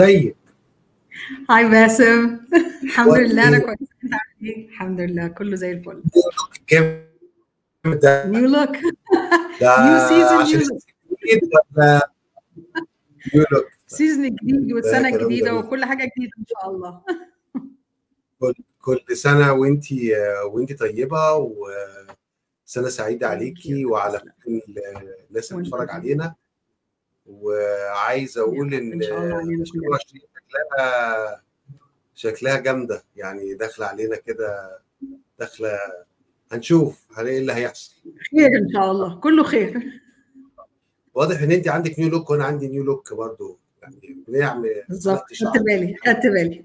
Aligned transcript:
ازيك؟ 0.00 0.36
Hi 1.50 1.68
باسم. 1.68 2.40
الحمد 2.84 3.16
لله 3.18 3.48
أنا 3.48 3.58
كويسة. 3.58 3.86
أنت 4.04 4.12
عامل 4.12 4.48
إيه؟ 4.48 4.68
الحمد 4.68 5.00
لله 5.00 5.28
كله 5.28 5.56
زي 5.56 5.72
الفل. 5.72 6.02
ده 8.02 8.26
new 8.26 8.48
look 8.48 8.76
new 9.62 10.08
season 10.08 10.44
new 13.34 13.44
look 13.52 13.66
season 13.86 14.34
جديد 14.34 14.72
والسنة 14.72 15.08
الجديده 15.08 15.54
وكل 15.54 15.84
حاجة 15.84 16.10
جديدة 16.16 16.32
إن 16.38 16.44
شاء 16.48 16.70
الله. 16.70 17.00
كل 18.40 18.54
كل 18.80 19.16
سنة 19.16 19.52
وانتي 19.52 20.12
وانتي 20.52 20.74
طيبة 20.74 21.34
وسنة 21.34 22.88
سعيدة 22.88 23.28
عليكي 23.28 23.84
وعلى 23.84 24.18
كل 24.44 24.62
الناس 25.30 25.52
اللي 25.52 25.56
وأنت 25.56 25.66
بتتفرج 25.66 25.90
علينا. 25.90 26.34
وعايز 27.26 28.38
أقول 28.38 28.74
إن 28.74 28.92
إن 28.92 29.02
شاء 29.02 29.18
الله 29.18 29.36
علينا 29.36 29.62
2020 29.62 29.80
كلنا 29.82 29.98
شكلها 30.48 31.42
شكلها 32.14 32.56
جامدة. 32.56 33.04
يعني 33.16 33.54
داخلة 33.54 33.86
علينا 33.86 34.16
كده 34.16 34.78
داخلة 35.38 35.78
هنشوف 36.52 37.06
إيه 37.18 37.38
اللي 37.38 37.52
هيحصل. 37.52 37.92
خير 38.30 38.46
إن 38.46 38.68
شاء 38.72 38.90
الله. 38.90 39.20
كله 39.20 39.42
خير. 39.44 39.82
واضح 41.14 41.42
إن 41.42 41.52
أنت 41.52 41.68
عندك 41.68 41.98
نيو 41.98 42.08
لوك 42.08 42.30
وأنا 42.30 42.44
عندي 42.44 42.68
نيو 42.68 42.84
لوك 42.84 43.14
برضو. 43.14 43.58
يعني 43.82 44.24
بنعمل 44.28 44.84
بالظبط. 44.88 45.24
خدت 45.40 45.62
بالي 45.62 45.96
خدت 46.06 46.26
بالي. 46.26 46.64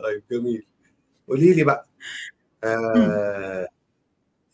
طيب 0.00 0.22
جميل. 0.30 0.66
قولي 1.28 1.54
لي 1.54 1.64
بقى. 1.64 1.86
آه 2.64 3.68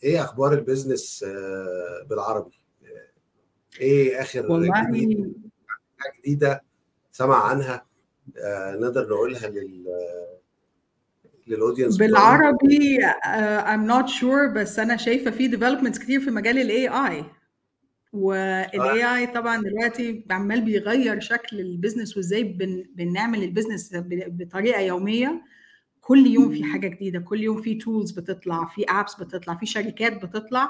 إيه 0.03 0.21
أخبار 0.21 0.53
ال 0.53 0.61
business 0.61 1.23
آه 1.27 2.05
بالعربي؟ 2.09 2.59
إيه 3.81 4.21
آخر 4.21 4.51
والله 4.51 4.87
جديد 4.89 5.33
حاجة 5.97 6.13
جديدة 6.19 6.63
سمع 7.11 7.43
عنها 7.49 7.85
آه 8.37 8.75
نقدر 8.75 9.09
نقولها 9.09 9.47
لل 9.49 9.85
لل 11.47 11.57
audience 11.57 11.97
بالعربي 11.97 12.99
I'm 13.61 13.87
not 13.89 14.09
sure 14.09 14.53
بس 14.55 14.79
أنا 14.79 14.97
شايفة 14.97 15.31
في 15.31 15.51
developments 15.51 15.99
كتير 15.99 16.19
في 16.19 16.31
مجال 16.31 16.59
ال 16.59 16.87
AI 16.87 17.19
آه. 17.19 17.31
وال 18.13 19.15
AI 19.15 19.27
طبعا 19.27 19.61
دلوقتي 19.61 20.25
عمال 20.31 20.61
بيغير 20.61 21.19
شكل 21.19 21.59
ال 21.59 21.65
business 21.65 22.17
وإزاي 22.17 22.43
بن 22.43 22.85
بنعمل 22.95 23.43
البيزنس 23.43 23.89
بطريقة 24.09 24.81
يومية. 24.81 25.41
كل 26.01 26.27
يوم 26.27 26.51
في 26.51 26.63
حاجة 26.63 26.87
جديدة 26.87 27.19
كل 27.19 27.41
يوم 27.41 27.61
في 27.61 27.75
tools 27.75 28.11
بتطلع 28.11 28.65
في 28.65 28.85
apps 28.89 29.15
بتطلع 29.15 29.55
في 29.55 29.65
شركات 29.65 30.25
بتطلع. 30.25 30.69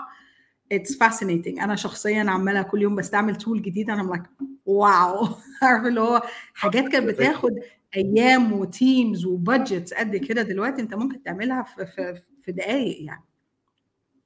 It's 0.74 0.96
fascinating. 0.96 1.62
أنا 1.62 1.76
شخصيا 1.76 2.26
عماله 2.30 2.62
كل 2.62 2.82
يوم 2.82 2.96
بستعمل 2.96 3.36
tool 3.36 3.62
جديده 3.62 3.94
أنا 3.94 4.14
like 4.14 4.46
wow. 4.66 5.28
عارف 5.62 5.86
اللي 5.86 6.02
هو 6.02 6.22
حاجات 6.54 6.88
كانت 6.92 7.08
بتاخد 7.08 7.60
أيام 7.96 8.54
و 8.54 8.66
teams 8.66 9.26
و 9.26 9.34
budgets 9.34 9.94
قد 9.94 10.16
كده. 10.16 10.42
دلوقتي 10.42 10.82
أنت 10.82 10.94
ممكن 10.94 11.24
تعملها 11.24 11.64
في 11.64 11.86
في, 11.86 12.22
في 12.44 12.52
دقائق 12.52 13.06
يعني. 13.06 13.24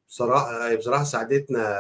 بصراحة 0.08 0.76
بصراحة 0.76 1.04
ساعدتنا. 1.04 1.78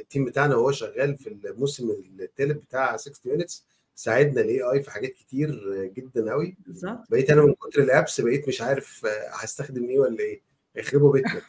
ال 0.00 0.05
team 0.05 0.24
بتاعنا 0.24 0.56
وهو 0.56 0.72
شغال 0.72 1.16
في 1.18 1.28
الموسم 1.28 1.90
الثالث 2.20 2.56
بتاع 2.56 2.96
60 2.96 3.32
Minutes 3.32 3.64
ساعدنا 3.94 4.40
ال 4.40 4.62
AI 4.62 4.82
في 4.82 4.90
حاجات 4.90 5.10
كتير 5.12 5.74
جدا 5.96 6.30
قوي 6.32 6.56
بالظبط. 6.66 7.10
بقيت 7.10 7.30
أنا 7.30 7.42
من 7.42 7.54
كتر 7.54 7.82
ال 7.82 7.90
apps 7.90 8.20
بقيت 8.20 8.48
مش 8.48 8.62
عارف 8.62 9.06
هستخدم 9.32 9.84
إيه 9.84 9.98
ولا 9.98 10.20
إيه. 10.20 10.40
يخربوا 10.76 11.12
بيتنا. 11.12 11.42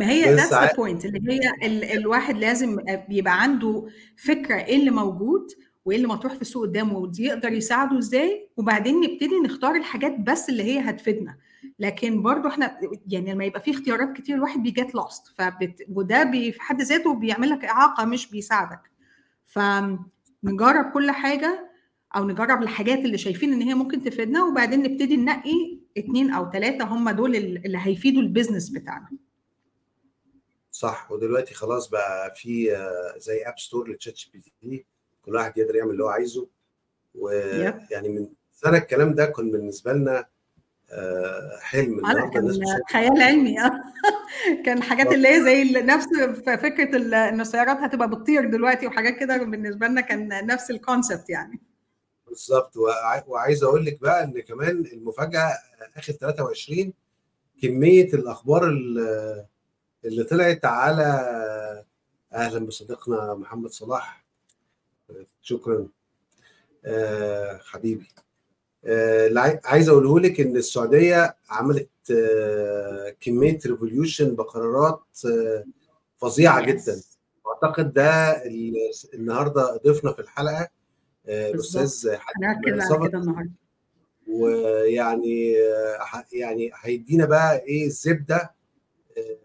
ما 0.00 0.10
هي 0.10 0.36
the 0.36 0.52
ع- 0.52 0.66
point 0.68 1.04
اللي 1.04 1.32
هي 1.32 1.66
ال 1.66 1.84
الواحد 1.84 2.36
لازم 2.38 2.78
يبقى 3.08 3.42
عنده 3.42 3.86
فكرة 4.16 4.54
إيه 4.56 4.76
اللي 4.76 4.90
موجود 4.90 5.46
وإيه 5.84 5.96
اللي 5.96 6.08
مطروح 6.08 6.34
في 6.34 6.42
السوق 6.42 6.62
قدامه 6.66 6.98
ودي 6.98 7.24
يقدر 7.24 7.52
يساعده 7.52 7.98
إزاي 7.98 8.48
وبعدين 8.56 9.00
نبتدي 9.00 9.38
نختار 9.44 9.74
الحاجات 9.76 10.16
بس 10.20 10.48
اللي 10.48 10.62
هي 10.62 10.78
هتفيدنا. 10.80 11.36
لكن 11.78 12.22
برضو 12.22 12.48
إحنا 12.48 12.80
يعني 13.08 13.32
لما 13.32 13.44
يبقى 13.44 13.60
في 13.60 13.70
اختيارات 13.70 14.12
كتير 14.16 14.36
الواحد 14.36 14.62
بي 14.62 14.75
get 14.75 14.94
lost 14.94 15.22
فبت... 15.38 15.82
وده 15.88 16.22
بي 16.24 16.52
في 16.52 16.60
حد 16.62 16.82
ذاته 16.82 17.14
بيعمل 17.14 17.50
لك 17.50 17.64
إعاقة 17.64 18.04
مش 18.04 18.30
بيساعدك. 18.30 18.80
فنجرب 19.46 20.90
كل 20.94 21.10
حاجة 21.10 21.70
أو 22.16 22.24
نجرب 22.28 22.62
الحاجات 22.62 22.98
اللي 22.98 23.18
شايفين 23.18 23.52
إن 23.52 23.62
هي 23.62 23.74
ممكن 23.74 24.02
تفيدنا 24.04 24.44
وبعدين 24.44 24.82
نبتدي 24.82 25.16
ننقي 25.16 25.78
اتنين 25.98 26.30
أو 26.30 26.50
ثلاثة 26.50 26.84
هم 26.84 27.10
دول 27.10 27.36
اللي 27.36 27.78
هيفيدوا 27.82 28.22
ال 28.22 28.27
business 28.27 28.68
بتاعنا. 28.68 29.08
صح. 30.70 31.12
ودلوقتي 31.12 31.54
خلاص 31.54 31.88
بقى 31.88 32.34
في 32.34 32.76
آه، 32.76 33.14
زي 33.18 33.42
app 33.42 33.58
store 33.58 33.85
ل 33.85 33.90
ChatGPT 33.90 34.84
كل 35.24 35.34
واحد 35.34 35.58
يقدر 35.58 35.76
يعمل 35.76 35.90
اللي 35.90 36.04
هو 36.04 36.08
عايزه. 36.08 36.46
ويعني 37.14 38.08
من 38.08 38.28
سنة 38.52 38.76
الكلام 38.78 39.14
ده 39.14 39.26
كان 39.26 39.50
بالنسبة 39.50 39.92
لنا 39.92 40.26
آه، 40.92 41.58
حلم 41.60 42.00
كان 42.30 42.42
خيال 42.92 43.22
علمي. 43.22 43.60
آه. 43.60 43.70
كان 44.66 44.82
بالظبط 44.82 45.12
اللي 45.14 45.28
هي 45.28 45.42
زي 45.44 45.64
نفس 45.82 46.06
فكرة 46.46 46.96
ان 47.28 47.40
السيارات 47.40 47.76
هتبقى 47.76 48.10
بتطير 48.10 48.50
دلوقتي 48.50 48.86
وحاجات 48.86 49.16
كده 49.18 49.36
بالنسبة 49.36 49.86
لنا 49.86 50.00
كان 50.00 50.46
نفس 50.46 50.70
ال 50.70 50.78
concept 50.78 51.30
يعني. 51.30 51.60
بالظبط. 52.28 52.76
وع- 52.76 53.24
وعايز 53.26 53.64
أقول 53.64 53.84
لك 53.86 54.00
بقى 54.00 54.24
إن 54.24 54.40
كمان 54.40 54.84
المفاجأة 54.92 55.50
آخر 55.96 56.12
23 56.12 56.92
كمية 57.62 58.14
الأخبار 58.14 58.68
ال- 58.68 59.46
اللي 60.04 60.24
طلعت 60.24 60.64
على 60.64 61.04
أهلا 62.32 62.66
بصديقنا 62.66 63.34
محمد 63.34 63.70
صلاح. 63.70 64.24
شكرا. 65.42 65.88
آه، 66.84 67.60
حبيبي. 67.64 68.08
آه، 68.84 69.26
اللي 69.26 69.40
عاي- 69.40 69.60
عايز 69.64 69.88
أقوله 69.88 70.20
لك 70.20 70.40
إن 70.40 70.56
السعودية 70.56 71.36
عملت 71.50 71.88
آه، 72.10 73.14
كمية 73.20 73.58
revolution 73.66 74.34
بقرارات 74.36 75.02
آه، 75.26 75.64
فظيعة 76.16 76.66
جدا. 76.66 77.00
واعتقد 77.44 77.92
ده 77.92 78.30
ال- 78.46 78.74
النهارده 79.14 79.76
ضيفنا 79.84 80.12
في 80.12 80.18
الحلقة. 80.22 80.68
الأستاذ 81.28 82.16
حاتم 82.16 82.40
النهارده. 82.74 83.18
ويعني 84.28 85.52
يعني 86.32 86.70
هيدينا 86.80 87.24
بقى 87.26 87.58
إيه 87.62 87.86
الزبده 87.86 88.54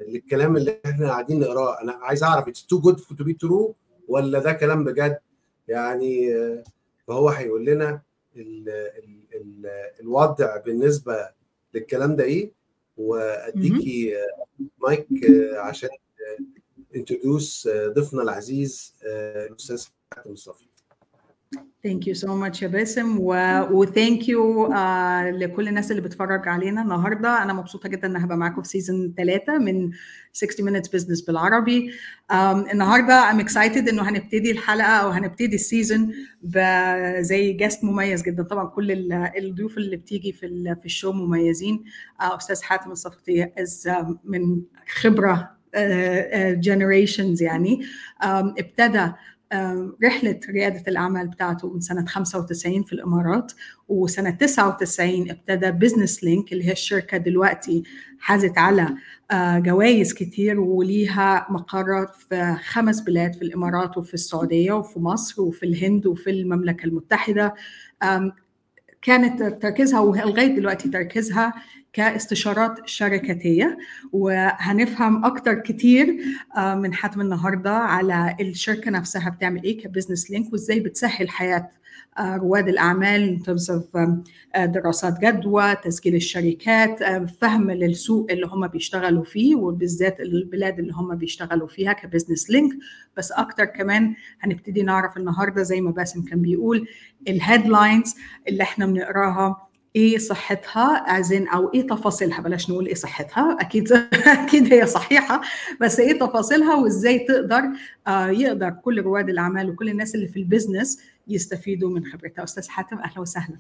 للكلام 0.02 0.58
اللي 0.58 0.82
إحنا 0.86 1.10
قاعدين 1.10 1.40
نقراه. 1.40 1.82
أنا 1.82 1.92
عايز 1.94 2.24
أعرف 2.24 2.48
it's 2.48 2.66
too 2.66 2.80
good 2.80 2.96
to 3.18 3.24
be 3.24 3.34
true 3.34 3.76
ولا 4.08 4.40
ده 4.40 4.54
كلام 4.54 4.84
بجد؟ 4.84 5.20
يعني 5.68 6.36
آه، 6.36 6.64
فهو 7.08 7.30
هيقول 7.30 7.66
لنا 7.66 8.02
ال 8.36 8.70
ال 8.70 9.20
ال 9.36 9.66
الوضع 10.00 10.58
بالنسبة 10.58 11.30
للكلام 11.74 12.16
ده 12.16 12.24
إيه. 12.24 12.52
وأديكي 12.98 14.18
آه، 14.18 14.46
مايك 14.82 15.08
آه، 15.30 15.60
عشان 15.60 15.90
introduce 16.96 17.70
ضيفنا 17.88 18.22
العزيز 18.22 18.94
الأستاذ 19.04 19.86
حاتم 20.16 20.32
الصفي 20.32 20.66
thank 21.86 22.08
you 22.08 22.14
so 22.14 22.36
much 22.36 22.62
يا 22.62 22.68
باسم. 22.68 23.18
و 23.72 23.81
thank 23.81 24.30
you 24.30 24.68
لكل 25.30 25.68
الناس 25.68 25.92
اللي 25.92 26.02
بتتفرج 26.02 26.48
علينا 26.48 26.82
النهارده. 26.82 27.44
أنا 27.44 27.54
مبسوطة 27.54 27.90
جدا 27.90 28.08
إن 28.08 28.16
هبقى 28.16 28.38
معاكم 28.38 28.62
في 28.62 28.68
season 28.70 29.14
ثلاثة 29.18 29.58
من 29.58 29.92
60 30.34 30.70
minutes 30.70 30.86
business 30.88 31.26
بالعربي. 31.28 31.92
um, 32.32 32.36
النهارده 32.72 33.32
I'm 33.32 33.46
excited 33.46 33.90
إنه 33.90 34.10
هنبتدي 34.10 34.52
الحلقة 34.52 34.88
أو 34.88 35.10
هنبتدي 35.10 35.56
ال 35.56 35.64
season 35.64 36.14
the 37.20 37.54
guest 37.54 37.84
مميز 37.84 38.24
جدا. 38.24 38.44
طبعا 38.44 38.66
كل 38.68 38.92
ال- 38.92 39.32
الضيوف 39.38 39.78
اللي 39.78 39.98
بتيجي 39.98 40.32
في 40.32 40.76
في 40.80 40.86
ال 40.86 40.91
show 40.91 41.12
مميزين. 41.12 41.84
uh, 42.22 42.36
أستاذ 42.36 42.62
حاتم 42.64 42.92
الصفتي 42.92 43.48
از 43.60 43.90
من 44.24 44.62
خبرة 45.02 45.56
generations 46.52 47.42
يعني. 47.42 47.82
um, 48.24 48.26
ابتدى 48.28 49.12
رحلة 50.04 50.40
ريادة 50.50 50.84
الأعمال 50.88 51.28
بتاعته 51.28 51.74
من 51.74 51.80
سنة 51.82 52.06
95 52.06 52.84
في 52.84 52.94
الإمارات 52.94 53.52
وسنة 53.88 54.30
99 54.30 55.30
ابتدى 55.30 55.72
بزنس 55.72 56.24
لينك 56.24 56.54
اللي 56.54 56.68
هي 56.68 56.72
الشركة 56.72 57.18
دلوقتي 57.18 57.84
حازت 58.20 58.58
على 58.58 58.96
آه، 59.32 59.60
جوائز 59.60 60.14
كتير 60.14 60.60
وليها 60.60 61.48
مقرات 61.50 62.16
في 62.16 62.58
خمس 62.64 63.02
بلاد 63.02 63.36
في 63.36 63.42
الإمارات 63.42 63.98
وفي 63.98 64.14
السعودية 64.14 64.74
وفي 64.74 65.00
مصر 65.00 65.42
وفي 65.42 65.66
الهند 65.66 66.06
وفي 66.08 66.30
المملكة 66.30 66.86
المتحدة. 66.86 67.54
كانت 69.02 69.44
تركيزها 69.62 70.00
ولغايه 70.00 70.56
دلوقتي 70.56 70.90
تركيزها 70.90 71.54
كاستشارات 71.96 72.88
شركاتيه 72.88 73.78
وهنفهم 74.12 75.26
أكتر 75.26 75.54
كتير 75.54 76.18
من 76.58 76.94
حاتم 76.94 77.22
النهارده 77.22 77.72
على 77.72 78.36
الشركة 78.42 78.92
نفسها 78.92 79.30
بتعمل 79.30 79.64
إيه 79.64 79.78
كبزنس 79.84 80.32
لينك 80.32 80.54
وإزاي 80.54 80.80
بتسهل 80.80 81.30
حياة 81.30 81.70
رواد 82.20 82.70
الأعمال 82.70 83.40
of 83.48 84.00
دراسات 84.60 85.20
جدوى 85.20 85.76
تسجيل 85.76 86.16
الشركات 86.16 87.04
فهم 87.42 87.72
للسوق 87.72 88.28
اللي 88.32 88.46
هم 88.48 88.68
بيشتغلوا 88.68 89.24
فيه 89.24 89.56
وبالذات 89.56 90.20
البلاد 90.20 90.80
اللي 90.80 90.94
هم 90.94 91.16
بيشتغلوا 91.16 91.68
فيها 91.68 91.94
كبزنس 91.94 92.50
لينك 92.50 92.72
بس 93.18 93.32
أكتر 93.32 93.66
كمان 93.66 94.16
هنبتدي 94.40 94.82
نعرف 94.84 95.18
النهارده 95.18 95.64
زي 95.64 95.82
ما 95.82 95.92
باسم 95.92 96.22
كان 96.26 96.42
بيقول 96.42 96.88
ال 97.28 97.37
headlines 97.37 98.16
اللي 98.48 98.64
إحنا 98.64 98.86
بنقراها 98.86 99.65
إيه 99.96 100.18
صحتها 100.18 100.96
as 101.20 101.34
in 101.34 101.48
أو 101.48 101.72
إيه 101.74 101.88
تفاصيلها. 101.88 102.42
بلاش 102.42 102.70
نقول 102.70 102.86
إيه 102.88 102.94
صحتها 102.94 103.58
أكيد 103.62 103.92
أكيد 104.44 104.74
هي 104.74 104.86
صحيحة 104.86 105.42
بس 105.82 106.00
إيه 106.00 106.20
تفاصيلها 106.20 106.76
وإزاي 106.76 107.20
تقدر 107.20 107.62
آه 108.08 108.28
يقدر 108.28 108.70
كل 108.70 109.02
رواد 109.02 109.30
الأعمال 109.30 109.70
وكل 109.70 109.90
الناس 109.90 110.16
اللي 110.16 110.28
في 110.28 110.40
ال 110.40 110.47
business 110.47 111.00
يستفيدوا 111.28 111.90
من 111.90 112.06
خبرتها. 112.06 112.44
أستاذ 112.44 112.70
حاتم 112.70 112.98
أهلا 112.98 113.20
وسهلا. 113.20 113.58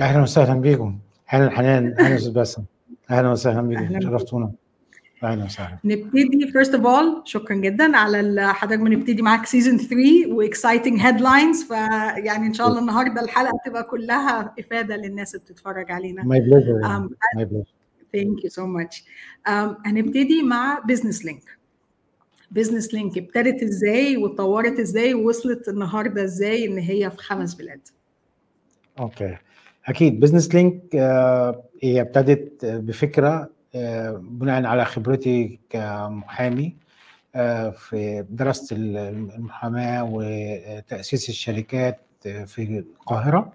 أهلا 0.00 0.22
وسهلا 0.22 0.60
بكم 0.60 0.98
أهلا 1.32 1.50
حنان 1.50 1.94
أهلا 2.00 2.16
أستاذ 2.16 2.32
باسم. 2.32 2.64
أهلا 3.10 3.30
وسهلا 3.30 3.60
بكم 3.62 4.00
شرفتونا. 4.00 4.52
أهلا 5.22 5.44
وسهلا. 5.44 5.78
نبتدي 5.84 6.48
first 6.52 6.74
of 6.74 6.86
all 6.86 7.22
شكرا 7.24 7.56
جدا 7.56 7.96
على 7.96 8.54
حضرتك 8.54 8.80
بنبتدي 8.82 9.22
معاك 9.22 9.46
season 9.46 9.78
3 9.78 9.96
و 10.28 10.36
exciting 10.36 11.00
headlines 11.00 11.62
فيعني 11.64 12.46
إن 12.46 12.54
شاء 12.54 12.68
الله 12.68 12.80
النهارده 12.80 13.20
الحلقة 13.20 13.58
تبقى 13.66 13.84
كلها 13.84 14.54
إفادة 14.58 14.96
للناس 14.96 15.34
اللي 15.34 15.44
بتتفرج 15.44 15.90
علينا. 15.92 16.24
my 16.24 16.40
pleasure 16.40 16.78
my 17.36 17.44
pleasure 17.44 17.64
thank 18.12 18.44
you 18.44 18.50
so 18.50 18.66
much 18.66 19.04
هنبتدي 19.86 20.42
مع 20.42 20.78
بزنس 20.88 21.24
لينك 21.24 21.58
بزنس 22.50 22.94
لينك 22.94 23.18
ابتدت 23.18 23.62
إزاي 23.62 24.16
واتطورت 24.16 24.78
إزاي 24.80 25.14
ووصلت 25.14 25.68
النهارده 25.68 26.24
إزاي 26.24 26.66
إن 26.66 26.78
هي 26.78 27.10
في 27.10 27.16
خمس 27.18 27.54
بلاد؟ 27.54 27.80
okay. 28.98 29.36
أكيد 29.86 30.20
بزنس 30.20 30.54
لينك 30.54 30.96
هي 31.82 32.00
ابتدت 32.00 32.64
بفكرة 32.64 33.50
بناء 34.20 34.64
على 34.64 34.84
خبرتي 34.84 35.60
كمحامي 35.70 36.76
في 37.72 38.24
دراسة 38.30 38.76
المحاماة 38.76 40.08
وتأسيس 40.12 41.28
الشركات 41.28 42.00
في 42.46 42.78
القاهرة. 42.78 43.52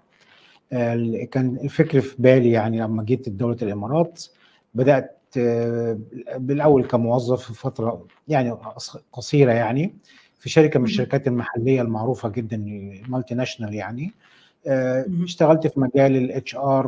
كان 1.30 1.58
الفكر 1.64 2.00
في 2.00 2.14
بالي 2.18 2.50
يعني 2.50 2.80
لما 2.80 3.02
جيت 3.02 3.28
دولة 3.28 3.56
الإمارات. 3.62 4.24
بدأت 4.74 5.18
بالأول 6.36 6.86
كموظف 6.86 7.42
في 7.42 7.54
فترة 7.54 8.06
يعني 8.28 8.56
قصيرة 9.12 9.52
يعني 9.52 9.94
في 10.38 10.48
شركة 10.48 10.78
من 10.78 10.84
الشركات 10.84 11.26
المحلية 11.26 11.82
المعروفة 11.82 12.28
جدا 12.28 12.56
multinational 13.08 13.74
يعني. 13.74 14.12
اشتغلت 14.66 15.66
في 15.66 15.80
مجال 15.80 16.16
ال 16.16 16.56
HR 16.56 16.86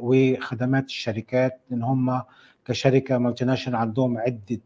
وخدمات 0.00 0.84
الشركات 0.86 1.60
ان 1.72 1.82
هم 1.82 2.22
كشركة 2.66 3.18
multinational 3.18 3.78
عندهم 3.78 4.18
عدة 4.18 4.60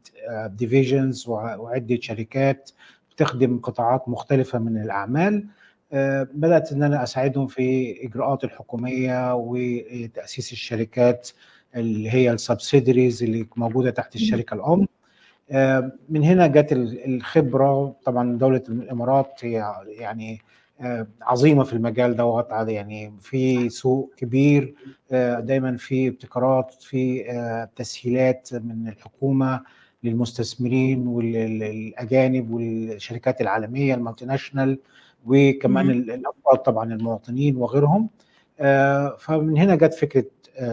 divisions 0.46 1.28
وعدة 1.28 1.98
شركات 2.00 2.70
بتخدم 3.10 3.58
قطاعات 3.58 4.08
مختلفة 4.08 4.58
من 4.58 4.82
الأعمال. 4.82 5.44
بدأت 6.34 6.72
إن 6.72 6.82
أنا 6.82 7.02
أساعدهم 7.02 7.46
في 7.46 7.96
إجراءات 8.06 8.44
الحكومية 8.44 9.34
وتاسيس 9.34 10.52
الشركات 10.52 11.30
اللي 11.76 12.10
هي 12.10 12.32
ال 12.32 12.39
subsidiaries 12.39 13.22
اللي 13.22 13.46
موجودة 13.56 13.90
تحت 13.90 14.14
الشركة 14.14 14.54
الأم. 14.54 14.88
من 16.08 16.24
هنا 16.24 16.46
جت 16.46 16.72
الخبرة. 17.06 17.94
طبعا 18.04 18.38
دولة 18.38 18.62
الإمارات 18.68 19.32
هي 19.40 19.72
يعني 19.86 20.40
عظيمة 21.22 21.64
في 21.64 21.72
المجال 21.72 22.16
دوت. 22.16 22.46
يعني 22.50 23.12
في 23.20 23.68
سوق 23.68 24.12
كبير 24.16 24.74
دايما 25.40 25.76
في 25.76 26.08
ابتكارات 26.08 26.74
في 26.80 27.24
تسهيلات 27.76 28.50
من 28.54 28.88
الحكومة 28.88 29.60
للمستثمرين 30.04 31.06
والاجانب 31.06 32.50
والشركات 32.50 33.40
العالمية 33.40 33.94
ال 33.94 34.24
multinational 34.24 34.78
وكمان 35.26 35.90
الأفراد 35.90 36.58
طبعا 36.58 36.92
المواطنين 36.92 37.56
وغيرهم. 37.56 38.08
فمن 39.18 39.58
هنا 39.58 39.74
جت 39.74 39.94
فكرة 39.94 40.24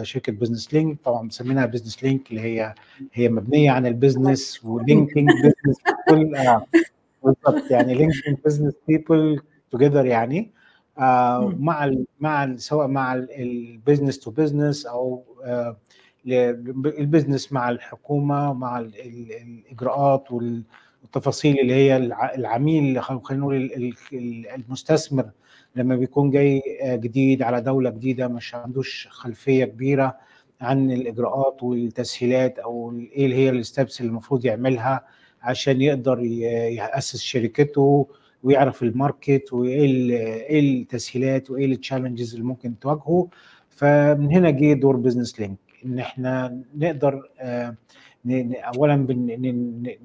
شركة 0.02 0.32
بزنس 0.32 0.74
لينك 0.74 0.98
طبعا 1.04 1.22
مسمينها 1.22 1.66
بزنس 1.66 2.04
لينك 2.04 2.30
اللي 2.30 2.40
هي 2.40 2.74
هي 3.12 3.28
مبنية 3.28 3.70
عن 3.70 3.86
ال 3.86 3.95
business 3.95 4.64
و 4.64 4.72
linking 4.72 5.30
business 5.30 5.76
بالظبط 7.24 7.70
يعني 7.70 7.94
linking 7.94 8.36
business 8.44 8.74
people 8.88 9.40
together 9.70 10.06
يعني 10.06 10.50
آه 10.98 11.54
مع 11.58 11.84
ال 11.84 12.06
مع 12.20 12.44
ال 12.44 12.60
سواء 12.60 12.86
مع 12.86 13.14
ال 13.14 13.26
business 13.26 14.18
to 14.18 14.30
business 14.30 14.86
أو 14.86 15.24
آه 15.44 15.76
ال 16.26 16.40
business 16.40 17.52
مع 17.52 17.70
الحكومة 17.70 18.52
مع 18.52 18.78
ال 18.78 18.86
ال 19.00 19.32
الإجراءات 19.32 20.32
والتفاصيل 20.32 21.58
اللي 21.60 21.74
هي 21.74 21.96
العميل 22.36 23.02
خلينا 23.02 23.42
نقول 23.42 23.70
المستثمر 24.54 25.30
لما 25.76 25.96
بيكون 25.96 26.30
جاي 26.30 26.62
جديد 26.84 27.42
على 27.42 27.60
دولة 27.60 27.90
جديدة 27.90 28.28
مش 28.28 28.54
عندوش 28.54 29.08
خلفية 29.10 29.64
كبيرة 29.64 30.16
عن 30.60 30.90
الإجراءات 30.90 31.62
والتسهيلات 31.62 32.58
أو 32.58 32.92
إيه 33.12 33.24
اللي 33.24 33.36
هي 33.36 33.50
ال 33.50 33.58
steps 33.58 34.00
اللي 34.00 34.10
المفروض 34.10 34.44
يعملها 34.44 35.04
عشان 35.42 35.82
يقدر 35.82 36.20
يأسس 36.20 37.20
شركته 37.20 38.08
ويعرف 38.42 38.82
ال 38.82 38.92
market 38.92 39.52
وإيه 39.52 39.80
إيه 40.46 40.60
التسهيلات 40.82 41.50
وإيه 41.50 41.66
ال 41.66 41.72
challenges 41.72 42.32
اللي 42.34 42.46
ممكن 42.46 42.78
تواجهه. 42.78 43.28
فمن 43.70 44.32
هنا 44.32 44.50
جه 44.50 44.72
دور 44.72 44.96
بزنس 44.96 45.40
لينك 45.40 45.58
إن 45.84 45.98
إحنا 45.98 46.60
نقدر 46.76 47.22
اولا 48.76 48.96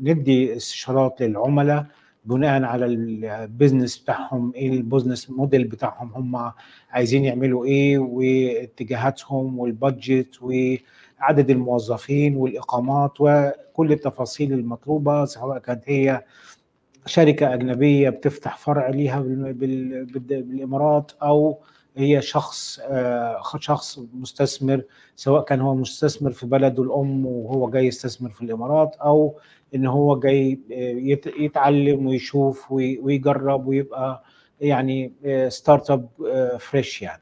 ندي 0.02 0.56
استشارات 0.56 1.22
للعملاء 1.22 1.86
بناء 2.26 2.64
على 2.64 2.86
ال 2.86 2.98
business 2.98 3.98
بتاعهم 3.98 4.52
إيه 4.56 4.70
ال 4.70 4.76
business 4.76 5.30
model 5.30 5.64
بتاعهم 5.64 6.12
هم 6.16 6.52
عايزين 6.92 7.26
يعملوا 7.26 7.66
إيه 7.66 7.98
واتجاهاتهم 8.00 9.60
وال 9.60 9.80
budget 9.80 10.40
وعدد 10.42 11.50
الموظفين 11.50 12.36
والإقامات 12.36 13.12
وكل 13.20 13.92
التفاصيل 13.92 14.54
المطلوبة 14.54 15.26
سواء 15.26 15.58
كانت 15.60 15.84
هي 15.86 16.24
شركة 17.06 17.54
أجنبية 17.54 18.10
بتفتح 18.10 18.58
فرع 18.58 18.90
ليها 18.90 19.20
بالإمارات 19.22 21.12
أو 21.24 21.60
هي 21.98 22.22
شخص 22.22 22.80
شخص 23.60 24.00
مستثمر 24.14 24.84
سواء 25.16 25.44
كان 25.44 25.62
هو 25.62 25.76
مستثمر 25.76 26.32
في 26.32 26.46
بلده 26.46 26.84
الأم 26.84 27.26
وهو 27.26 27.70
جاي 27.70 27.88
يستثمر 27.88 28.30
في 28.30 28.42
الإمارات 28.42 28.96
أو 28.96 29.36
إن 29.76 29.86
هو 29.86 30.20
جاي 30.20 30.60
يتعلم 31.40 32.06
ويشوف 32.08 32.72
ويجرب 32.72 33.68
ويبقى 33.68 34.24
يعني 34.62 35.14
start 35.48 35.92
up 35.92 36.08
fresh 36.60 37.02
يعني. 37.02 37.22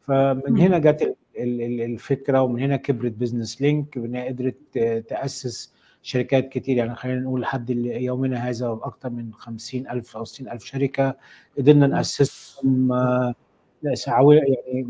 فمن 0.00 0.58
هنا 0.58 0.78
جت 0.78 1.16
الفكرة 1.38 2.42
ومن 2.42 2.62
هنا 2.62 2.76
كبرت 2.76 3.12
بزنس 3.12 3.62
لينك 3.62 3.96
إنها 3.96 4.24
قدرت 4.24 4.78
تأسس 5.08 5.71
شركات 6.02 6.48
كتير 6.48 6.76
يعني 6.76 6.94
خلينا 6.94 7.20
نقول 7.20 7.40
لحد 7.40 7.70
يومنا 7.86 8.48
هذا 8.48 8.78
أكثر 8.82 9.10
من 9.10 9.32
50 9.34 9.88
ألف 9.90 10.16
أو 10.16 10.24
60 10.24 10.48
ألف 10.48 10.64
شركة 10.64 11.16
قدرنا 11.58 11.86
نأسسهم 11.86 12.92
يعني 14.38 14.88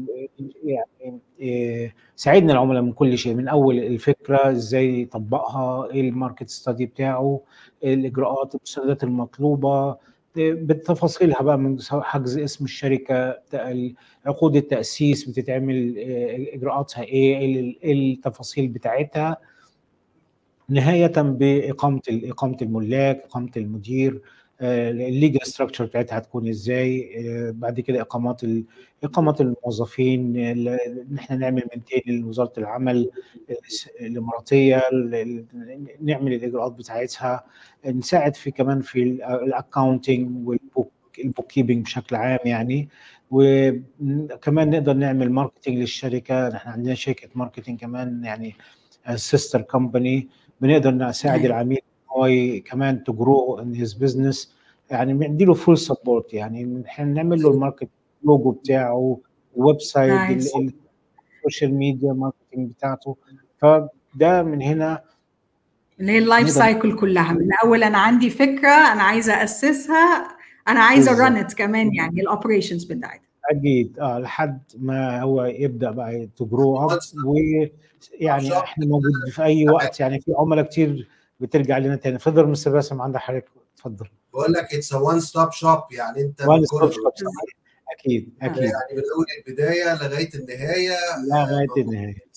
يعني 0.65 1.21
ساعدنا 2.17 2.53
العملاء 2.53 2.83
من 2.83 2.93
كل 2.93 3.19
شيء 3.19 3.35
من 3.35 3.49
أول 3.49 3.79
الفكرة 3.79 4.51
إزاي 4.51 5.03
يطبقها 5.03 5.91
إيه 5.91 6.01
الماركت 6.09 6.49
ستادي 6.49 6.87
بتاعه 6.87 7.41
الإجراءات 7.85 8.55
المستندات 8.55 9.05
المطلوبة 9.05 9.97
بتفاصيلها 10.37 11.43
بقى 11.43 11.59
من 11.59 11.79
حجز 11.93 12.39
اسم 12.39 12.65
الشركة 12.65 13.39
عقود 14.27 14.57
التأسيس 14.57 15.25
بتتعمل 15.29 15.95
إجراءاتها 16.55 17.03
إيه 17.05 17.39
إيه 17.83 17.93
التفاصيل 18.15 18.69
بتاعتها 18.69 19.37
نهاية 20.69 21.13
بإقامة 21.17 22.01
إقامة 22.11 22.57
الملاك 22.63 23.23
إقامة 23.25 23.51
المدير 23.57 24.23
ال 24.61 24.74
legal 24.74 25.39
structure 25.47 25.85
بتاعتها 25.85 26.19
هتكون 26.19 26.49
إزاي؟ 26.49 27.11
بعد 27.53 27.81
كده 27.81 28.01
إقامات 28.01 28.41
اقامه 29.05 29.37
الموظفين 29.41 30.37
ان 30.37 30.79
إحنا 31.19 31.37
نعمل 31.37 31.63
maintain 31.77 32.21
لوزارة 32.21 32.53
العمل 32.59 33.11
الإماراتية 34.01 34.83
نعمل 36.03 36.33
الإجراءات 36.33 36.73
بتاعتها 36.73 37.45
نساعد 37.87 38.37
في 38.37 38.51
كمان 38.51 38.81
في 38.81 39.03
ال 39.03 39.16
accounting 39.16 40.49
وال 40.49 40.63
book 40.63 40.91
ال 41.19 41.24
book 41.24 41.47
keeping 41.47 41.85
بشكل 41.85 42.17
عام 42.17 42.39
يعني 42.45 42.89
وكمان 43.31 44.71
نقدر 44.71 44.93
نعمل 44.93 45.33
marketing 45.33 45.79
للشركة 45.79 46.57
إحنا 46.57 46.73
عندنا 46.73 46.95
شركة 46.95 47.29
marketing 47.35 47.81
كمان 47.81 48.25
يعني 48.25 48.55
sister 49.15 49.61
company 49.63 50.29
بنقدر 50.63 50.91
نساعد 50.91 51.45
العميل 51.45 51.79
هو 52.11 52.29
كمان 52.65 53.05
to 53.05 53.23
grow 53.23 53.59
in 53.59 53.75
his 53.75 53.93
business 53.93 54.55
يعني 54.91 55.15
بنديله 55.15 55.55
full 55.55 55.79
support 55.79 56.35
يعني 56.35 56.83
إحنا 56.87 57.05
نعمل 57.05 57.43
له 57.43 57.51
ال 57.51 57.56
market 57.56 57.89
logo 58.25 58.51
بتاعه 58.51 59.19
ال 59.57 59.81
website. 59.81 60.55
ال 61.39 61.44
social 61.44 61.75
media 61.75 62.13
marketing 62.13 62.71
بتاعته. 62.71 63.17
فده 63.59 64.43
من 64.43 64.63
هنا 64.63 65.03
اللي 66.01 66.13
هي 66.13 66.19
ال 66.19 66.25
life 66.25 66.51
cycle 66.51 66.97
كلها. 66.97 67.33
من 67.33 67.49
اول 67.65 67.83
أنا 67.83 67.99
عندي 67.99 68.31
فكرة 68.31 68.93
أنا 68.93 69.03
عايزة 69.03 69.45
أسسها 69.45 70.29
أنا 70.69 70.81
عايزة. 70.81 71.29
run 71.29 71.43
كمان 71.43 71.95
يعني 71.95 72.21
ال 72.21 72.27
operations 72.27 72.85
بتاعتها. 72.85 73.32
أكيد 73.51 73.99
آه 73.99 74.19
لحد 74.19 74.63
ما 74.79 75.21
هو 75.23 75.45
يبدأ 75.45 75.91
بقى 75.91 76.29
to 76.37 76.47
grow 76.47 76.79
up 76.91 76.99
ويعني 77.27 78.59
إحنا 78.59 78.87
موجود 78.87 79.13
في 79.31 79.43
أي 79.43 79.69
وقت 79.69 80.01
يعني 80.01 80.21
في 80.21 80.33
عملاء 80.39 80.65
كتير 80.65 81.09
بترجع 81.41 81.79
لنا 81.79 81.97
تاني. 81.97 82.17
اتفضل 82.17 82.47
مستر 82.47 82.73
باسم 82.73 83.03
عندك 83.03 83.21
حضرتك 83.21 83.49
اتفضل. 83.75 84.07
بقول 84.33 84.53
لك 84.53 84.75
it's 84.75 84.93
one 84.93 85.21
stop 85.21 85.53
shop 85.53 85.79
يعني 85.93 86.21
أنت 86.21 86.43
وان 86.43 86.65
ستوب 86.65 86.91
شوب 86.91 87.13
أكيد 87.99 88.35
أكيد. 88.43 88.63
يعني 88.63 88.93
من 88.93 89.03
أول 89.17 89.27
البداية 89.47 89.95
لغاية 89.95 90.29
النهاية 90.35 90.97
لغاية 91.31 91.67
النهاية. 91.85 92.33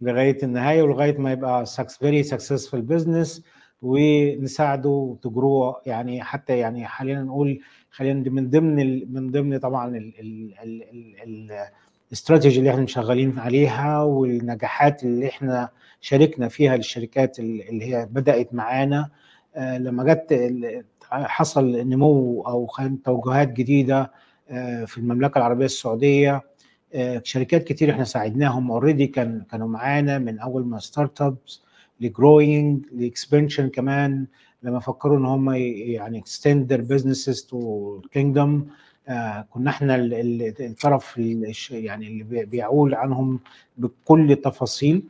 لغاية 0.00 0.38
النهاية 0.42 0.82
ولغاية 0.82 1.18
ما 1.18 1.32
يبقى 1.32 1.64
very 2.00 2.22
successful 2.24 2.74
business 2.74 3.42
ونساعده 3.82 5.16
to 5.22 5.40
grow 5.40 5.76
يعني 5.86 6.22
حتى 6.24 6.58
يعني 6.58 6.88
خلينا 6.88 7.22
نقول 7.22 7.60
خلينا 7.90 8.30
من 8.30 8.50
ضمن 8.50 8.76
من 9.14 9.30
ضمن 9.30 9.58
طبعا 9.58 9.96
ال- 9.96 10.12
ال- 10.20 10.54
ال- 10.62 10.82
ال- 10.82 11.14
ال- 11.22 11.66
الاستراتيجي 12.08 12.58
اللي 12.58 12.70
إحنا 12.70 12.86
شغالين 12.86 13.38
عليها 13.38 14.02
والنجاحات 14.02 15.04
اللي 15.04 15.28
إحنا 15.28 15.68
شاركنا 16.00 16.48
فيها 16.48 16.76
للشركات 16.76 17.38
ال- 17.38 17.68
اللي 17.68 17.84
هي 17.94 18.06
بدأت 18.10 18.54
معانا. 18.54 19.08
آه، 19.56 19.78
لما 19.78 20.04
جت 20.04 20.34
حصل 21.12 21.88
نمو 21.88 22.42
أو 22.42 22.68
توجهات 23.04 23.52
جديدة 23.52 24.10
آه، 24.50 24.84
في 24.84 24.98
المملكة 24.98 25.38
العربية 25.38 25.64
السعودية 25.64 26.42
آه، 26.94 27.20
شركات 27.24 27.64
كتير 27.64 27.90
إحنا 27.90 28.04
ساعدناهم. 28.04 28.70
already 28.70 29.06
كان 29.06 29.42
كانوا 29.50 29.68
معانا 29.68 30.18
من 30.18 30.38
أول 30.38 30.64
ما 30.66 30.78
start 30.78 31.20
ups 31.22 31.62
ل 32.00 32.11
growing 32.11 32.84
ل 32.92 33.00
expansion 33.00 33.68
كمان 33.68 34.26
لما 34.62 34.80
فكروا 34.80 35.18
إن 35.18 35.24
هم 35.24 35.50
يعني 35.54 36.18
extend 36.18 36.86
businesses 36.92 37.38
to 37.50 37.56
kingdom 38.18 38.50
آه 39.08 39.46
كنا 39.50 39.70
إحنا 39.70 39.94
ال- 39.94 40.14
ال- 40.14 40.54
الطرف 40.60 41.18
يعني 41.70 42.06
اللي 42.08 42.24
بي- 42.24 42.44
بيعول 42.44 42.94
عنهم 42.94 43.40
بكل 43.78 44.32
التفاصيل. 44.32 45.02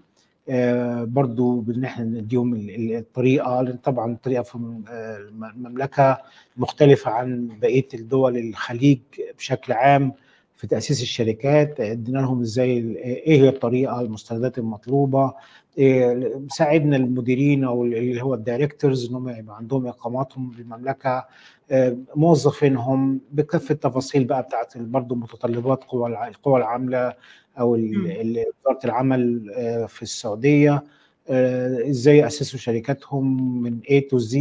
آه 0.48 1.04
برضو 1.04 1.60
بإن 1.60 1.84
إحنا 1.84 2.04
نديهم 2.04 2.54
ال- 2.54 2.70
ال- 2.70 2.96
الطريقة 2.96 3.60
لأن 3.62 3.76
طبعا 3.76 4.12
الطريقة 4.12 4.42
في 4.42 4.82
آه، 4.88 5.16
الم- 5.18 5.44
المملكة 5.44 6.18
مختلفة 6.56 7.10
عن 7.10 7.48
بقية 7.60 7.88
الدول 7.94 8.36
الخليج 8.38 8.98
بشكل 9.38 9.72
عام. 9.72 10.12
في 10.60 10.66
تأسيس 10.66 11.02
الشركات 11.02 11.80
ادينا 11.80 12.18
لهم 12.18 12.40
إزاي 12.40 12.78
إيه 12.98 13.40
هي 13.42 13.48
الطريقة 13.48 14.00
المستندات 14.00 14.58
المطلوبة 14.58 15.34
إيه، 15.78 16.40
ساعدنا 16.50 16.96
المديرين 16.96 17.64
أو 17.64 17.84
اللي 17.84 18.22
هو 18.22 18.34
ال 18.34 18.41
directors 18.41 19.08
إن 19.08 19.14
هم 19.14 19.28
يبقى 19.28 19.56
عندهم 19.56 19.86
إقاماتهم 19.86 20.50
بالمملكة 20.50 21.26
آه، 21.70 21.96
موظفينهم 22.16 23.20
بكافة 23.32 23.72
التفاصيل 23.72 24.24
بقى 24.24 24.42
بتاعت 24.42 24.78
برضه 24.78 25.14
متطلبات 25.16 25.84
قوى 25.84 26.28
القوى 26.28 26.58
العامله 26.58 27.14
أو 27.60 27.72
وزارة 27.74 28.80
العمل 28.84 29.50
آه، 29.56 29.86
في 29.86 30.02
السعودية 30.02 30.84
آه، 31.28 31.88
إزاي 31.90 32.26
أسسوا 32.26 32.58
شركاتهم 32.58 33.62
من 33.62 33.80
A 33.82 34.00
to 34.12 34.18
Z. 34.18 34.36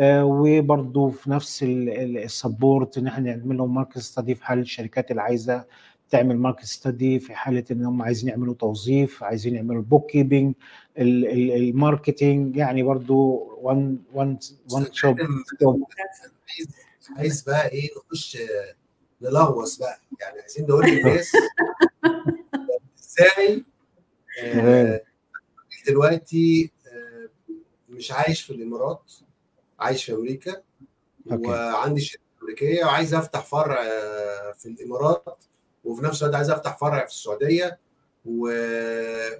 وبرضه 0.00 1.10
في 1.10 1.30
نفس 1.30 1.62
ال 1.62 1.79
support 1.79 2.98
إن 2.98 3.06
إحنا 3.06 3.36
نعمل 3.36 3.56
لهم 3.56 3.74
market 3.74 3.98
study 3.98 4.34
في 4.34 4.44
حال 4.44 4.58
الشركات 4.58 5.10
اللي 5.10 5.22
عايزة 5.22 5.64
تعمل 6.10 6.38
market 6.38 6.64
study 6.64 7.20
في 7.20 7.34
حالة 7.34 7.64
إن 7.70 7.84
هم 7.84 8.02
عايزين 8.02 8.28
يعملوا 8.28 8.54
توظيف 8.54 9.22
عايزين 9.22 9.54
يعملوا 9.54 9.80
ال 9.80 9.86
book 9.86 10.10
keeping 10.10 10.54
ال 10.98 11.14
marketing 11.14 12.56
يعني 12.56 12.82
برضو 12.82 13.48
one 13.60 13.98
one 14.12 14.38
one 14.72 14.86
shop 14.92 15.18
عايز 17.16 17.42
بقى 17.42 17.68
إيه 17.68 17.88
نخش 17.96 18.36
آه، 18.36 18.74
نلغوص 19.22 19.78
بقى. 19.78 20.00
يعني 20.20 20.40
عايزين 20.40 20.66
نقول 20.66 20.86
للناس 20.86 21.32
إزاي 22.98 23.64
آه، 24.44 25.02
دلوقتي 25.86 26.70
آه، 26.86 27.28
مش 27.88 28.12
عايش 28.12 28.42
في 28.42 28.50
الإمارات. 28.52 29.12
عايش 29.82 30.04
في 30.04 30.12
أمريكا 30.12 30.62
Okay. 31.32 31.48
وعندي 31.48 32.00
شركة 32.00 32.22
أمريكية 32.42 32.84
وعايز 32.84 33.14
أفتح 33.14 33.44
فرع 33.44 33.82
آه، 33.82 34.52
في 34.52 34.66
الإمارات 34.66 35.44
وفي 35.84 36.04
نفس 36.04 36.22
الوقت 36.22 36.34
عايز 36.34 36.50
أفتح 36.50 36.78
فرع 36.78 37.06
في 37.06 37.12
السعودية 37.12 37.78
و... 38.24 38.48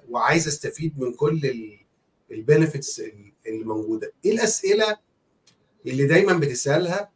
وعايز 0.09 0.47
أستفيد 0.47 0.99
من 0.99 1.13
كل 1.13 1.53
ال 2.31 2.39
benefits 2.39 2.99
اللي 3.47 3.63
موجودة. 3.65 4.11
إيه 4.25 4.31
الأسئلة 4.31 4.97
اللي 5.85 6.07
دايما 6.07 6.33
بتسألها 6.33 7.11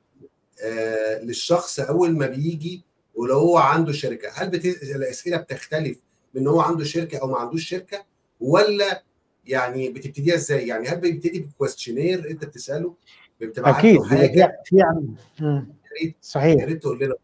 آه 0.62 1.22
للشخص 1.22 1.79
أول 1.79 2.17
ما 2.17 2.27
بيجي 2.27 2.84
ولو 3.15 3.38
هو 3.38 3.57
عنده 3.57 3.91
شركة؟ 3.91 4.29
هل 4.34 4.50
بت... 4.50 4.65
الأسئلة 4.65 5.38
بتختلف 5.38 5.98
من 6.34 6.48
هو 6.48 6.62
عنده 6.62 6.84
شركة 6.84 7.17
أو 7.17 7.27
ما 7.27 7.38
عندوش 7.38 7.69
شركة؟ 7.69 8.05
ولا 8.39 9.03
يعني 9.48 9.89
بتبتديها 9.89 10.36
إزاي؟ 10.36 10.68
يعني 10.68 10.88
هل 10.88 10.98
بتبتدي 10.98 11.39
ب 11.39 11.46
questionnaire 11.46 12.31
أنت 12.32 12.46
بتسأله؟ 12.46 12.94
بتبعت 13.42 13.75
أكيد. 13.75 13.96
له 13.96 14.06
حاجة 14.08 14.62
في. 14.66 14.75
يا 14.77 15.66
ريت. 16.01 16.16
صحيح 16.22 16.62
يا 16.62 16.66
ريت 16.66 16.82
تقول 16.82 17.00
لنا. 17.00 17.16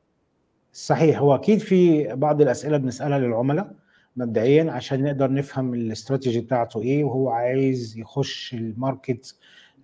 صحيح. 0.74 1.20
هو 1.20 1.36
أكيد 1.36 1.60
في 1.60 2.04
بعض 2.16 2.42
الأسئلة 2.42 2.78
بنسألها 2.78 3.20
للعملاء 3.20 3.74
مبدئيا 4.18 4.72
عشان 4.72 5.04
نقدر 5.04 5.32
نفهم 5.34 5.74
الاستراتيجي 5.74 6.40
بتاعته 6.42 6.82
إيه 6.82 7.04
وهو 7.04 7.30
عايز 7.30 7.98
يخش 7.98 8.54
ال 8.54 9.36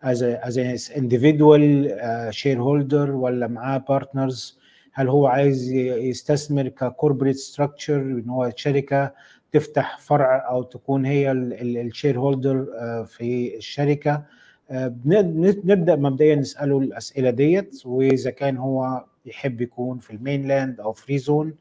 market 0.04 0.24
as 0.24 0.92
as 0.98 1.98
individual 2.30 2.62
shareholder 2.62 3.12
ولا 3.12 3.48
معاه 3.48 3.78
partners 3.78 4.60
هل 4.94 5.08
هو 5.08 5.28
عايز 5.28 5.72
يستثمر 5.72 6.68
ك 6.68 6.74
corporate 6.74 7.36
structure 7.36 8.02
إن 8.02 8.30
هو 8.30 8.52
شركة 8.56 9.14
تفتح 9.52 9.98
فرع 10.00 10.50
أو 10.50 10.64
تكون 10.64 11.06
هي 11.06 11.32
ال 11.32 12.20
shareholder 12.20 12.66
في 13.08 13.58
الشركة. 13.58 14.24
آه، 14.72 14.96
نبدأ 15.06 15.96
مبدئيا 15.96 16.36
نسأله 16.36 16.80
الأسئلة 16.80 17.30
ديت 17.30 17.82
وإذا 17.86 18.30
كان 18.32 18.58
هو 18.58 19.06
يحب 19.26 19.62
يكون 19.62 20.00
في 20.00 20.14
ال 20.14 20.21
mainland 20.21 20.80
أو 20.80 20.94
free 20.94 21.18
zone 21.18 21.54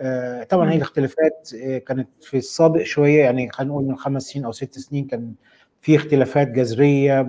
آه، 0.00 0.42
طبعا 0.42 0.70
هي. 0.70 0.76
الاختلافات 0.76 1.50
آه، 1.62 1.78
كانت 1.78 2.08
في 2.20 2.36
السابق 2.36 2.82
شوية 2.82 3.20
يعني 3.24 3.50
خلينا 3.50 3.72
نقول 3.72 3.84
من 3.84 3.96
خمس 3.96 4.22
سنين 4.22 4.44
أو 4.44 4.52
ست 4.52 4.78
سنين 4.78 5.04
كان 5.06 5.32
في 5.80 5.96
اختلافات 5.96 6.48
جذرية 6.48 7.22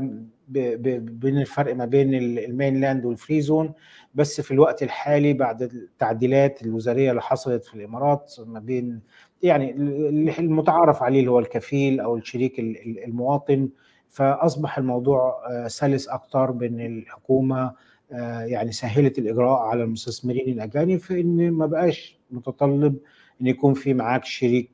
بين 0.48 1.38
الفرق 1.38 1.76
ما 1.76 1.86
بين 1.86 2.14
ال- 2.14 2.46
ال 2.46 2.52
mainland 2.52 3.06
وال 3.06 3.18
free 3.18 3.42
zone 3.42 3.74
بس 4.16 4.42
في 4.42 4.52
الوقت 4.52 4.84
الحالي 4.84 5.34
بعد 5.34 5.62
التعديلات 5.62 6.62
الوزارية 6.64 7.10
اللي 7.12 7.22
حصلت 7.22 7.66
في 7.66 7.74
الإمارات 7.74 8.34
ما 8.46 8.60
بين 8.60 9.00
يعني 9.44 9.72
ال- 9.72 10.40
المتعارف 10.40 11.04
عليه 11.04 11.20
اللي 11.20 11.32
هو 11.32 11.40
الكفيل 11.40 12.00
أو 12.00 12.18
الشريك 12.18 12.60
ال- 12.60 12.82
ال- 12.86 13.04
المواطن. 13.04 13.70
فأصبح 14.10 14.78
الموضوع 14.78 15.44
آه، 15.52 15.68
سلس 15.68 16.08
أكتر 16.10 16.52
بين 16.52 16.82
الحكومة 16.82 17.72
آه، 18.12 18.42
يعني 18.42 18.72
سهلت 18.72 19.20
الإجراء 19.20 19.60
على 19.60 19.84
المستثمرين 19.84 20.50
الأجانب 20.50 20.98
في 21.00 21.22
أن 21.22 21.52
ما 21.52 21.66
بقاش 21.66 22.18
متطلب 22.32 22.96
أن 23.42 23.48
يكون 23.48 23.74
في 23.74 23.94
معاك 23.94 24.26
شريك 24.26 24.70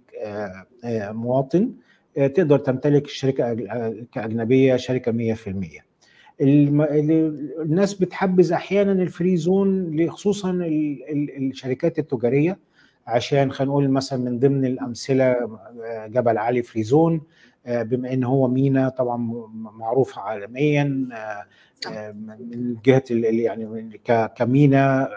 آه، 0.83 1.11
مواطن 1.11 1.71
تقدر 2.15 2.57
تمتلك 2.59 3.05
الشركة 3.05 3.53
كأجنبية 4.11 4.75
شركة 4.75 5.11
100% 5.11 5.85
الم- 6.41 6.81
ال- 6.81 7.61
الناس 7.61 7.93
بتحبذ 7.93 8.51
أحيانا 8.53 8.91
ال 8.91 9.01
free 9.01 9.37
zone 9.37 10.09
خصوصا 10.09 10.51
ال- 10.51 11.03
ال- 11.11 11.37
الشركات 11.49 11.99
التجارية. 11.99 12.59
عشان 13.09 13.51
خلينا 13.51 13.71
نقول 13.71 13.89
مثلا 13.89 14.19
من 14.19 14.39
ضمن 14.39 14.65
الأمثلة 14.65 15.23
آه، 15.85 16.07
جبل 16.07 16.37
علي 16.37 16.63
free 16.63 16.83
zone 16.83 17.21
آه، 17.65 17.83
بما 17.83 18.13
إن 18.13 18.23
هو 18.23 18.47
مينا 18.47 18.89
طبعا 18.89 19.17
معروف 19.53 20.19
عالميا 20.19 21.09
آه، 21.13 21.45
آه، 21.91 22.11
من 22.11 22.75
جهة 22.85 23.03
ال- 23.11 23.25
ال- 23.25 23.39
يعني 23.39 23.99
كمينا 24.35 25.09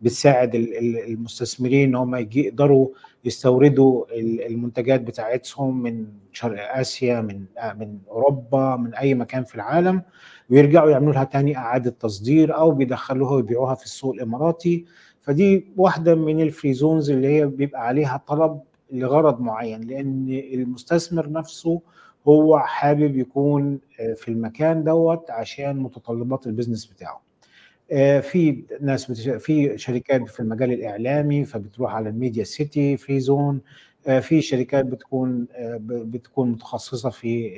بتساعد 0.00 0.54
ال- 0.54 0.78
ال- 0.78 1.04
المستثمرين 1.12 1.88
إن 1.88 1.94
هم 1.94 2.14
يقدروا 2.14 2.88
يستوردوا 3.24 4.04
ال- 4.18 4.46
المنتجات 4.46 5.00
بتاعتهم 5.00 5.82
من 5.82 6.06
شرق 6.32 6.76
آسيا 6.78 7.20
من 7.20 7.44
من 7.78 7.98
أوروبا 8.10 8.76
من 8.76 8.94
أي 8.94 9.14
مكان 9.14 9.44
في 9.44 9.54
العالم 9.54 10.02
ويرجعوا 10.50 10.90
يعملوا 10.90 11.12
لها 11.12 11.24
تاني 11.24 11.56
إعادة 11.56 11.90
تصدير 11.90 12.56
أو 12.56 12.70
بيدخلوها 12.70 13.32
ويبيعوها 13.32 13.74
في 13.74 13.84
السوق 13.84 14.14
الإماراتي. 14.14 14.84
فدي 15.28 15.66
واحدة 15.76 16.14
من 16.14 16.40
ال 16.40 16.46
free 16.46 16.72
zones 16.72 17.10
اللي 17.10 17.28
هي 17.28 17.46
بيبقى 17.46 17.86
عليها 17.86 18.22
طلب 18.26 18.60
لغرض 18.92 19.40
معين 19.40 19.80
لأن 19.80 20.42
المستثمر 20.52 21.30
نفسه 21.30 21.80
هو 22.28 22.58
حابب 22.58 23.16
يكون 23.16 23.80
آه، 24.00 24.14
في 24.14 24.28
المكان 24.28 24.84
دوت 24.84 25.30
عشان 25.30 25.76
متطلبات 25.76 26.46
ال 26.46 26.50
business 26.50 26.86
بتاعه 26.86 27.20
آه، 27.92 28.20
في 28.20 28.64
ناس. 28.80 29.12
في 29.22 29.78
شركات 29.78 30.28
في 30.28 30.40
المجال 30.40 30.72
الإعلامي 30.72 31.44
فبتروح 31.44 31.94
على 31.94 32.08
ال 32.08 32.14
Media 32.14 32.44
City 32.44 32.96
free 32.96 33.20
zone 33.20 33.60
في 34.20 34.40
شركات 34.40 34.84
بتكون 34.84 35.46
آه، 35.52 35.80
بتكون 35.82 36.50
متخصصة 36.50 37.10
في. 37.10 37.50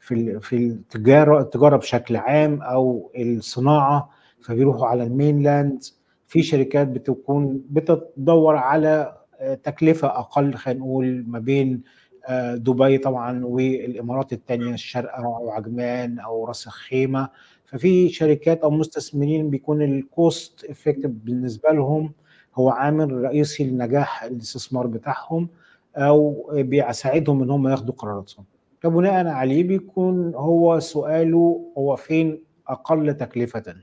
في. 0.00 0.40
في 0.40 0.56
التجارة 0.56 1.40
التجارة 1.40 1.76
بشكل 1.76 2.16
عام 2.16 2.62
أو 2.62 3.10
الصناعة 3.16 4.10
فبيروحوا 4.40 4.86
على 4.86 5.02
ال 5.02 5.11
mainland 5.11 5.84
في 6.34 6.42
شركات 6.42 6.88
بتكون 6.88 7.62
بتدور 7.70 8.56
على 8.56 9.16
آه، 9.40 9.54
تكلفة 9.54 10.08
أقل 10.08 10.54
خلينا 10.54 10.80
نقول 10.80 11.24
ما 11.28 11.38
بين 11.38 11.82
آه، 12.28 12.54
دبي 12.54 12.98
طبعا 12.98 13.44
والإمارات 13.44 14.32
الثانية 14.32 14.74
الشارقه 14.74 15.24
أو 15.24 15.50
عجمان 15.50 16.18
أو 16.18 16.44
راس 16.44 16.66
الخيمة. 16.66 17.28
ففي 17.64 18.08
شركات 18.08 18.60
أو 18.62 18.70
مستثمرين 18.70 19.50
بيكون 19.50 19.82
ال 19.82 19.98
cost 19.98 20.64
effective 20.64 21.10
بالنسبة 21.10 21.70
لهم 21.70 22.12
هو 22.54 22.70
عامل 22.70 23.12
رئيسي 23.12 23.64
لنجاح 23.64 24.24
الاستثمار 24.24 24.86
بتاعهم 24.86 25.48
أو 25.96 26.50
بيساعدهم 26.54 27.42
إن 27.42 27.50
هم 27.50 27.68
ياخدوا 27.68 27.94
قراراتهم. 27.94 28.44
فبناء 28.80 29.26
عليه 29.26 29.64
بيكون 29.64 30.34
هو 30.34 30.80
سؤاله 30.80 31.72
هو 31.78 31.96
فين 31.96 32.44
أقل 32.68 33.14
تكلفة 33.16 33.74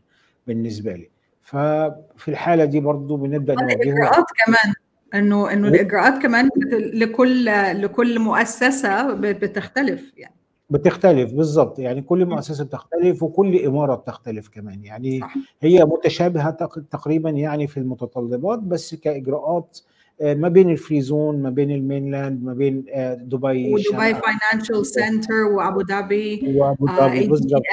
بالنسبة 0.48 0.94
لي. 0.94 1.21
ففي 1.42 2.28
الحالة 2.28 2.66
دي 2.66 2.80
برضو 2.80 3.18
بنبدأ 3.18 3.54
نوجهه 3.54 3.74
الإجراءات 3.76 4.26
كمان 4.46 4.74
إنه 5.14 5.54
إنه 5.54 5.68
الإجراءات 5.68 6.22
كمان 6.22 6.50
لكل 6.94 7.46
لكل 7.82 8.20
مؤسسة 8.20 9.14
بتختلف 9.14 10.12
يعني. 10.18 10.36
بتختلف 10.70 11.34
بالظبط 11.34 11.80
يعني 11.80 12.02
كل 12.02 12.26
مؤسسة 12.26 12.64
بتختلف 12.66 13.24
وكل 13.24 13.66
إمارة 13.66 13.96
بتختلف 13.96 14.48
كمان. 14.50 14.84
يعني 14.86 15.20
صح. 15.20 15.34
هي 15.62 15.86
متشابهة 15.86 16.50
تق- 16.52 16.84
تقريبا 16.92 17.30
يعني 17.30 17.68
في 17.68 17.78
المتطلبات 17.78 18.60
بس 18.60 18.96
كإجراءات 18.96 19.80
آه، 20.22 20.34
ما 20.34 20.48
بين 20.50 20.70
ال 20.70 20.76
free 20.76 21.02
zone 21.02 21.42
ما 21.42 21.50
بين 21.50 21.72
ال 21.72 21.80
mainland 21.80 22.44
ما 22.44 22.54
بين 22.54 22.86
آه، 22.94 23.14
دبي 23.14 23.74
ودبي 23.74 24.16
Financial 24.16 24.86
Center 24.86 25.34
وأبو 25.34 25.84
ظبي 25.84 26.54
وأبو 26.58 26.88
ظبي 26.88 27.20
دي 27.20 27.28
بالظبط. 27.28 27.64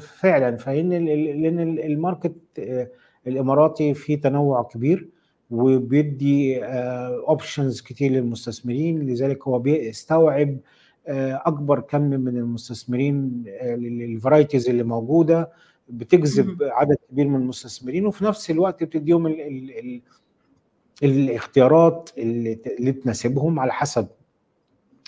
فعلا 0.00 0.56
فإن 0.56 0.88
لأن 1.42 1.60
ال- 1.60 1.80
ال 1.84 1.91
market 1.91 2.34
آه، 2.58 2.90
الإماراتي 3.26 3.94
فيه 3.94 4.20
تنوع 4.20 4.62
كبير 4.62 5.08
وبيدي 5.50 6.64
options 6.64 7.80
كتير 7.80 8.10
للمستثمرين 8.12 8.98
لذلك 9.06 9.48
هو 9.48 9.58
بيستوعب 9.58 10.56
آه، 11.06 11.42
أكبر 11.46 11.80
كم 11.80 12.00
من 12.02 12.36
المستثمرين 12.38 13.44
ال 13.46 13.58
varieties 13.58 14.68
اللي 14.68 14.82
موجودة 14.82 15.50
بتجذب. 15.88 16.62
عدد 16.62 16.96
كبير 17.10 17.28
من 17.28 17.36
المستثمرين 17.40 18.06
وفي 18.06 18.24
نفس 18.24 18.50
الوقت 18.50 18.84
بتديهم 18.84 19.26
ال 19.26 19.40
ال 19.40 19.78
ال 19.78 20.00
الاختيارات 21.02 22.10
اللي, 22.18 22.58
اللي 22.78 22.92
تناسبهم 22.92 23.60
على 23.60 23.72
حسب 23.72 24.08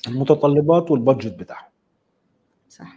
المتطلبات 0.08 0.90
وال 0.90 1.02
budget 1.02 1.38
بتاعهم 1.38 1.70
صح 2.68 2.96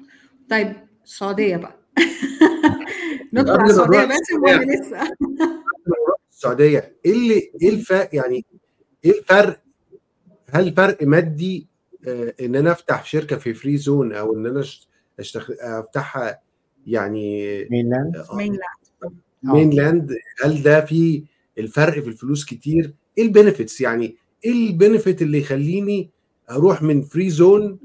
طيب 0.50 0.74
السعودية 1.08 1.58
بقى. 1.58 1.76
ما 3.34 3.66
السعودية 3.66 4.06
باسم 4.06 4.42
ولا 4.44 4.66
لسه؟ 4.66 5.16
السعودية 6.32 6.96
إيه 7.06 7.12
اللي 7.12 7.52
إيه 7.62 7.70
الفرق 7.70 8.10
يعني 8.14 8.46
إيه 9.06 9.20
الفرق؟ 9.20 9.62
هل 10.50 10.74
فرق 10.74 11.04
مادي 11.04 11.68
آه، 12.08 12.34
إن 12.42 12.56
أنا 12.56 12.72
أفتح 12.72 13.06
شركة 13.06 13.36
في 13.38 13.54
free 13.54 13.78
zone 13.78 14.14
أو 14.14 14.36
إن 14.36 14.46
أنا 14.46 14.64
أش- 14.64 14.86
أشتغ... 15.20 15.50
أفتحها 15.60 16.42
يعني 16.88 17.44
mainland 17.72 18.26
main 18.34 18.58
mainland 19.44 20.16
هل 20.44 20.64
ده 20.64 20.86
في 20.86 21.24
الفرق 21.58 22.00
في 22.04 22.08
الفلوس 22.08 22.46
كتير؟ 22.46 22.94
إيه 23.18 23.24
ال 23.24 23.30
benefits 23.30 23.82
يعني؟ 23.82 24.16
إيه 24.46 24.52
ال 24.52 24.61
benefit 24.61 25.22
اللي 25.22 25.38
يخليني 25.40 26.10
أروح 26.52 26.82
من 26.82 27.02
free 27.02 27.30
zone 27.30 27.80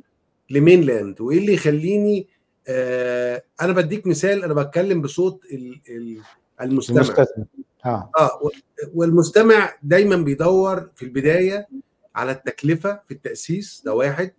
ل 0.51 0.81
mainland 0.81 1.21
وإيه 1.21 1.39
اللي 1.39 1.53
يخليني 1.55 2.27
آه 2.69 3.43
أنا 3.61 3.73
بديك 3.73 4.07
مثال 4.07 4.45
أنا 4.45 4.55
بتكلم 4.55 5.03
بصوت 5.03 5.45
ال- 5.53 5.81
ال- 5.89 6.21
المستمع. 6.61 6.97
المستثمر. 6.97 7.45
آه. 7.87 8.11
و- 8.43 8.49
والمستمع 8.95 9.73
دايما 9.83 10.17
بيدور 10.17 10.91
في 10.97 11.05
البداية 11.05 11.69
على 12.15 12.33
التكلفة 12.33 13.01
في 13.09 13.15
التأسيس 13.15 13.83
ده 13.85 13.95
واحد. 13.95 14.33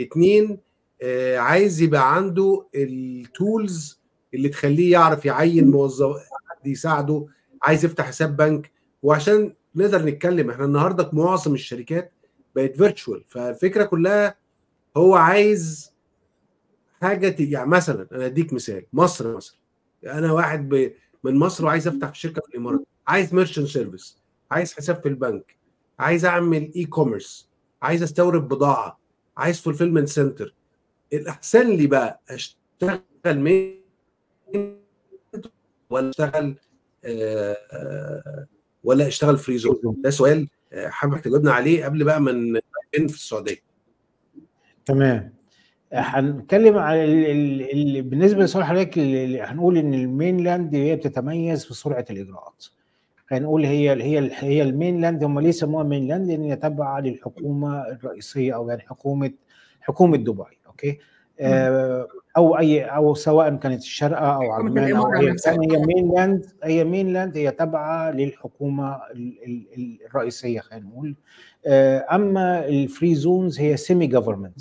اتنين 0.00 0.58
آه 1.02 1.38
عايز 1.38 1.80
يبقى 1.80 2.14
عنده 2.16 2.66
ال 2.74 2.95
tools 2.95 4.00
اللي 4.34 4.48
تخليه 4.48 4.92
يعرف 4.92 5.24
يعين 5.24 5.70
موظف 5.70 6.16
يساعده 6.64 7.26
عايز 7.62 7.84
يفتح 7.84 8.04
حساب 8.06 8.36
بنك. 8.36 8.70
وعشان 9.02 9.54
نقدر 9.74 10.02
نتكلم 10.04 10.50
إحنا 10.50 10.64
النهارده 10.64 11.10
معظم 11.12 11.54
الشركات 11.54 12.12
بقت 12.56 12.76
virtual 12.76 13.24
فالفكرة 13.28 13.84
كلها 13.84 14.34
هو 14.96 15.14
عايز 15.14 15.92
حاجة 17.02 17.28
ت- 17.28 17.40
يعني 17.40 17.70
مثلا 17.70 18.08
أنا 18.12 18.26
أديك 18.26 18.52
مثال 18.52 18.86
مصر 18.92 19.36
مثلا. 19.36 19.56
أنا 20.06 20.32
واحد 20.32 20.68
ب... 20.68 20.92
من 21.24 21.34
مصر 21.38 21.64
وعايز 21.64 21.88
أفتح 21.88 22.14
شركة 22.14 22.40
في 22.42 22.48
الإمارات. 22.48 22.84
عايز 23.08 23.34
merchant 23.34 23.66
service 23.66 24.18
عايز 24.50 24.72
حساب 24.74 25.02
في 25.02 25.08
البنك 25.08 25.56
عايز 25.98 26.24
أعمل 26.24 26.72
e-commerce 26.76 27.48
عايز 27.82 28.02
أستورد 28.02 28.48
بضاعة 28.48 28.98
عايز 29.36 29.60
fulfillment 29.60 30.08
center 30.08 30.54
الأحسن 31.12 31.68
لي 31.70 31.86
بقى 31.86 32.20
أشتغل 32.30 33.00
main 33.26 33.82
ولا 35.90 36.10
أشتغل 36.10 36.56
آه، 37.04 38.46
ولا 38.84 39.06
أشتغل 39.06 39.38
free 39.38 39.58
zone 39.58 39.80
ده 39.98 40.10
سؤال 40.10 40.48
آه، 40.72 40.88
حابب 40.88 41.20
تجاوبنا 41.20 41.52
عليه 41.52 41.84
قبل 41.84 42.04
بقى 42.04 42.20
ما 42.20 42.60
في 42.92 42.98
السعودية. 43.04 43.56
تمام. 44.86 45.37
هنتكلم 45.92 46.78
على 46.78 47.04
ال... 47.04 47.26
ال... 47.30 47.72
ال... 47.96 48.02
بالنسبة 48.02 48.44
لسؤال 48.44 48.64
حضرتك 48.64 48.98
هنقول 49.48 49.78
إن 49.78 49.94
ال 49.94 50.03
mainland 50.03 50.74
هي 50.74 50.96
بتتميز 50.96 51.64
في 51.64 51.74
سرعة 51.74 52.04
الإجراءات. 52.10 52.64
هنقول 53.32 53.64
هي 53.64 53.90
هي 54.02 54.30
هي 54.34 54.62
ال 54.62 54.69
mainland 54.69 55.24
هم 55.24 55.40
ليه 55.40 55.50
سموها 55.50 55.84
mainland؟ 55.84 56.26
لأن 56.26 56.42
هي 56.42 56.56
تابعة 56.56 57.00
للحكومة 57.00 57.88
الرئيسية 57.88 58.54
أو 58.54 58.68
يعني 58.68 58.82
حكومة 58.82 59.30
حكومة 59.80 60.16
دبي 60.16 60.42
okay؟ 60.66 60.98
آه، 61.40 62.06
أو 62.36 62.58
أي 62.58 62.82
أو 62.84 63.14
سواء 63.14 63.56
كانت 63.56 63.82
الشارقه 63.82 64.34
أو 64.34 64.52
عجمان 64.52 64.78
أو 64.78 64.86
الإمارة 64.86 65.20
اي 65.20 65.30
نفسها. 65.30 65.52
كان 65.56 65.70
هي 65.70 65.82
mainland 65.86 66.46
هي 66.64 66.84
mainland 66.84 67.36
هي 67.36 67.50
تابعة 67.50 68.10
للحكومة 68.10 68.96
ال- 68.96 69.38
ال- 69.46 69.66
ال- 69.76 69.98
الرئيسية 70.06 70.60
خلينا 70.60 70.86
نقول. 70.86 71.14
آه، 71.66 72.06
أما 72.12 72.66
ال 72.68 72.77
free 72.77 73.14
zones 73.14 73.60
هي 73.60 73.76
semi 73.76 74.06
government 74.06 74.60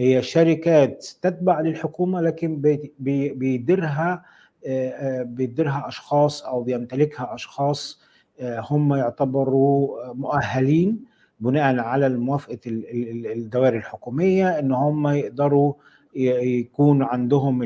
هي 0.00 0.22
شركات 0.22 1.06
تتبع 1.22 1.60
للحكومة 1.60 2.20
لكن 2.20 2.56
بي- 2.60 2.92
بي- 2.98 3.28
بيديرها 3.32 4.22
آه، 4.66 4.88
آه، 4.90 5.22
بيديرها 5.22 5.84
أشخاص 5.88 6.42
أو 6.42 6.62
بيمتلكها 6.62 7.34
أشخاص 7.34 8.00
آه، 8.40 8.64
هم 8.70 8.94
يعتبروا 8.94 10.12
مؤهلين 10.14 11.04
بناء 11.40 11.78
على 11.78 12.08
موافقه 12.08 12.58
ال- 12.66 12.90
ال- 12.90 13.10
ال- 13.10 13.32
الدوائر 13.32 13.76
الحكومية 13.76 14.58
إن 14.58 14.72
هم 14.72 15.08
يقدروا 15.08 15.72
يكون 16.14 17.02
عندهم 17.02 17.62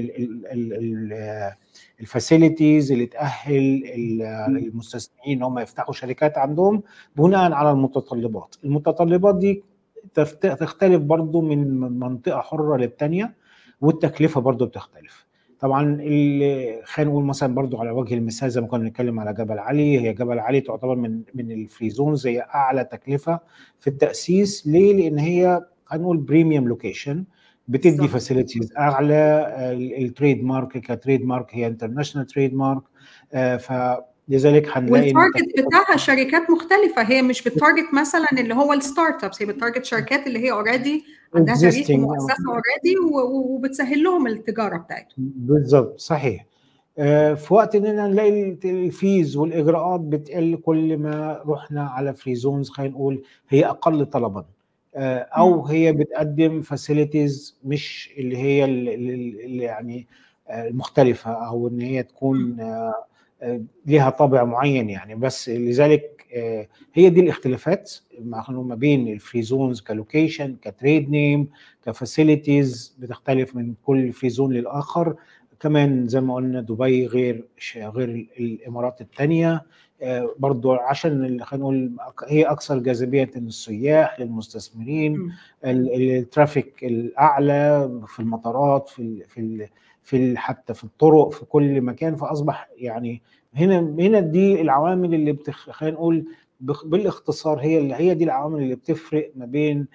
ال 2.01 2.09
facilities 2.09 2.92
اللي 2.92 3.07
تأهل 3.07 3.85
ال- 3.94 4.23
المستثمرين 4.66 5.37
إن 5.38 5.42
هم 5.42 5.59
يفتحوا 5.59 5.94
شركات 5.94 6.38
عندهم 6.38 6.83
بناء 7.16 7.53
على 7.53 7.70
المتطلبات. 7.70 8.57
المتطلبات 8.64 9.37
دي 9.38 9.62
تختلف 10.40 11.03
برضو 11.03 11.40
من 11.40 11.81
من 11.81 11.99
منطقة 11.99 12.40
حرة 12.40 12.77
للتانية 12.77 13.35
والتكلفة 13.81 14.40
برضو 14.40 14.67
بتختلف 14.67 15.27
طبعا 15.61 15.97
خلينا 16.85 17.11
نقول 17.11 17.25
مثلا 17.25 17.55
برضو 17.55 17.79
على 17.79 17.90
وجه 17.90 18.14
المثال 18.14 18.51
زي 18.51 18.61
ما 18.61 18.67
كنا 18.67 18.83
بنتكلم 18.83 19.21
على 19.21 19.33
جبل 19.33 19.59
علي 19.59 20.01
هي 20.01 20.12
جبل 20.12 20.38
علي 20.38 20.61
تعتبر 20.61 20.97
من 20.97 21.21
من 21.35 21.51
ال 21.53 21.60
free 21.60 21.90
zones 21.90 22.27
هي 22.27 22.40
أعلى 22.55 22.85
تكلفة 22.85 23.40
في 23.81 23.87
التأسيس 23.90 24.67
ليه؟ 24.67 24.95
لأن 24.95 25.19
هي 25.19 25.61
خلينا 25.85 26.05
نقول 26.05 26.17
premium 26.16 26.68
location 26.68 27.25
بتدي. 27.69 28.09
facilities 28.09 28.73
أعلى 28.79 29.47
ال 29.99 30.44
trademark 30.44 30.79
ك 30.79 31.25
trademark 31.25 31.47
هي 31.55 31.67
international 31.66 32.27
trademark 32.27 32.83
فلذلك 34.29 34.69
هنلاقي 34.77 35.13
وال 35.12 35.26
target 35.26 35.66
بتاعها 35.67 35.97
شركات 35.97 36.51
مختلفة. 36.51 37.03
هي 37.03 37.23
مش 37.23 37.43
بت 37.42 37.56
target 37.56 37.94
مثلا 37.95 38.27
اللي 38.33 38.55
هو 38.55 38.73
ال 38.73 39.25
startups 39.25 39.42
هي 39.43 39.47
بت 39.47 39.56
target 39.56 39.85
شركات 39.85 40.27
اللي 40.27 40.39
هي 40.39 40.53
already 40.53 41.05
عندها 41.35 41.55
تاريخ. 41.55 41.91
ومؤسسة 41.91 42.35
already 42.49 42.99
وبتسهل 43.25 44.03
لهم 44.03 44.27
التجارة 44.27 44.77
بتاعتهم. 44.77 45.33
بالظبط 45.37 46.01
صحيح. 46.01 46.47
آه، 46.99 47.35
في 47.35 47.55
وقت 47.55 47.75
إننا 47.75 48.09
نلاقي 48.09 48.59
الفيز 48.65 49.37
والإجراءات 49.37 50.01
بتقل 50.01 50.59
كل 50.65 50.97
ما 50.99 51.43
رحنا 51.47 51.85
على 51.89 52.15
free 52.14 52.35
zones 52.35 52.68
خلينا 52.71 52.93
نقول 52.93 53.23
هي 53.49 53.67
أقل 53.67 54.07
طلبا. 54.07 54.45
آه، 54.95 55.19
أو. 55.19 55.67
هي 55.67 55.93
بتقدم 55.93 56.63
facilities 56.62 57.59
مش 57.65 58.15
اللي 58.19 58.37
هي 58.37 58.65
اللي 58.65 59.65
يعني 59.65 60.07
مختلفه 60.51 61.31
أو 61.31 61.69
إن 61.69 61.81
هي 61.81 62.03
تكون 62.03 62.57
لها 63.87 64.11
طابع 64.11 64.44
معين 64.44 64.90
يعني. 64.90 65.14
بس 65.14 65.49
لذلك 65.49 66.27
هي 66.94 67.11
دي 67.11 67.20
الاختلافات 67.20 67.92
ما 68.20 68.75
بين 68.75 69.09
الفري 69.09 69.42
زونز 69.42 69.81
كلوكيشن 69.81 70.57
كتريد 70.62 71.11
نيم 71.11 71.49
كفاسيلتيز 71.87 72.97
بتختلف 72.99 73.57
من 73.57 73.75
كل 73.85 74.12
free 74.12 74.31
zone 74.31 74.53
للآخر. 74.53 75.16
كمان 75.61 76.09
زي 76.09 76.20
ما 76.20 76.35
قلنا 76.35 76.61
دبي 76.61 77.07
غير 77.07 77.44
غير 77.77 78.27
الإمارات 78.38 79.01
الثانية 79.01 79.62
برضو 80.38 80.73
عشان 80.73 81.44
خلينا 81.44 81.64
نقول 81.64 81.92
هي 82.29 82.42
أكثر 82.44 82.79
جاذبية 82.79 83.31
للسياح 83.37 84.20
للمستثمرين. 84.20 85.33
ال 85.64 85.80
traffic 85.80 86.85
الأعلى 86.85 87.90
في 88.07 88.20
المطارات 88.20 88.88
في 88.88 89.25
في 89.29 89.68
في 90.05 90.37
حتى 90.38 90.75
في 90.75 90.85
الطرق 90.85 91.33
في 91.33 91.45
كل 91.45 91.81
مكان 91.81 92.17
فأصبح 92.17 92.69
يعني 92.77 93.23
هنا 93.55 93.79
هنا 93.79 94.21
دي 94.21 94.61
العوامل 94.61 95.14
اللي 95.14 95.33
بتخ... 95.33 95.71
خلينا 95.71 95.95
نقول 95.97 96.25
بالإختصار 96.85 97.59
هي 97.61 97.79
اللي 97.79 97.95
هي 97.95 98.14
دي 98.14 98.25
العوامل 98.25 98.62
اللي 98.62 98.75
بتفرق 98.75 99.33
ما 99.37 99.47
بين 99.47 99.87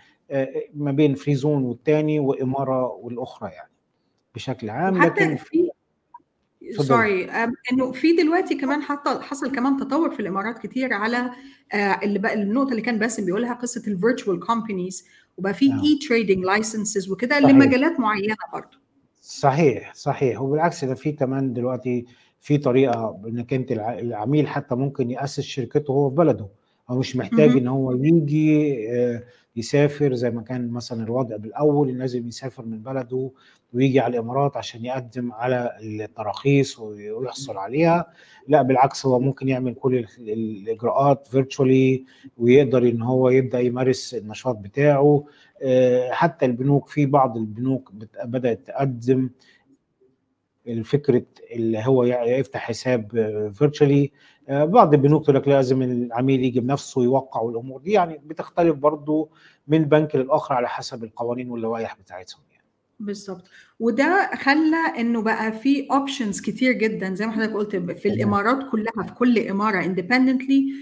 ما 0.73 0.91
بين 0.91 1.15
free 1.15 1.35
zone 1.35 1.63
والتاني 1.63 2.19
وإمارة 2.19 2.87
والأخرى 2.87 3.49
يعني 3.51 3.71
بشكل 4.35 4.69
عام. 4.69 5.03
لكن 5.03 5.35
في 5.35 5.69
sorry 6.83 7.29
إنه 7.71 7.91
في 7.91 8.15
دلوقتي 8.15 8.55
كمان 8.55 8.81
حتى 8.81 9.09
حصل 9.21 9.51
كمان 9.51 9.77
تطور 9.77 10.11
في 10.11 10.19
الإمارات 10.19 10.57
كتير 10.57 10.93
على 10.93 11.31
اللي 12.03 12.19
بقى 12.19 12.33
النقطة 12.33 12.69
اللي 12.71 12.81
كان 12.81 12.99
باسم 12.99 13.25
بيقولها 13.25 13.53
قصة 13.53 13.83
ال 13.87 13.94
virtual 13.94 14.39
companies 14.39 15.07
وبقى 15.37 15.53
في 15.53 15.65
e-trading 15.65 16.45
licenses 16.45 17.11
وكده 17.11 17.39
لمجالات 17.39 17.99
معينة 17.99 18.35
برضه 18.53 18.79
صحيح 19.29 19.93
صحيح. 19.93 20.41
وبالعكس 20.41 20.85
ده 20.85 20.95
في 20.95 21.11
كمان 21.11 21.53
دلوقتي 21.53 22.05
في 22.39 22.57
طريقة 22.57 23.21
إنك 23.27 23.53
أنت 23.53 23.71
العميل 23.71 24.47
حتى 24.47 24.75
ممكن 24.75 25.11
يأسس 25.11 25.39
شركته 25.41 25.91
هو 25.91 26.09
في 26.09 26.15
بلده. 26.15 26.47
هو 26.89 26.99
مش 26.99 27.15
محتاج 27.15 27.49
إن 27.49 27.67
هو 27.67 27.91
يجي 27.91 28.77
يسافر 29.55 30.13
زي 30.13 30.31
ما 30.31 30.41
كان 30.41 30.69
مثلا 30.71 31.03
الوضع 31.03 31.35
بالأول 31.35 31.97
لازم 31.97 32.27
يسافر 32.27 32.65
من 32.65 32.81
بلده 32.83 33.31
ويجي 33.73 33.99
على 33.99 34.13
الإمارات 34.17 34.57
عشان 34.57 34.85
يقدم 34.85 35.31
على 35.31 35.77
التراخيص 35.81 36.79
ويحصل 36.79 37.57
عليها. 37.57 38.05
لا 38.47 38.61
بالعكس 38.61 39.05
هو 39.05 39.19
ممكن 39.19 39.49
يعمل 39.49 39.73
كل 39.73 40.05
الإجراءات 40.19 41.27
virtually 41.27 42.05
ويقدر 42.37 42.83
إن 42.83 43.01
هو 43.01 43.29
يبدأ 43.29 43.59
يمارس 43.59 44.13
النشاط 44.13 44.55
بتاعه. 44.57 45.23
حتى 46.11 46.45
البنوك 46.45 46.87
في 46.89 47.05
بعض 47.05 47.37
البنوك 47.37 47.91
بدأت 48.25 48.67
تقدم 48.67 49.29
الفكرة 50.67 51.25
اللي 51.51 51.83
هو 51.85 52.03
يفتح 52.03 52.59
حساب 52.59 53.11
virtually 53.55 54.11
بعض 54.49 54.93
البنوك 54.93 55.23
تقول 55.23 55.35
لك 55.35 55.47
لازم 55.47 55.81
العميل 55.81 56.43
يجي 56.43 56.59
بنفسه 56.59 57.01
ويوقع 57.01 57.41
والامور 57.41 57.81
دي 57.81 57.91
يعني 57.91 58.21
بتختلف 58.25 58.75
برضه 58.75 59.29
من 59.67 59.83
بنك 59.85 60.15
للآخر 60.15 60.53
على 60.55 60.67
حسب 60.69 61.03
القوانين 61.03 61.49
واللوائح 61.49 61.97
بتاعتهم. 61.97 62.41
بالظبط. 62.99 63.47
وده 63.79 64.29
خلى 64.35 64.77
إنه 64.99 65.21
بقى 65.21 65.51
في 65.51 65.87
options 65.91 66.41
كتير 66.41 66.71
جدا 66.71 67.15
زي 67.15 67.25
ما 67.25 67.31
حضرتك 67.31 67.53
قلت 67.53 67.75
في 67.75 68.07
الإمارات 68.07 68.71
كلها 68.71 69.03
في 69.07 69.13
كل 69.13 69.39
إمارة 69.39 69.85
independently 69.85 70.73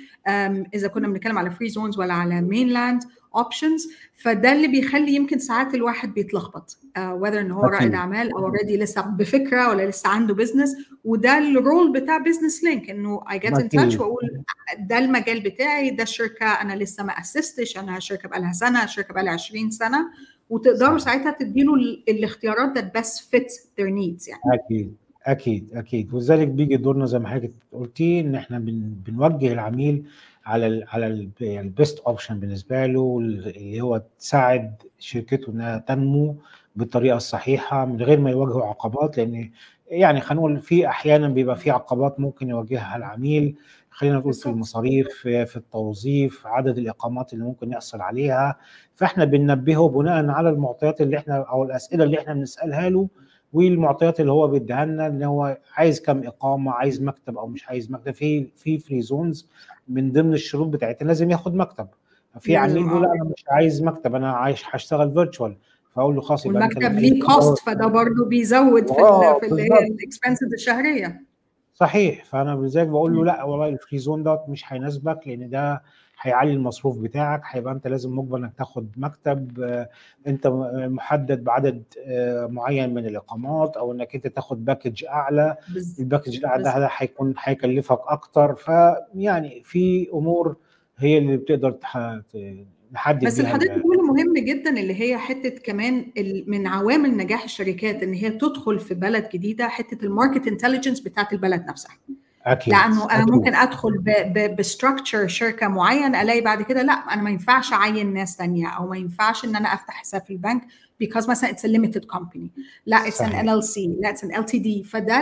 إذا 0.74 0.88
كنا 0.88 1.08
بنتكلم 1.08 1.38
على 1.38 1.52
free 1.52 1.70
zones 1.70 2.00
ولا 2.00 2.14
على 2.14 2.42
mainland 2.42 3.04
options 3.36 3.88
فده 4.16 4.52
اللي 4.54 4.68
بيخلي 4.68 5.16
يمكن 5.16 5.40
ساعات 5.40 5.76
الواحد 5.76 6.14
بيتلخبط 6.14 6.78
whether 6.98 7.40
إن 7.40 7.52
هو 7.52 7.62
رائد 7.62 7.94
أعمال 7.94 8.32
أو 8.32 8.40
already 8.40 8.78
لسه 8.78 9.02
بفكرة 9.02 9.70
ولا 9.70 9.90
لسه 9.90 10.10
عنده 10.10 10.34
business 10.34 10.76
وده 11.04 11.38
ال 11.38 11.49
role 11.49 11.92
بتاع 11.92 12.18
Business 12.18 12.64
Link 12.64 12.90
إنه 12.90 13.24
I 13.32 13.40
get 13.40 13.54
in 13.54 13.70
touch 13.70 13.96
وأقول 14.00 14.44
ده 14.80 14.98
المجال 14.98 15.40
بتاعي 15.42 15.90
ده 15.90 16.04
الشركة 16.04 16.46
أنا 16.46 16.74
لسه 16.74 17.04
ما 17.04 17.12
اسستش 17.14 17.78
أنا 17.78 18.00
شركة 18.00 18.30
بقى 18.30 18.40
لها 18.42 18.54
سنة 18.54 18.86
شركة 18.86 19.14
بقى 19.14 19.24
لها 19.24 19.34
20 19.34 19.72
سنة. 19.72 20.10
وتقدروا 20.50 20.98
ساعتها 20.98 21.32
تديله 21.40 21.74
الاختيارات 22.10 22.78
that 22.78 23.00
best 23.00 23.20
fit 23.22 23.52
their 23.52 23.90
needs 23.90 24.30
يعني. 24.30 24.42
أكيد 24.54 24.96
أكيد 25.26 25.70
أكيد. 25.74 26.14
ولذلك 26.14 26.48
بيجي 26.48 26.78
دورنا 26.78 27.06
زي 27.06 27.20
ما 27.20 27.28
حضرتك 27.30 27.52
قلتي 27.74 28.20
إن 28.20 28.36
إحنا 28.36 28.60
بن 28.60 28.94
بنوجه 29.08 29.54
العميل 29.54 30.04
على 30.46 30.68
ال 30.68 30.84
على 30.88 31.30
ال 31.42 31.53
best 31.53 32.00
option 32.00 32.40
بالنسبة 32.40 32.86
له 32.86 33.20
اللي 33.20 33.82
هو 33.82 34.02
تساعد 34.20 34.76
شركته 35.00 35.52
إنها 35.52 35.78
تنمو 35.78 36.36
بالطريقة 36.76 37.18
الصحيحة 37.18 37.86
من 37.86 38.02
غير 38.02 38.20
ما 38.20 38.30
يواجهوا 38.32 38.66
عقبات 38.66 39.18
لأن 39.18 39.50
يعني 39.88 40.22
خلينا 40.22 40.42
نقول 40.42 40.60
في 40.62 40.88
أحيانا 40.88 41.30
بيبقى 41.30 41.56
في 41.56 41.72
عقبات 41.72 42.20
ممكن 42.20 42.50
يواجهها 42.50 42.96
العميل. 42.98 43.56
خلينا 43.98 44.18
نقول 44.18 44.34
في 44.34 44.46
المصاريف 44.50 45.08
في 45.22 45.56
التوظيف 45.58 46.48
عدد 46.48 46.78
الإقامات 46.78 47.34
اللي 47.34 47.44
ممكن 47.46 47.72
يحصل 47.72 48.02
عليها. 48.02 48.58
فإحنا 48.96 49.26
بننبهه 49.26 49.90
بناء 49.90 50.30
على 50.30 50.50
المعطيات 50.50 51.02
اللي 51.02 51.18
إحنا 51.18 51.36
أو 51.38 51.64
الأسئلة 51.64 52.04
اللي 52.04 52.20
إحنا 52.20 52.34
بنسألها 52.34 52.90
له 52.90 53.08
والمعطيات 53.54 54.20
اللي 54.20 54.32
هو 54.32 54.48
بيديها 54.48 54.86
لنا 54.86 55.08
إن 55.08 55.24
هو 55.24 55.58
عايز 55.76 56.02
كم 56.02 56.24
إقامة 56.28 56.72
عايز 56.72 57.02
مكتب 57.02 57.38
أو 57.38 57.48
مش 57.48 57.70
عايز 57.70 57.92
مكتب. 57.92 58.12
في 58.14 58.48
في 58.56 58.78
free 58.80 59.02
zones 59.02 59.50
من 59.88 60.12
ضمن 60.12 60.34
الشروط 60.34 60.68
بتاعتنا 60.68 61.08
لازم 61.08 61.32
ياخد 61.32 61.56
مكتب. 61.56 61.88
في 62.40 62.56
عميل 62.56 62.78
يقول 62.78 63.02
لا 63.02 63.12
أنا 63.14 63.24
مش 63.24 63.46
عايز 63.50 63.84
مكتب 63.84 64.16
أنا 64.16 64.32
عايز 64.32 64.58
هشتغل 64.72 65.14
virtual 65.14 65.56
فأقول 65.96 66.16
له 66.16 66.22
خلاص 66.22 66.46
يبقى 66.46 66.60
والمكتب 66.62 66.92
ليه 66.92 67.22
cost 67.24 67.60
فده 67.66 67.88
برضه 67.88 68.26
بيزود 68.26 68.88
في 68.88 69.02
ال 69.90 69.97
expenses 69.97 70.54
الشهرية. 70.54 71.27
صحيح. 71.80 72.26
فأنا 72.26 72.52
لذلك 72.56 72.88
بقول 72.88 73.16
له 73.16 73.26
لأ 73.26 73.44
والله 73.44 73.70
ال 73.70 73.75
free 73.75 73.98
zone 74.00 74.24
دوت 74.24 74.40
مش 74.50 74.74
هيناسبك 74.74 75.28
لأن 75.28 75.50
ده 75.50 75.82
هيعلي 76.22 76.54
المصروف 76.54 76.98
بتاعك. 76.98 77.42
هيبقى 77.46 77.74
أنت 77.74 77.88
لازم 77.88 78.18
مجبر 78.20 78.38
إنك 78.38 78.54
تاخد 78.58 78.90
مكتب 78.98 79.62
أنت 80.28 80.48
محدد 80.74 81.44
بعدد 81.44 81.84
معين 82.50 82.94
من 82.94 83.06
الإقامات 83.06 83.78
أو 83.78 83.92
إنك 83.92 84.16
أنت 84.16 84.28
تاخد 84.28 84.66
package 84.66 85.06
أعلى. 85.06 85.56
ال 86.00 86.05
package 86.05 86.38
الأعلى 86.38 86.64
ده 86.64 86.90
هيكون 86.98 87.34
هيكلفك 87.40 88.00
أكتر. 88.08 88.56
فيعني 88.56 89.62
في 89.64 90.10
أمور 90.14 90.56
هي 90.98 91.18
اللي 91.18 91.38
بتقدر 91.38 91.72
نحدد 92.94 93.26
بس 93.26 93.42
حضرتك 93.42 93.72
بتقوله 93.72 94.02
مهم 94.02 94.34
جدا 94.34 94.70
اللي 94.70 95.02
هي 95.02 95.18
حتة 95.18 95.50
كمان 95.50 96.12
من 96.48 96.68
عوامل 96.68 97.18
نجاح 97.18 97.44
الشركات 97.44 98.04
إن 98.04 98.14
هي 98.14 98.30
تدخل 98.30 98.80
في 98.80 98.94
بلد 98.94 99.30
جديدة 99.34 99.68
حتة 99.68 100.06
ال 100.06 100.12
market 100.12 100.48
intelligence 100.48 101.00
بتاعت 101.00 101.34
البلد 101.34 101.66
نفسها 101.70 101.98
أكيد. 102.46 102.74
لأنه 102.74 103.06
أنا 103.06 103.24
أكيد. 103.24 103.30
ممكن 103.34 103.56
أدخل 103.56 104.04
ب 104.60 104.67
structure 104.67 105.28
شركة 105.28 105.68
معين 105.68 106.16
ألاقي 106.16 106.42
بعد 106.42 106.62
كده 106.62 106.82
لأ 106.82 106.94
أنا 106.94 107.22
ما 107.22 107.30
ينفعش 107.30 107.74
أعين 107.74 108.14
ناس 108.14 108.36
ثانية 108.38 108.68
أو 108.68 108.88
ما 108.88 108.98
ينفعش 108.98 109.46
إن 109.46 109.56
أنا 109.56 109.74
أفتح 109.74 109.94
حساب 109.94 110.22
في 110.22 110.34
البنك 110.34 110.62
because 111.04 111.30
مثلا 111.30 111.50
it's 111.50 111.66
limited 111.66 112.06
company 112.06 112.52
لأ 112.86 113.08
it's 113.08 113.22
an 113.22 113.50
LLC 113.50 113.96
لأ 114.02 114.10
it's 114.10 114.24
an 114.24 114.36
LTD 114.36 114.84
فده 114.84 115.20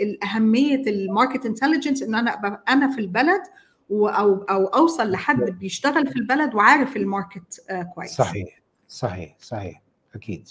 الأهمية 0.00 0.82
ال 0.86 0.95
market 0.95 1.46
intelligence 1.46 2.02
إن 2.02 2.14
أنا 2.14 2.34
أبقى 2.34 2.64
أنا 2.68 2.88
في 2.90 3.00
البلد 3.00 3.42
أو 3.90 4.36
أو 4.36 4.66
أوصل 4.66 5.10
لحد 5.10 5.40
بيشتغل 5.50 6.06
في 6.06 6.16
البلد 6.16 6.54
وعارف 6.54 6.96
ال 6.96 7.05
market 7.05 7.60
uh, 7.70 7.94
كويس. 7.94 8.10
صحيح 8.10 8.60
صحيح 8.88 9.36
صحيح 9.40 9.82
أكيد. 10.14 10.48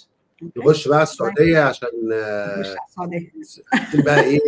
نخش 0.58 0.88
بقى 0.88 1.04
السعودية 1.04 1.60
عشان 1.60 1.90
مش 2.60 2.68
السعودية. 2.90 3.32
بقى 3.94 4.20
إيه 4.24 4.40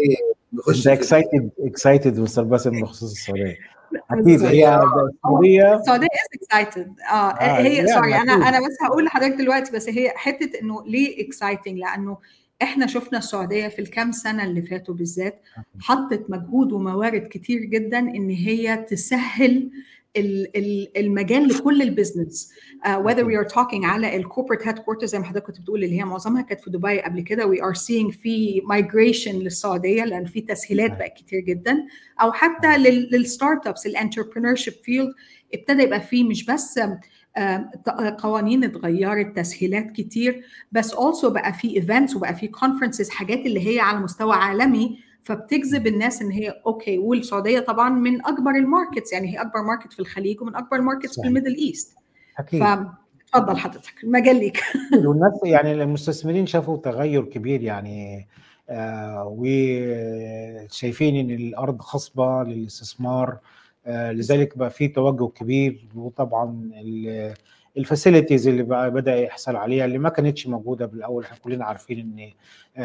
نخش 0.54 0.88
excited 0.88 1.50
excited 1.60 2.20
مستر 2.20 2.44
باسم 2.44 2.82
بخصوص 2.82 3.12
السعودية. 3.12 3.58
أكيد 4.12 4.44
هي 4.44 4.76
السعودية. 4.76 5.76
السعودية. 5.76 6.08
is 6.08 6.42
excited 6.42 6.94
آه 7.12 7.34
هي 7.42 7.88
sorry 7.88 8.16
أنا 8.16 8.34
أنا 8.34 8.60
بس 8.60 8.78
هقول 8.82 9.06
لحضرتك 9.06 9.36
دلوقتي 9.36 9.72
بس 9.72 9.90
هي 9.90 10.10
حتة 10.16 10.60
إنه 10.62 10.84
ليه 10.86 11.28
exciting 11.28 11.78
لأنه 11.80 12.18
إحنا 12.62 12.88
شفنا 12.88 13.18
السعودية 13.18 13.68
في 13.68 13.80
الكام 13.80 14.12
سنة 14.12 14.44
اللي 14.44 14.62
فاتوا 14.62 14.94
بالذات 14.96 15.42
حطت 15.80 16.26
مجهود 16.30 16.72
وموارد 16.72 17.28
كتير 17.32 17.60
جدا 17.62 18.00
إن 18.00 18.30
هي 18.30 18.78
تسهل 18.90 19.72
المجال 20.98 21.48
لكل 21.48 21.82
ال 21.82 21.89
business 21.89 22.52
uh, 22.86 22.88
whether 22.88 23.24
we 23.24 23.46
are 23.46 23.54
talking 23.56 23.84
على 23.86 24.16
ال 24.16 24.68
corporate 24.68 24.80
headquarter 24.80 25.06
زي 25.06 25.20
ما 25.20 25.26
حضرتك 25.26 25.46
كنت 25.46 25.60
بتقول 25.62 25.84
اللي 25.84 26.00
هي 26.00 26.04
معظمها 26.06 26.42
كانت 26.42 26.62
في 26.62 26.70
دبي 26.70 27.02
قبل 27.02 27.22
كده. 27.22 27.44
We 27.46 27.58
are 27.58 27.78
seeing 27.80 28.18
في 28.22 28.62
migration 28.62 29.36
للسعودية 29.36 30.04
لأن 30.06 30.26
في 30.26 30.42
تسهيلات 30.42 30.92
بقت 31.00 31.14
كتير 31.18 31.40
جدا. 31.40 31.78
أو 32.22 32.32
حتى 32.32 32.78
لل 32.78 33.68
startups 33.68 33.86
ال 33.86 34.56
entrepreneurship 34.56 34.74
field 34.84 35.14
ابتدى 35.54 35.84
يبقى 35.84 36.02
فيه 36.02 36.24
مش 36.24 36.46
بس 36.46 36.80
قوانين 38.18 38.64
اتغيرت 38.64 39.36
تسهيلات 39.36 39.92
كتير 39.92 40.44
بس 40.72 40.94
also 40.94 41.26
بقى 41.28 41.54
في 41.54 41.76
events 41.76 42.16
وبقى 42.16 42.36
في 42.36 42.48
conferences 42.48 43.10
حاجات 43.10 43.40
اللي 43.40 43.76
هي 43.76 43.80
على 43.80 44.00
مستوى 44.00 44.34
عالمي 44.36 45.00
فبتجذب 45.24 45.88
الناس 45.88 46.22
إن 46.22 46.32
هي 46.32 46.62
okay 46.68 46.98
والسعودية 46.98 47.60
طبعا 47.60 47.90
من 47.90 48.26
أكبر 48.26 48.52
ال 48.52 48.59
markets 48.59 49.14
يعني 49.14 49.34
هي 49.34 49.42
أكبر 49.42 49.62
market 49.62 49.94
في 49.94 50.00
الخليج 50.00 50.42
ومن 50.42 50.56
أكبر 50.56 50.78
ال 50.78 50.83
markets 50.83 51.22
في 51.22 51.28
ال 51.28 51.32
Middle 51.32 51.56
East. 51.56 51.98
أكيد. 52.40 52.64
فتفضل 52.64 53.58
حضرتك 53.58 54.04
المجال 54.04 54.36
ليك. 54.36 54.64
والناس 55.06 55.34
يعني 55.44 55.74
المستثمرين 55.74 56.46
شافوا 56.46 56.78
تغير 56.78 57.26
كبير 57.26 57.62
يعني 57.62 58.28
وشايفين 59.26 61.16
إن 61.16 61.32
الأرض 61.32 61.82
خصبة 61.82 62.44
للاستثمار 62.44 63.38
لذلك 63.88 64.58
بقى 64.58 64.70
في 64.70 64.88
توجه 64.88 65.28
كبير 65.28 65.86
وطبعا 65.96 66.72
الفاسيلتيز 67.78 68.48
اللي 68.48 68.64
بقى 68.64 68.92
بدأ 68.92 69.16
يحصل 69.16 69.56
عليها 69.56 69.86
اللي 69.86 69.98
ما 69.98 70.10
كانتش 70.10 70.48
موجودة 70.48 70.86
بالأول 70.86 71.24
إحنا 71.24 71.38
كلنا 71.38 71.66
عارفين 71.66 72.00
إن 72.00 72.32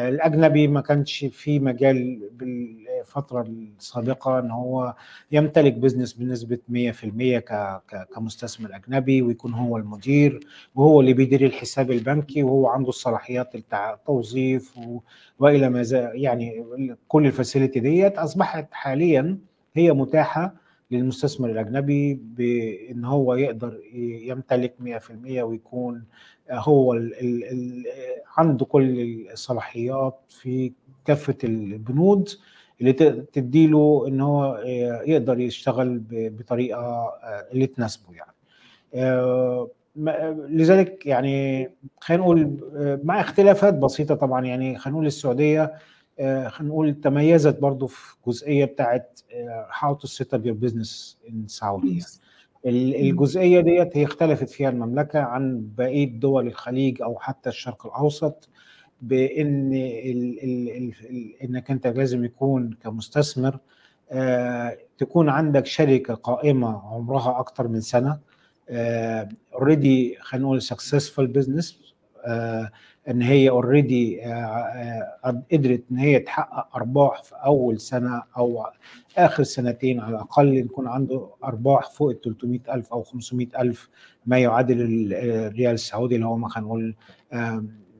الأجنبي 0.09 0.67
ما 0.67 0.81
كانش 0.81 1.25
في 1.25 1.59
مجال 1.59 2.29
بالفترة 2.33 3.41
السابقة 3.79 4.39
إن 4.39 4.51
هو 4.51 4.95
يمتلك 5.31 5.73
business 5.73 6.13
بنسبة 6.13 6.57
100% 6.69 7.39
كمستثمر 8.15 8.75
أجنبي 8.75 9.21
ويكون 9.21 9.53
هو 9.53 9.77
المدير 9.77 10.39
وهو 10.75 11.01
اللي 11.01 11.13
بيدير 11.13 11.45
الحساب 11.45 11.91
البنكي 11.91 12.43
وهو 12.43 12.67
عنده 12.67 12.89
الصلاحيات 12.89 13.57
بتاع 13.57 13.93
التوظيف 13.93 14.79
وإلى 15.39 15.69
ما 15.69 15.83
يعني 16.13 16.65
كل 17.07 17.25
ال 17.25 17.31
facility 17.31 17.79
ديت 17.79 18.17
أصبحت 18.17 18.67
حاليا 18.71 19.37
هي 19.73 19.91
متاحة 19.93 20.60
للمستثمر 20.91 21.49
الأجنبي 21.49 22.13
بإن 22.13 23.05
هو 23.05 23.35
يقدر 23.35 23.79
يمتلك 23.93 24.73
100% 24.79 25.11
ويكون 25.27 26.03
هو 26.51 26.93
ال 26.93 27.13
ال 27.19 27.43
ال 27.43 27.83
عنده 28.37 28.65
كل 28.65 28.99
الصلاحيات 29.31 30.19
في 30.29 30.71
كافة 31.05 31.37
البنود 31.43 32.29
اللي 32.81 32.93
تديله 33.33 34.05
إن 34.07 34.21
هو 34.21 34.57
يقدر 35.05 35.39
يشتغل 35.39 36.01
بطريقة 36.11 37.13
اللي 37.51 37.67
تناسبه 37.67 38.13
يعني. 38.13 38.31
لذلك 40.49 41.05
يعني 41.05 41.69
خلينا 41.99 42.23
نقول 42.23 42.57
مع 43.03 43.21
اختلافات 43.21 43.73
بسيطة 43.73 44.15
طبعا 44.15 44.45
يعني 44.45 44.77
خلينا 44.77 44.95
نقول 44.95 45.07
السعودية 45.07 45.73
خلينا 46.19 46.51
نقول 46.61 47.01
تميزت 47.01 47.59
برضو 47.59 47.87
في 47.87 48.15
جزئية 48.27 48.65
بتاعت 48.65 49.19
how 49.81 49.93
to 49.95 50.07
set 50.09 50.27
up 50.37 50.41
your 50.45 50.55
business 50.65 51.15
in 51.27 51.47
Saudi 51.59 52.03
الجزئية 52.65 53.59
ديت 53.61 53.97
هي 53.97 54.03
اختلفت 54.03 54.49
فيها 54.49 54.69
المملكة 54.69 55.19
عن 55.19 55.67
بقية 55.77 56.19
دول 56.19 56.47
الخليج 56.47 57.01
أو 57.01 57.19
حتى 57.19 57.49
الشرق 57.49 57.85
الأوسط 57.85 58.49
بإن 59.01 59.73
ال 59.73 60.43
ال 60.43 60.93
ال 61.09 61.33
إنك 61.43 61.71
أنت 61.71 61.87
لازم 61.87 62.25
يكون 62.25 62.77
كمستثمر 62.83 63.59
تكون 64.97 65.29
عندك 65.29 65.65
شركة 65.65 66.13
قائمة 66.13 66.81
عمرها 66.93 67.39
أكثر 67.39 67.67
من 67.67 67.81
سنة 67.81 68.19
already 69.53 70.17
خلينا 70.21 70.45
نقول 70.45 70.61
successful 70.61 71.19
business 71.21 71.80
إن 73.09 73.21
هي 73.21 73.49
already 73.49 74.21
قدرت 75.51 75.83
إن 75.91 75.97
هي 75.97 76.19
تحقق 76.19 76.75
أرباح 76.75 77.23
في 77.23 77.35
أول 77.35 77.79
سنة 77.79 78.23
أو 78.37 78.65
آخر 79.17 79.43
سنتين 79.43 79.99
على 79.99 80.15
الأقل 80.15 80.57
يكون 80.57 80.87
عنده 80.87 81.29
أرباح 81.43 81.91
فوق 81.91 82.09
ال 82.09 82.21
300000 82.21 82.93
أو 82.93 83.03
500000 83.03 83.89
ما 84.25 84.37
يعادل 84.39 84.81
الريال 85.13 85.73
السعودي 85.73 86.15
اللي 86.15 86.25
هو 86.25 86.47
خلينا 86.47 86.67
نقول 86.67 86.95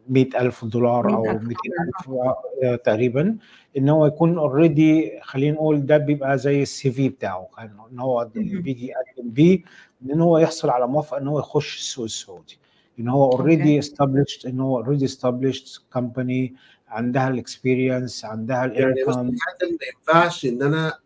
100000 0.09 0.65
دولار 0.65 1.13
أو 1.15 1.23
200000 1.25 2.81
تقريبا. 2.83 3.37
إن 3.77 3.89
هو 3.89 4.05
يكون 4.05 4.37
already 4.37 5.19
خلينا 5.21 5.55
نقول 5.55 5.85
ده 5.85 5.97
بيبقى 5.97 6.37
زي 6.37 6.61
ال 6.61 6.91
CV 6.91 7.09
بتاعه 7.09 7.47
إن 7.91 7.99
هو 7.99 8.29
بيجي 8.35 8.87
يقدم 8.87 9.29
بيه 9.29 9.59
إن 10.05 10.21
هو 10.21 10.37
يحصل 10.37 10.69
على 10.69 10.87
موافقة 10.87 11.17
إن 11.17 11.27
هو 11.27 11.39
يخش 11.39 11.77
السوق 11.77 12.03
السعودي. 12.05 12.59
إن 13.01 13.09
هو 13.09 13.31
already 13.31 13.81
established 13.81 14.45
إن 14.45 14.59
هو 14.59 14.77
already 14.77 15.07
established 15.07 15.81
company 15.93 16.55
عندها 16.87 17.27
ال 17.29 17.38
experience 17.38 18.25
عندها 18.25 18.65
ال 18.65 18.72
income 18.72 19.11
يعني 19.11 19.31
ما 19.61 19.77
ينفعش 19.97 20.45
إن 20.45 20.61
أنا 20.61 20.99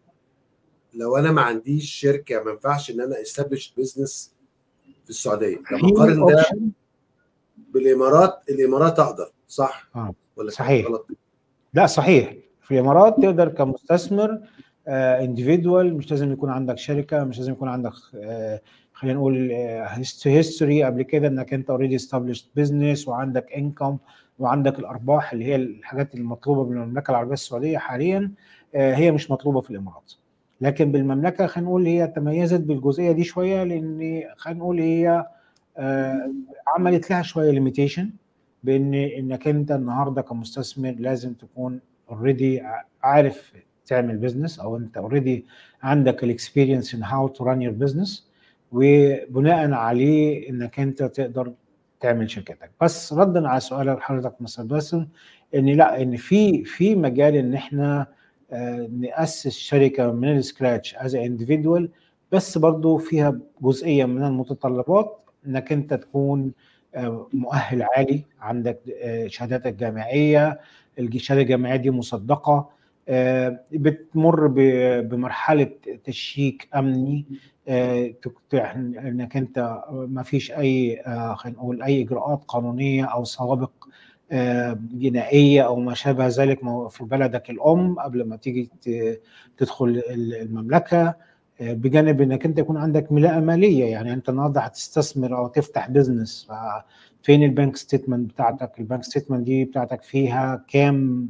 لو 0.94 1.18
أنا 1.18 1.32
ما 1.32 1.42
عنديش 1.42 1.92
شركة 1.92 2.44
ما 2.44 2.52
ينفعش 2.52 2.92
إن 2.92 3.02
أنا 3.02 3.22
establish 3.22 3.74
business 3.78 4.34
في 5.04 5.10
السعودية. 5.10 5.58
لما 5.72 5.90
اقارن 5.90 6.26
ده 6.26 6.46
بالإمارات 7.74 8.40
الإمارات 8.50 9.00
أقدر 9.00 9.32
صح؟ 9.48 9.90
آه. 9.96 10.14
ولا 10.36 10.50
صحيح. 10.50 10.88
غلط؟ 10.88 11.08
لا 11.74 11.86
صحيح. 11.86 12.34
في 12.62 12.74
الإمارات 12.74 13.16
تقدر 13.22 13.50
كمستثمر 13.50 14.40
individual 14.88 15.92
uh, 15.92 15.94
مش 15.94 16.12
لازم 16.12 16.32
يكون 16.32 16.50
عندك 16.50 16.78
شركة 16.78 17.24
مش 17.24 17.38
لازم 17.38 17.52
يكون 17.52 17.70
عندك 17.70 17.92
uh, 17.92 18.60
خلينا 18.96 19.18
نقول 19.18 19.52
history 20.26 20.84
قبل 20.84 21.02
كده 21.02 21.28
إنك 21.28 21.54
أنت 21.54 21.70
already 21.70 21.96
established 21.96 22.48
business 22.56 23.08
وعندك 23.08 23.54
income 23.54 23.98
وعندك 24.40 24.80
الأرباح 24.80 25.34
اللي 25.34 25.46
هي 25.46 25.56
الحاجات 25.56 26.16
المطلوبة 26.16 26.70
من 26.70 26.78
المملكة 26.82 27.12
العربية 27.12 27.34
السعودية 27.34 27.78
حاليا 27.78 28.32
هي 28.76 29.12
مش 29.12 29.32
مطلوبة 29.32 29.62
في 29.62 29.70
الإمارات. 29.72 30.14
لكن 30.62 30.92
بالمملكة 30.92 31.48
خلينا 31.48 31.70
نقول 31.70 31.86
هي 31.86 32.08
تميزت 32.08 32.60
بالجزئية 32.62 33.12
دي 33.12 33.24
شوية 33.24 33.64
لأن 33.64 34.24
خلينا 34.38 34.60
نقول 34.60 34.80
هي 34.80 35.26
عملت 36.76 37.10
لها 37.12 37.22
شوية 37.22 37.52
limitation 37.52 38.10
بإن 38.64 38.94
إنك 38.94 39.48
أنت 39.48 39.72
النهارده 39.72 40.22
كمستثمر 40.22 40.96
لازم 41.00 41.34
تكون 41.34 41.80
already 42.12 42.62
عارف 43.04 43.54
تعمل 43.86 44.18
business 44.18 44.60
أو 44.60 44.78
أنت 44.78 44.98
already 44.98 45.46
عندك 45.84 46.24
ال 46.24 46.30
experience 46.30 46.96
ان 46.96 47.04
how 47.04 47.28
to 47.28 47.44
run 47.44 47.62
your 47.62 47.74
business 47.74 48.28
وبناء 48.76 49.72
عليه 49.72 50.50
إنك 50.50 50.80
أنت 50.80 51.04
تقدر 51.04 51.54
تعمل 52.00 52.30
شركتك. 52.30 52.72
بس 52.82 53.14
ردا 53.14 53.48
على 53.48 53.60
سؤال 53.60 54.02
حضرتك 54.02 54.42
Mr. 54.42 54.64
باسم 54.64 55.08
إن 55.56 55.66
لأ 55.66 56.02
إن 56.02 56.16
في 56.16 56.64
في 56.64 56.96
مجال 56.96 57.36
إن 57.36 57.54
إحنا 57.54 58.08
نأسس 59.00 59.48
شركة 59.58 60.12
من 60.12 60.38
ال 60.38 60.45
scratch 60.45 60.96
as 60.96 61.16
individual 61.16 61.90
بس 62.32 62.58
برضو 62.58 62.98
فيها 62.98 63.40
جزئية 63.62 64.06
من 64.06 64.24
المتطلبات 64.24 65.20
إنك 65.48 65.72
أنت 65.72 65.94
تكون 65.94 66.52
مؤهل 67.34 67.84
عالي. 67.84 68.24
عندك 68.42 68.80
شهاداتك 69.28 69.74
جامعيه 69.74 70.60
الشهادة 71.00 71.42
الجامعية 71.42 71.76
دي 71.76 71.92
مصدقة. 71.92 72.70
بتمر 73.72 74.48
بمرحلة 75.02 75.72
check 76.04 76.70
أمني. 76.76 77.26
إنك 77.68 79.38
أنت 79.38 79.84
ما 79.92 80.24
فيش 80.24 80.52
أي 80.52 81.02
خلينا 81.36 81.58
نقول 81.58 81.84
أي 81.84 82.02
إجراءات 82.02 82.44
قانونية 82.48 83.06
أو 83.06 83.24
سوابق 83.24 83.72
جنائية 84.94 85.62
أو 85.66 85.76
ما 85.76 85.94
شابه 85.94 86.28
ذلك 86.28 86.60
في 86.90 87.04
بلدك 87.04 87.50
الأم 87.50 88.00
قبل 88.00 88.24
ما 88.24 88.36
تيجي 88.36 88.70
تدخل 89.58 90.02
المملكة. 90.10 91.16
بجانب 91.62 92.22
إنك 92.22 92.46
أنت 92.46 92.60
يكون 92.60 92.78
عندك 92.78 93.12
ملاءة 93.12 93.40
مالية. 93.40 93.86
يعني 93.86 94.14
أنت 94.14 94.30
النهارده 94.30 94.62
هتستثمر 94.62 95.38
أو 95.38 95.48
تفتح 95.48 95.90
business 95.90 96.48
فين 97.22 97.44
ال 97.44 97.50
bank 97.50 97.76
statement 97.76 98.30
بتاعتك؟ 98.30 98.80
ال 98.80 98.85
bank 98.85 99.04
statement 99.04 99.46
دي 99.46 99.66
بتاعتك 99.66 100.04
فيها 100.04 100.66
كام 100.68 101.30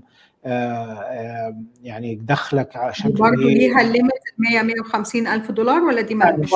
يعني 1.83 2.15
دخلك 2.15 2.75
عشان 2.75 3.11
برضه 3.11 3.35
ليها 3.43 3.81
ال 3.81 3.86
limit 3.86 4.11
100 4.37 4.61
150 4.61 5.27
ألف 5.27 5.51
دولار 5.51 5.83
ولا 5.83 6.01
دي 6.01 6.13
يعني 6.19 6.37
مش 6.37 6.53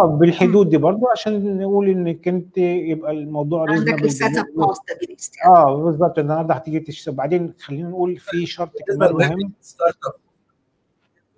آه 0.00 0.06
بالحدود 0.06 0.68
دي 0.70 0.76
برضه 0.76 1.10
عشان 1.12 1.58
نقول 1.58 1.88
إنك 1.88 2.28
أنت 2.28 2.58
يبقى 2.58 3.12
الموضوع 3.12 3.70
عندك 3.70 4.02
ال 4.04 4.36
setup 4.38 4.44
cost 4.56 4.82
آه 5.46 5.84
بالظبط 5.84 6.18
النهارده 6.18 6.54
هتيجي 6.54 6.80
تشتري 6.80 7.14
بعدين 7.14 7.54
خلينا 7.60 7.88
نقول 7.88 8.18
في 8.18 8.46
شرط 8.46 8.72
كمان 8.88 9.12
مهم. 9.12 9.52
startup 9.60 10.12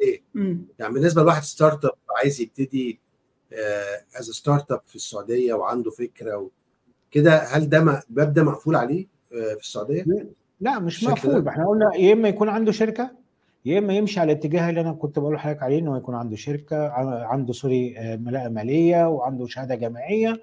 إيه 0.01 0.23
يعني 0.79 0.95
بالنسبة 0.95 1.23
لواحد 1.23 1.43
startup 1.43 1.93
عايز 2.17 2.41
يبتدي 2.41 3.01
as 4.19 4.31
startup 4.31 4.81
في 4.87 4.97
السعودية 4.97 5.55
وعنده 5.55 5.91
فكرة 5.91 6.51
كده 7.11 7.39
هل 7.39 7.69
ده 7.69 8.03
الباب 8.11 8.33
ده 8.33 8.43
مقفول 8.45 8.77
عليه 8.77 9.07
في 9.29 9.57
السعودية؟ 9.61 10.05
لا 10.61 10.79
مش 10.79 11.05
مقفول. 11.05 11.49
إحنا 11.49 11.67
قلنا 11.69 11.95
يا 11.97 12.13
إما 12.13 12.29
يكون 12.29 12.49
عنده 12.49 12.73
شركة 12.73 13.11
يا 13.65 13.79
إما 13.79 13.93
يمشي 13.95 14.21
على 14.21 14.33
الاتجاه 14.33 14.71
اللي 14.71 14.81
أنا 14.81 14.93
كنت 14.93 15.19
بقول 15.19 15.35
لحضرتك 15.35 15.63
عليه 15.63 15.79
انه 15.79 15.97
يكون 15.97 16.15
عنده 16.15 16.37
شركة 16.37 16.89
عنده 17.27 17.53
sorry 17.53 17.95
ملاءة 18.17 18.49
مالية 18.49 19.09
وعنده 19.09 19.47
شهادة 19.47 19.75
جامعية. 19.75 20.41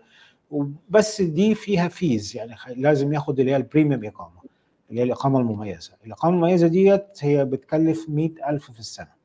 بس 0.89 1.21
دي 1.21 1.55
فيها 1.55 1.87
fees 1.87 2.35
يعني 2.37 2.55
لازم 2.75 3.13
ياخد 3.13 3.39
اللي 3.39 3.51
هي 3.51 3.55
ال 3.55 3.62
premium 3.62 4.05
إقامة 4.05 4.41
اللي 4.89 5.01
هي 5.01 5.05
الإقامة 5.05 5.39
المميزة. 5.39 5.91
الإقامة 6.05 6.35
المميزة 6.35 6.67
ديت 6.67 7.07
هي 7.19 7.45
بتكلف 7.45 8.05
100000 8.09 8.71
في 8.71 8.79
السنة 8.79 9.17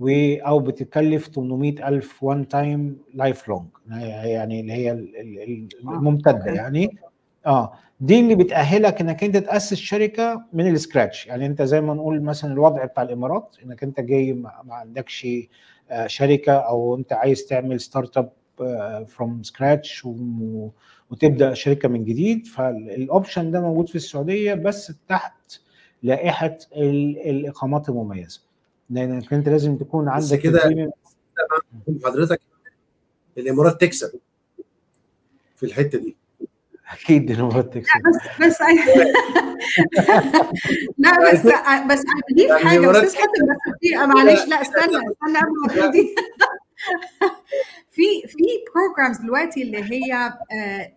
و 0.00 0.08
أو 0.46 0.58
بتكلف 0.58 1.28
800000 1.28 2.22
one 2.22 2.48
time 2.48 2.98
lifelong 3.14 3.66
يعني 3.90 4.60
اللي 4.60 4.72
هي 4.72 4.92
الممتدة 5.82 6.44
يعني. 6.46 6.98
آه. 7.46 7.72
دي 8.00 8.20
اللي 8.20 8.34
بتأهلك 8.34 9.00
إنك 9.00 9.24
أنت 9.24 9.36
تأسس 9.36 9.74
شركة 9.74 10.44
من 10.52 10.66
ال 10.74 10.80
scratch 10.80 11.26
يعني 11.26 11.46
أنت 11.46 11.62
زي 11.62 11.80
ما 11.80 11.94
نقول 11.94 12.22
مثلا 12.22 12.52
الوضع 12.52 12.84
بتاع 12.84 13.02
الإمارات 13.02 13.56
إنك 13.64 13.82
أنت 13.82 14.00
جاي 14.00 14.32
ما 14.32 14.74
عندكش 14.74 15.26
شركة 16.06 16.52
أو 16.52 16.96
أنت 16.96 17.12
عايز 17.12 17.44
تعمل 17.46 17.80
startup 17.80 18.32
from 19.08 19.42
scratch 19.42 20.06
وتبدأ 21.10 21.54
شركة 21.54 21.88
من 21.88 22.04
جديد. 22.04 22.46
فال 22.46 22.72
option 22.72 23.50
ده 23.50 23.60
موجود 23.60 23.88
في 23.88 23.94
السعودية 23.96 24.54
بس 24.54 24.92
تحت 25.08 25.60
لائحة 26.02 26.58
الإقامات 26.76 27.88
المميزة. 27.88 28.40
لانك 28.90 29.32
أنت 29.32 29.48
لازم 29.48 29.76
تكون 29.76 30.08
عندك 30.08 30.38
كده 30.38 30.92
حضرتك 32.04 32.40
الإمارات 33.38 33.80
تكسب 33.80 34.10
في 35.56 35.66
الحتة 35.66 35.98
دي. 35.98 36.16
أكيد 36.90 37.30
الامارات 37.30 37.74
تكسب 37.74 38.00
بس 38.06 38.16
بس 38.40 38.60
لا 40.98 41.32
بس 41.32 41.46
بس 41.90 42.04
believe 42.30 42.52
حاجة 42.52 42.86
بس 42.86 43.14
حتى 43.14 43.42
بس 43.42 43.74
في 43.80 43.96
معلش 43.96 44.46
لا 44.48 44.62
استنى 44.62 44.82
استنى 44.84 45.38
قبل 45.38 45.80
ما 45.80 45.86
دي 45.86 46.14
في 47.92 48.28
في 48.28 48.44
programs 48.74 49.18
دلوقتي 49.18 49.62
اللي 49.62 49.82
هي 49.92 50.32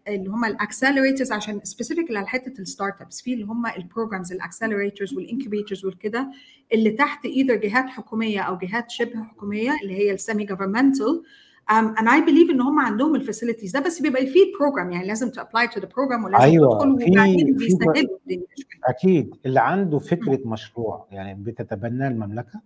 اللي 0.08 0.30
هم 0.30 0.46
ال 0.46 0.52
accelerators 0.52 1.32
عشان 1.32 1.60
specific 1.64 2.12
على 2.12 2.28
حتة 2.28 2.62
ال 2.62 3.02
startups 3.02 3.22
في 3.22 3.34
اللي 3.34 3.46
هم 3.46 3.66
ال 3.66 3.73
programs 3.73 4.32
ال 4.32 4.38
accelerators 4.38 5.14
وال 5.14 5.26
incubators 5.26 5.86
والكده 5.86 6.32
اللي 6.74 6.92
تحت 6.92 7.26
either 7.26 7.56
جهات 7.56 7.90
حكومية 7.90 8.42
أو 8.42 8.58
جهات 8.58 8.92
شبه 8.92 9.24
حكومية 9.24 9.72
اللي 9.84 9.94
هي 9.94 10.12
ال 10.12 10.19
semi 10.19 10.46
governmental 10.46 11.24
and 11.70 12.08
I 12.10 12.20
believe 12.22 12.50
إن 12.52 12.62
هم 12.62 12.80
عندهم 12.80 13.16
ال 13.16 13.21
facilities 13.21 13.72
ده 13.72 13.80
بس 13.80 14.02
بيبقى 14.02 14.26
في 14.28 14.40
program 14.60 14.92
يعني 14.92 15.08
لازم 15.08 15.30
to 15.30 15.42
apply 15.42 15.68
to 15.68 15.80
the 15.80 15.88
program 15.96 16.24
ولازم 16.24 16.44
أيوة 16.44 16.78
تدخل 16.78 16.90
الدنيا 16.90 18.46
أكيد 18.86 19.36
اللي 19.46 19.60
عنده 19.60 20.00
فكرة 20.00 20.40
مشروع 20.46 21.06
يعني 21.12 21.34
بتتبناه 21.44 22.08
المملكة 22.08 22.60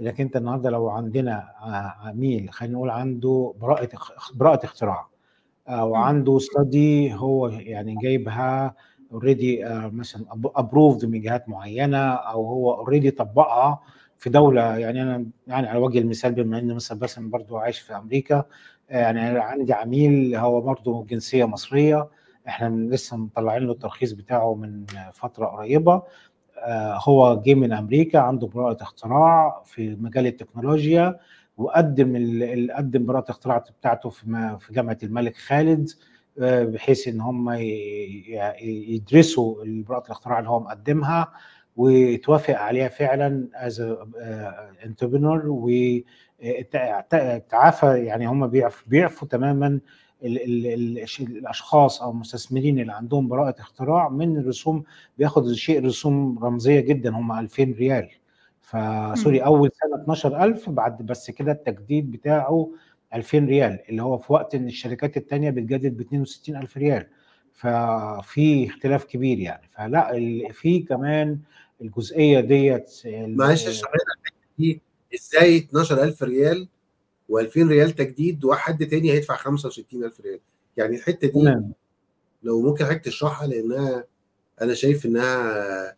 لكن 0.00 0.24
أنت 0.24 0.36
النهارده 0.36 0.70
لو 0.70 0.88
عندنا 0.88 1.48
عميل 2.04 2.50
خلينا 2.52 2.74
نقول 2.74 2.90
عنده 2.90 3.54
براءة 3.60 3.88
براءة 4.34 4.64
اختراع 4.64 5.06
أو 5.68 5.94
عنده 5.94 6.38
study 6.38 7.14
هو 7.14 7.48
يعني 7.48 7.96
جايبها 8.02 8.74
already 9.12 9.64
مثلا 9.92 10.24
approved 10.56 11.04
من 11.04 11.20
جهات 11.20 11.48
معينة 11.48 11.98
أو 12.12 12.46
هو 12.46 12.74
already 12.74 13.10
طبقها 13.10 13.80
في 14.18 14.30
دولة 14.30 14.76
يعني 14.78 15.02
أنا 15.02 15.26
يعني 15.46 15.68
على 15.68 15.78
وجه 15.78 15.98
المثال 15.98 16.32
بما 16.32 16.58
إن 16.58 16.74
مثلا 16.74 16.98
باسم 16.98 17.30
برضه 17.30 17.60
عايش 17.60 17.78
في 17.80 17.96
أمريكا 17.96 18.44
يعني 18.88 19.20
عندي 19.20 19.72
عميل 19.72 20.36
هو 20.36 20.60
برضه 20.60 21.04
جنسية 21.04 21.44
مصرية 21.44 22.08
إحنا 22.48 22.68
لسه 22.94 23.16
مطلعين 23.16 23.62
له 23.62 23.72
الترخيص 23.72 24.12
بتاعه 24.12 24.54
من 24.54 24.86
فترة 25.12 25.46
قريبة 25.46 26.02
هو 27.08 27.42
جه 27.46 27.54
من 27.54 27.72
أمريكا 27.72 28.18
عنده 28.18 28.46
براءة 28.46 28.82
اختراع 28.82 29.62
في 29.64 29.96
مجال 30.00 30.26
التكنولوجيا 30.26 31.18
وقدم 31.56 32.16
قدم 32.76 33.06
براءة 33.06 33.24
الاختراع 33.24 33.58
بتاعته 33.80 34.10
في 34.10 34.56
في 34.60 34.72
جامعة 34.72 34.98
الملك 35.02 35.36
خالد 35.36 35.90
بحيث 36.40 37.08
إن 37.08 37.20
هم 37.20 37.50
يدرسوا 38.62 39.64
براءة 39.66 40.04
الاختراع 40.06 40.38
اللي 40.38 40.50
هو 40.50 40.60
مقدمها. 40.60 41.32
ويتوافق 41.78 42.54
عليها 42.58 42.88
فعلا 42.88 43.48
از 43.54 43.96
انتربرنور 44.84 45.42
وتعافى 46.42 47.86
يعني 48.04 48.26
هم 48.26 48.46
بيعرفوا 48.86 49.28
تماما 49.28 49.80
ال 50.24 50.42
ال 50.44 50.66
ال 50.66 50.98
الأشخاص 51.20 52.02
أو 52.02 52.10
المستثمرين 52.10 52.78
اللي 52.78 52.92
عندهم 52.92 53.28
براءة 53.28 53.60
اختراع 53.60 54.08
من 54.08 54.36
الرسوم 54.36 54.84
بياخد 55.18 55.52
شيء 55.52 55.84
رسوم 55.84 56.38
رمزية 56.44 56.80
جدا 56.80 57.10
هم 57.10 57.38
2000 57.38 57.62
ريال. 57.78 58.08
فسوري 58.60 59.40
أول 59.44 59.70
سنة 59.72 60.02
12000 60.02 60.70
بعد 60.70 61.02
بس 61.06 61.30
كده 61.30 61.52
التجديد 61.52 62.10
بتاعه 62.10 62.70
2000 63.14 63.38
ريال 63.38 63.78
اللي 63.88 64.02
هو 64.02 64.18
في 64.18 64.32
وقت 64.32 64.54
إن 64.54 64.66
الشركات 64.66 65.16
الثانية 65.16 65.50
بتجدد 65.50 65.96
ب 65.96 66.00
62000 66.00 66.76
ريال. 66.76 67.06
ففي 67.52 68.66
اختلاف 68.66 69.04
كبير 69.04 69.38
يعني. 69.38 69.68
فلا 69.70 70.12
في 70.52 70.78
كمان 70.80 71.38
الجزئية 71.82 72.40
ديت 72.40 72.90
معلش 73.06 73.66
اشرح 73.66 73.90
لنا 73.90 74.32
دي 74.58 74.80
إزاي 75.14 75.58
12000 75.58 76.22
ريال 76.22 76.68
و2000 77.32 77.56
ريال 77.56 77.90
تجديد 77.94 78.44
وحد 78.44 78.86
تاني 78.86 79.12
هيدفع 79.12 79.36
65000 79.36 80.20
ريال 80.20 80.40
يعني 80.76 80.96
الحتة 80.96 81.28
دي 81.28 81.32
تمام 81.32 81.72
لو 82.42 82.60
ممكن 82.62 82.84
حضرتك 82.84 83.04
تشرحها 83.04 83.46
لأنها 83.46 84.04
أنا 84.62 84.74
شايف 84.74 85.06
إنها 85.06 85.96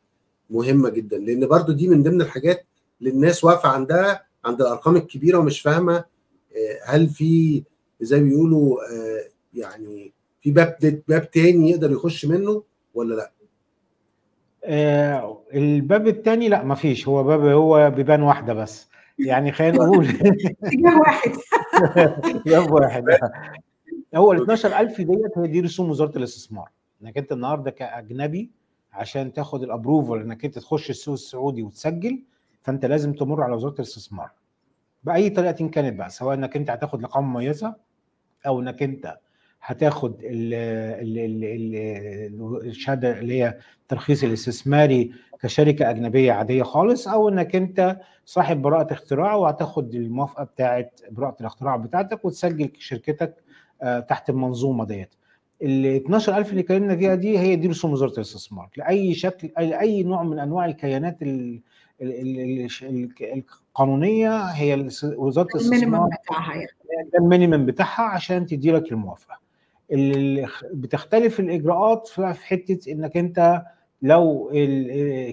مهمة 0.51 0.89
جدا 0.89 1.19
لأن 1.19 1.47
برضو 1.47 1.73
دي 1.73 1.89
من 1.89 2.03
ضمن 2.03 2.21
الحاجات 2.23 2.67
اللي 3.01 3.11
الناس 3.11 3.45
واقفة 3.45 3.69
عندها 3.69 4.25
عند 4.45 4.61
الأرقام 4.61 4.97
الكبيرة 4.97 5.39
ومش 5.39 5.61
فاهمة 5.61 6.05
هل 6.85 7.09
في 7.09 7.63
زي 8.01 8.21
ما 8.21 8.29
بيقولوا 8.29 8.77
يعني 9.55 10.13
في 10.43 10.51
باب 10.51 11.03
باب 11.09 11.31
تاني 11.31 11.71
يقدر 11.71 11.91
يخش 11.93 12.25
منه 12.27 12.63
ولا 12.95 13.15
لأ؟ 13.15 13.33
آه 14.65 15.43
الباب 15.55 16.09
الثاني 16.09 16.49
لا 16.49 16.63
ما 16.65 16.75
فيش 16.75 17.09
هو 17.09 17.23
باب 17.25 17.41
هو 17.45 17.91
بيبان 17.91 18.23
واحدة 18.23 18.55
بس. 18.55 18.91
يعني 19.19 19.53
خلينا 19.53 19.77
نقول 19.77 20.07
اتجاه 20.65 20.99
واحد. 21.01 21.31
باب 22.47 22.71
واحد. 22.73 23.05
هو 24.15 24.33
ال 24.33 24.41
12000 24.43 25.01
ديت 25.01 25.39
هي 25.39 25.47
دي 25.47 25.61
رسوم 25.61 25.91
وزارة 25.91 26.19
الاستثمار. 26.19 26.69
إنك 27.03 27.19
أنت 27.19 27.33
النهارده 27.33 27.71
كأجنبي 27.71 28.51
عشان 28.93 29.33
تاخد 29.33 29.63
الابروفل 29.63 30.21
إنك 30.21 30.45
أنت 30.45 30.59
تخش 30.59 30.91
السوق 30.91 31.13
السعودي 31.13 31.63
وتسجل 31.63 32.23
فأنت 32.63 32.85
لازم 32.87 33.13
تمر 33.13 33.43
على 33.43 33.55
وزارة 33.55 33.75
الاستثمار. 33.75 34.31
بأي 35.05 35.31
طريقة 35.31 35.69
كانت 35.69 35.99
بقى 35.99 36.11
سواء 36.11 36.35
إنك 36.35 36.57
أنت 36.57 36.71
هتاخد 36.71 37.05
اقامه 37.05 37.27
مميزة 37.29 37.75
أو 38.47 38.61
إنك 38.61 38.83
أنت 38.83 39.17
هتاخد 39.63 40.15
الشهادة 42.65 43.19
اللي 43.19 43.43
هي 43.43 43.59
الترخيص 43.83 44.25
الاستثماري 44.25 45.13
كشركة 45.43 45.91
أجنبية 45.91 46.33
عادية 46.33 46.63
خالص 46.63 47.09
أو 47.09 47.29
إنك 47.29 47.57
أنت 47.57 47.97
صاحب 48.25 48.63
براءة 48.63 48.93
اختراع 48.93 49.35
وهتاخد 49.35 49.95
الموافقة 49.95 50.45
بتاعه 50.45 50.91
براءة 51.11 51.37
الاختراع 51.41 51.77
بتاعتك 51.77 52.25
وتسجل 52.25 52.71
شركتك 52.79 53.35
تحت 54.09 54.31
المنظومة 54.31 54.85
ديت. 54.85 55.15
ال 55.63 55.87
12000 55.97 56.51
اللي 56.51 56.61
اتكلمنا 56.61 56.97
فيها 56.97 57.15
دي 57.15 57.39
هي 57.39 57.57
دي 57.57 57.69
رسوم 57.69 57.93
وزارة 57.93 58.13
الاستثمار 58.13 58.69
لأي 58.77 59.15
شكل 59.15 59.51
لاي 59.59 60.03
نوع 60.03 60.23
من 60.23 60.39
أنواع 60.39 60.65
الكيانات 60.67 61.19
القانونية 63.23 64.41
هي 64.45 64.89
وزارة 65.17 65.49
ال 65.61 65.67
minimum 65.67 66.09
بتاعها 66.09 66.55
يعني 66.55 66.69
ال 67.19 67.25
minimum 67.25 67.67
بتاعها 67.67 68.03
عشان 68.03 68.47
تدي 68.47 68.73
لك 68.73 68.93
الموافقة. 68.93 69.39
بتختلف 70.73 71.41
الإجراءات 71.41 72.07
في 72.09 72.47
حتة 72.47 72.93
إنك 72.93 73.17
أنت 73.17 73.63
لو 74.03 74.51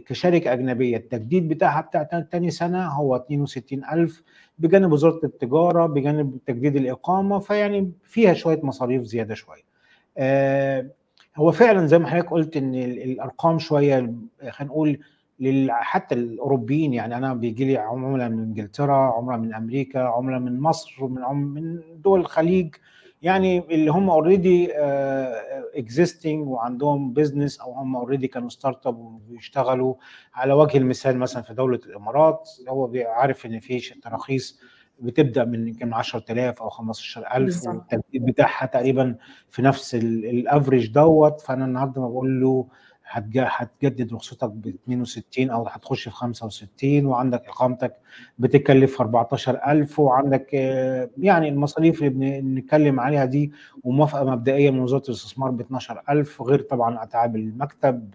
كشركة 0.06 0.54
أجنبية 0.54 0.98
التجديد 0.98 1.48
بتاعها 1.48 1.82
بتاع 1.82 2.04
تاني 2.04 2.52
سنة 2.52 2.88
هو 2.88 3.16
62000 3.16 4.24
بجانب 4.60 4.92
وزارة 4.92 5.20
التجارة 5.24 5.86
بجانب 5.86 6.38
تجديد 6.46 6.76
الإقامة 6.76 7.40
فيعني 7.40 7.92
فيها 8.04 8.34
شوية 8.34 8.60
مصاريف 8.64 9.04
زيادة 9.04 9.36
شوية. 9.36 9.64
آه 10.18 10.86
هو 11.36 11.52
فعلا 11.52 11.86
زي 11.86 12.00
ما 12.00 12.08
حضرتك 12.08 12.30
قلت 12.30 12.58
إن 12.58 12.76
الأرقام 12.76 13.60
شوية 13.60 14.14
خلينا 14.50 14.74
نقول 14.74 15.00
حتى 15.70 16.16
الأوروبيين 16.16 16.94
يعني 16.94 17.18
أنا 17.18 17.34
بيجي 17.34 17.66
لي 17.66 17.78
عملاء 17.78 18.30
من 18.30 18.40
إنجلترا 18.40 18.96
عملاء 18.96 19.38
من 19.40 19.54
أمريكا 19.54 20.00
عملاء 20.00 20.40
من 20.40 20.60
مصر 20.60 21.08
من 21.08 21.22
من 21.54 21.80
دول 22.04 22.20
الخليج 22.20 22.76
يعني 23.22 23.60
اللي 23.60 23.92
هم 23.92 24.10
already 24.10 24.74
existing 25.76 26.48
وعندهم 26.48 27.14
business 27.14 27.60
أو 27.60 27.74
هم 27.74 27.96
already 27.96 28.28
كانوا 28.28 28.50
startup 28.50 28.98
وبيشتغلوا. 28.98 29.94
على 30.34 30.54
وجه 30.54 30.78
المثال 30.78 31.18
مثلا 31.18 31.44
في 31.44 31.54
دولة 31.54 31.80
الإمارات 31.86 32.50
هو 32.70 32.92
عارف 33.06 33.46
إن 33.46 33.60
في 33.60 33.80
تراخيص 33.80 34.60
بتبدأ 35.00 35.46
من 35.46 35.68
يمكن 35.68 35.94
10000 35.94 36.62
أو 36.62 36.70
15000 36.70 37.68
والتجديد 37.68 38.26
بتاعها 38.26 38.66
تقريبا 38.66 39.16
في 39.50 39.62
نفس 39.62 39.96
ال 39.96 40.07
average 40.07 40.88
دوت. 40.92 41.42
فأنا 41.42 41.66
النهارده 41.66 42.02
بقول 42.02 42.42
له 42.42 42.68
هتجدد 43.10 44.14
رخصتك 44.14 44.50
ب 44.50 44.68
62 44.68 45.50
أو 45.50 45.68
هتخش 45.68 46.04
في 46.04 46.16
65 46.16 47.06
وعندك 47.06 47.48
إقامتك 47.48 47.94
بتكلف 48.40 49.02
14000 49.02 50.00
وعندك 50.00 50.54
يعني 51.18 51.50
المصاريف 51.50 52.04
اللي 52.04 52.42
بنتكلم 52.42 53.00
عليها 53.00 53.26
دي 53.26 53.52
وموافقة 53.84 54.24
مبدئية 54.24 54.72
من 54.72 54.80
وزارة 54.80 55.04
الاستثمار 55.08 55.52
ب 55.52 55.62
12000 55.62 56.42
غير 56.42 56.62
طبعا 56.62 57.04
أتعاب 57.04 57.36
المكتب 57.36 58.14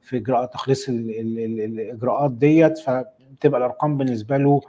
في 0.00 0.16
إجراء 0.16 0.46
تخليص 0.46 0.88
الإجراءات 0.88 2.30
ديت 2.30 2.78
فبتبقى 2.78 3.58
الأرقام 3.58 3.96
بالنسبة 3.96 4.36
له 4.36 4.60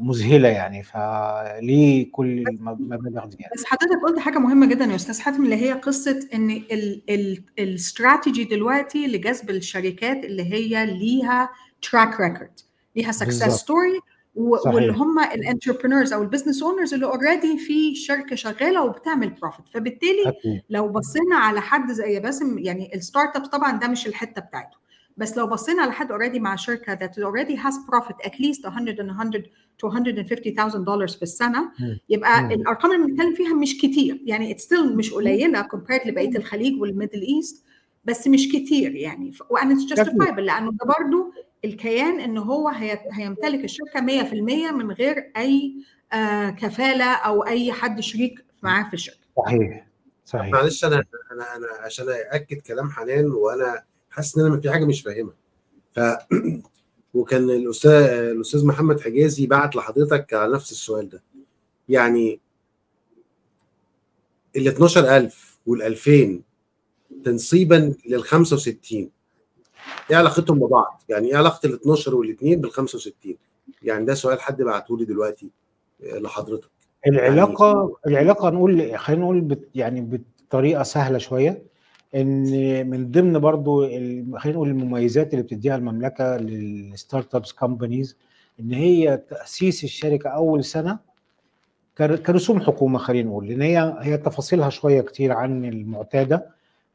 مذهلة 0.00 0.48
يعني. 0.48 0.82
فليه 0.82 2.12
كل 2.12 2.44
المبالغ 2.48 3.26
دي 3.26 3.36
يعني. 3.40 3.52
بس 3.56 3.64
حضرتك 3.64 4.02
قلت 4.06 4.18
حاجة 4.18 4.38
مهمة 4.38 4.66
جدا 4.66 4.84
يا 4.84 4.94
أستاذ 4.94 5.20
حاتم 5.20 5.44
اللي 5.44 5.56
هي 5.56 5.72
قصة 5.72 6.28
إن 6.34 6.62
الاستراتيجي 7.58 8.44
دلوقتي 8.44 9.06
لجذب 9.06 9.50
الشركات 9.50 10.24
اللي 10.24 10.52
هي 10.52 10.86
ليها 10.86 11.50
track 11.82 12.20
record 12.20 12.60
ليها 12.96 13.12
success 13.12 13.48
story 13.48 14.00
واللي 14.34 14.92
هم 14.92 15.18
ال 15.18 15.25
entrepreneurs 15.25 16.12
أو 16.12 16.22
ال 16.22 16.26
business 16.26 16.62
owners 16.62 16.94
اللي 16.94 17.06
already 17.06 17.58
في 17.58 17.94
شركة 17.94 18.36
شغالة 18.36 18.84
وبتعمل 18.84 19.30
profit 19.30 19.68
فبالتالي 19.68 20.22
أكيد. 20.26 20.62
لو 20.70 20.88
بصينا 20.88 21.36
على 21.36 21.60
حد 21.60 21.92
زي 21.92 22.20
باسم 22.20 22.58
يعني 22.58 22.94
ال 22.94 23.36
startup 23.36 23.44
طبعا 23.44 23.78
ده 23.78 23.88
مش 23.88 24.06
الحتة 24.06 24.40
بتاعته. 24.40 24.79
بس 25.16 25.36
لو 25.36 25.46
بصينا 25.46 25.82
على 25.82 25.92
حد 25.92 26.10
already 26.12 26.40
مع 26.40 26.56
شركة 26.56 26.94
that 26.96 27.10
already 27.10 27.56
has 27.56 27.74
profit 27.74 28.26
at 28.26 28.34
least 28.34 28.66
100 28.66 28.96
and 28.96 29.12
100 29.12 29.42
to 29.82 29.86
150,000 29.86 30.76
دولار 30.76 31.08
في 31.08 31.22
السنة. 31.22 31.70
يبقى 32.08 32.42
مم. 32.42 32.50
الأرقام 32.50 32.92
اللي 32.92 33.06
بنتكلم 33.06 33.34
فيها 33.34 33.54
مش 33.54 33.78
كتير. 33.78 34.20
يعني 34.24 34.54
it's 34.54 34.58
still 34.60 34.92
مش 34.96 35.12
قليلة 35.12 35.62
compared 35.62 36.06
لبقية 36.06 36.36
الخليج 36.36 36.80
وال 36.80 36.90
Middle 36.90 37.22
East 37.22 37.64
بس 38.04 38.26
مش 38.28 38.48
كتير 38.52 38.94
يعني. 38.94 39.32
وان 39.50 39.72
اتس 39.72 39.92
justifiable 39.92 40.38
لأنه 40.38 40.70
ده 40.70 40.86
برضه 40.98 41.32
الكيان 41.64 42.20
إن 42.20 42.38
هو 42.38 42.68
هي- 42.68 42.98
هيمتلك 43.12 43.64
الشركة 43.64 44.00
100% 44.00 44.72
من 44.72 44.90
غير 44.92 45.30
أي 45.36 45.74
آه، 46.12 46.50
كفالة 46.50 47.12
أو 47.12 47.46
أي 47.46 47.72
حد 47.72 48.00
شريك 48.00 48.44
معاه 48.62 48.88
في 48.88 48.94
الشركة. 48.94 49.18
صحيح. 49.36 49.86
صحيح. 50.24 50.52
معلش 50.52 50.84
أنا 50.84 51.04
أنا 51.32 51.56
أنا 51.56 51.66
عشان 51.84 52.06
أأكد 52.32 52.56
كلام 52.60 52.90
حنان 52.90 53.30
وأنا 53.30 53.82
حاسس 54.10 54.38
إن 54.38 54.46
أنا 54.46 54.60
في 54.60 54.70
حاجة 54.70 54.84
مش 54.84 55.02
فاهمها 55.02 55.34
ف 55.92 56.00
وكان 57.14 57.50
الأستاذ 57.50 57.92
الأستاذ 57.92 58.66
محمد 58.66 59.00
حجازي 59.00 59.46
بعت 59.46 59.76
لحضرتك 59.76 60.34
على 60.34 60.52
نفس 60.54 60.72
السؤال 60.72 61.08
ده. 61.08 61.22
يعني 61.88 62.40
ال 64.56 64.68
12000 64.68 65.58
وال 65.66 65.82
2000 65.82 66.40
تنصيبا 67.24 67.94
لل 68.06 68.22
65 68.24 69.10
إيه 70.10 70.16
علاقتهم 70.16 70.58
ببعض؟ 70.58 71.02
يعني 71.08 71.28
إيه 71.28 71.36
علاقة 71.36 71.66
ال 71.66 71.74
12 71.74 72.14
وال 72.14 72.30
2 72.30 72.60
بال 72.60 72.70
65 72.70 73.36
يعني 73.82 74.04
ده 74.04 74.14
سؤال 74.14 74.40
حد 74.40 74.62
بعته 74.62 74.98
لي 74.98 75.04
دلوقتي 75.04 75.50
آه، 76.04 76.18
لحضرتك. 76.18 76.70
العلاقة 77.06 77.96
العلاقة 78.06 78.50
نقول 78.50 78.98
خلينا 78.98 79.22
نقول 79.22 79.40
بت 79.40 79.68
يعني 79.74 80.20
بطريقة 80.48 80.82
سهلة 80.82 81.18
شوية. 81.18 81.62
إن 82.14 82.90
من 82.90 83.10
ضمن 83.10 83.38
برضو 83.38 83.80
خلينا 83.86 84.34
نقول 84.46 84.68
المميزات 84.68 85.32
اللي 85.32 85.42
بتديها 85.42 85.76
المملكة 85.76 86.36
لل 86.36 87.34
startups 87.34 87.52
companies 87.52 88.16
إن 88.60 88.72
هي 88.72 89.16
تأسيس 89.16 89.84
الشركة 89.84 90.28
أول 90.30 90.64
سنة 90.64 90.98
كر- 91.98 92.16
كرسوم 92.16 92.60
حكومة 92.60 92.98
خلينا 92.98 93.28
نقول 93.28 93.48
لأن 93.48 93.62
هي 93.62 93.96
هي 94.00 94.16
تفاصيلها 94.18 94.70
شوية 94.70 95.00
كتير 95.00 95.32
عن 95.32 95.64
المعتادة. 95.64 96.46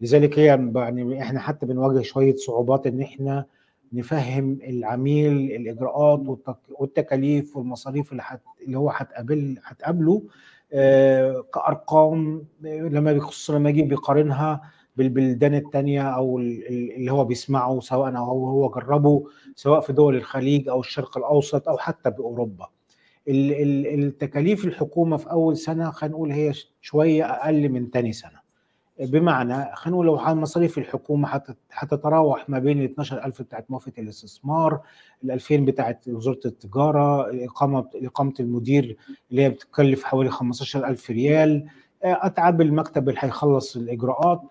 لذلك 0.02 0.40
هي 0.40 0.46
يعني 0.76 1.22
إحنا 1.22 1.40
حتى 1.40 1.66
بنواجه 1.66 2.02
شوية 2.02 2.36
صعوبات 2.36 2.88
إن 2.88 3.02
إحنا 3.02 3.46
نفهم 3.94 4.60
العميل 4.68 5.32
الإجراءات 5.52 6.20
والتك- 6.20 6.80
والتكاليف 6.82 7.58
والمصاريف 7.58 8.12
اللي 8.12 8.24
حت 8.24 8.40
اللي 8.66 8.78
هو 8.78 8.90
هتقابل 8.90 9.58
هتقابله 9.64 10.22
آه، 10.74 11.46
كأرقام 11.54 12.44
لما 12.64 13.14
بيخص 13.14 13.52
لما 13.52 13.70
يجي 13.70 13.82
بيقارنها 13.82 14.62
بالبلدان 14.98 15.56
التانية 15.56 16.02
أو 16.02 16.40
ال- 16.40 16.68
ال- 16.68 16.92
اللي 16.96 17.12
هو 17.12 17.26
بيسمعه 17.26 17.80
سواء 17.80 18.18
أو 18.18 18.46
هو 18.48 18.70
جربه 18.70 19.24
سواء 19.56 19.80
في 19.80 19.94
دول 19.94 20.16
الخليج 20.16 20.70
أو 20.70 20.80
الشرق 20.80 21.18
الأوسط 21.18 21.70
أو 21.70 21.78
حتى 21.78 22.10
بأوروبا. 22.10 22.68
ال- 23.28 23.52
ال- 23.62 24.04
التكاليف 24.04 24.66
الحكومة 24.66 25.18
في 25.18 25.32
أول 25.32 25.58
سنة 25.58 25.92
خلينا 25.92 26.16
نقول 26.16 26.32
هي 26.32 26.54
شوية 26.82 27.26
أقل 27.32 27.70
من 27.70 27.92
تاني 27.92 28.14
سنة. 28.14 28.46
بمعنى 29.00 29.54
خلينا 29.76 29.96
نقول 29.96 30.06
لو 30.06 30.16
مصاريف 30.36 30.78
الحكومة 30.78 31.28
هتت- 31.28 31.58
هتتراوح 31.72 32.50
ما 32.50 32.60
بين 32.60 32.80
ال 32.80 32.86
12000 32.86 33.42
بتاعت 33.42 33.72
موافقه 33.72 34.00
الاستثمار 34.02 34.80
ال 35.24 35.32
2000 35.32 35.66
بتاعت 35.66 36.08
وزارة 36.08 36.40
التجارة 36.46 37.30
الإقامة 37.30 37.86
إقامة 37.96 38.34
المدير 38.40 38.98
اللي 39.32 39.42
هي 39.44 39.50
بتكلف 39.50 40.04
حوالي 40.04 40.30
15000 40.30 41.10
ريال. 41.12 41.66
آه، 42.04 42.20
أتعاب 42.22 42.62
المكتب 42.62 43.10
اللي 43.10 43.20
هيخلص 43.24 43.76
الإجراءات. 43.76 44.42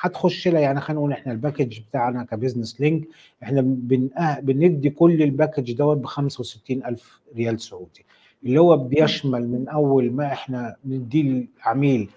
هتخش 0.00 0.48
لها 0.48 0.60
يعني 0.60 0.80
خلينا 0.80 1.00
نقول 1.00 1.12
إحنا 1.12 1.32
ال 1.32 1.38
package 1.38 1.80
بتاعنا 1.80 2.24
ك 2.24 2.30
Business 2.30 2.80
Link 2.80 3.04
إحنا 3.42 3.60
بن... 3.60 4.08
بندي 4.42 4.90
كل 4.90 5.22
ال 5.22 5.28
package 5.28 5.72
دوت 5.72 5.96
ب 5.96 6.06
65000 6.06 7.20
ريال 7.36 7.60
سعودي. 7.60 8.04
اللي 8.44 8.60
هو 8.60 8.76
بيشمل 8.76 9.48
من 9.48 9.68
أول 9.68 10.12
ما 10.12 10.26
إحنا 10.26 10.76
نديه 10.84 11.22
للعميل 11.22 12.10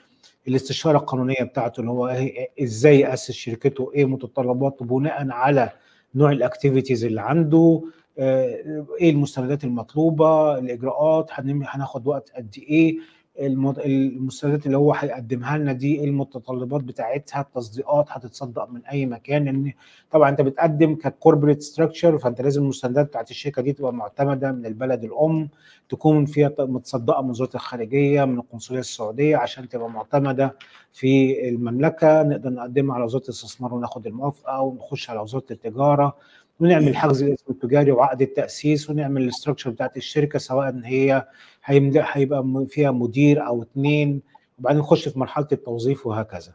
الاستشارة 0.48 0.98
القانونية 0.98 1.44
بتاعته 1.44 1.80
اللي 1.80 1.92
هو 1.92 2.14
إيه- 2.18 2.64
إزاي 2.64 3.00
يأسس 3.00 3.32
شركته 3.32 3.92
إيه 3.96 4.06
متطلباته 4.06 4.86
بناء 4.86 5.30
على 5.32 5.70
نوع 6.16 6.32
ال 6.32 6.38
activities 6.38 7.06
اللي 7.06 7.22
عنده 7.22 7.82
آه، 8.20 8.86
إيه 9.02 9.10
المستندات 9.10 9.64
المطلوبة 9.64 10.58
الإجراءات 10.58 11.30
هناخد 11.66 12.08
وقت 12.08 12.32
قد 12.36 12.56
إيه. 12.58 12.98
المستندات 13.40 14.66
اللي 14.66 14.78
هو 14.78 14.94
هيقدمها 14.94 15.58
لنا 15.58 15.74
دي 15.74 16.04
المتطلبات 16.04 16.82
بتاعتها 16.84 17.42
التصديقات 17.42 18.06
هتتصدق 18.10 18.70
من 18.70 18.86
أي 18.86 19.06
مكان 19.06 19.46
لأن 19.46 19.74
طبعا 20.12 20.30
أنت 20.30 20.42
بتقدم 20.42 20.96
ك 20.96 21.02
corporate 21.02 21.62
structure 21.62 22.18
فأنت 22.18 22.42
لازم 22.42 22.62
المستندات 22.64 23.06
بتاعت 23.08 23.32
الشركة 23.32 23.62
دي 23.62 23.74
تبقى 23.74 23.94
معتمدة 23.94 24.52
من 24.52 24.66
البلد 24.66 25.04
الأم 25.04 25.50
تكون 25.90 26.26
فيها 26.26 26.52
متصدقة 26.60 27.22
من 27.22 27.30
وزارة 27.30 27.50
الخارجية 27.56 28.26
من 28.26 28.38
القنصلية 28.40 28.80
السعودية 28.80 29.38
عشان 29.38 29.70
تبقى 29.70 29.90
معتمدة 29.90 30.58
في 30.92 31.50
المملكة. 31.50 32.24
نقدر 32.24 32.50
نقدمها 32.50 32.96
على 32.96 33.04
وزارة 33.04 33.24
الاستثمار 33.24 33.74
وناخد 33.74 34.08
الموافقة 34.08 34.62
ونخش 34.62 35.10
على 35.10 35.20
وزارة 35.20 35.44
التجارة. 35.52 36.16
ونعمل 36.64 36.98
حجز 36.98 37.24
الاسم 37.24 37.46
التجاري 37.50 37.92
وعقد 37.92 38.22
التأسيس 38.22 38.90
ونعمل 38.90 39.22
ال 39.22 39.27
structure 39.27 39.70
بتاعت 39.70 39.98
الشركة 39.98 40.40
سواء 40.40 40.70
ان 40.70 40.84
هي 40.84 41.28
هيبقى 41.66 42.66
فيها 42.70 42.92
مدير 42.92 43.48
أو 43.48 43.62
اثنين 43.64 44.22
وبعدين 44.60 44.80
نخش 44.80 45.08
في 45.10 45.20
مرحلة 45.20 45.48
التوظيف 45.52 46.08
وهكذا. 46.08 46.54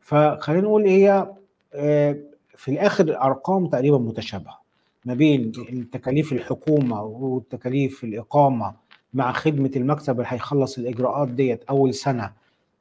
فخلينا 0.00 0.62
نقول 0.62 0.86
هي 0.86 1.32
آه، 1.74 2.16
في 2.56 2.70
الآخر 2.70 3.04
الارقام 3.04 3.66
تقريبا 3.66 3.98
متشابهة 3.98 4.60
ما 5.04 5.14
بين 5.14 5.52
التكاليف 5.72 6.32
الحكومة 6.32 7.02
والتكاليف 7.02 8.04
الإقامة 8.04 8.74
مع 9.14 9.32
خدمة 9.32 9.70
المكتب 9.76 10.16
اللي 10.16 10.28
هيخلص 10.32 10.78
الإجراءات 10.78 11.28
ديت 11.28 11.64
أول 11.64 11.94
سنة. 11.94 12.32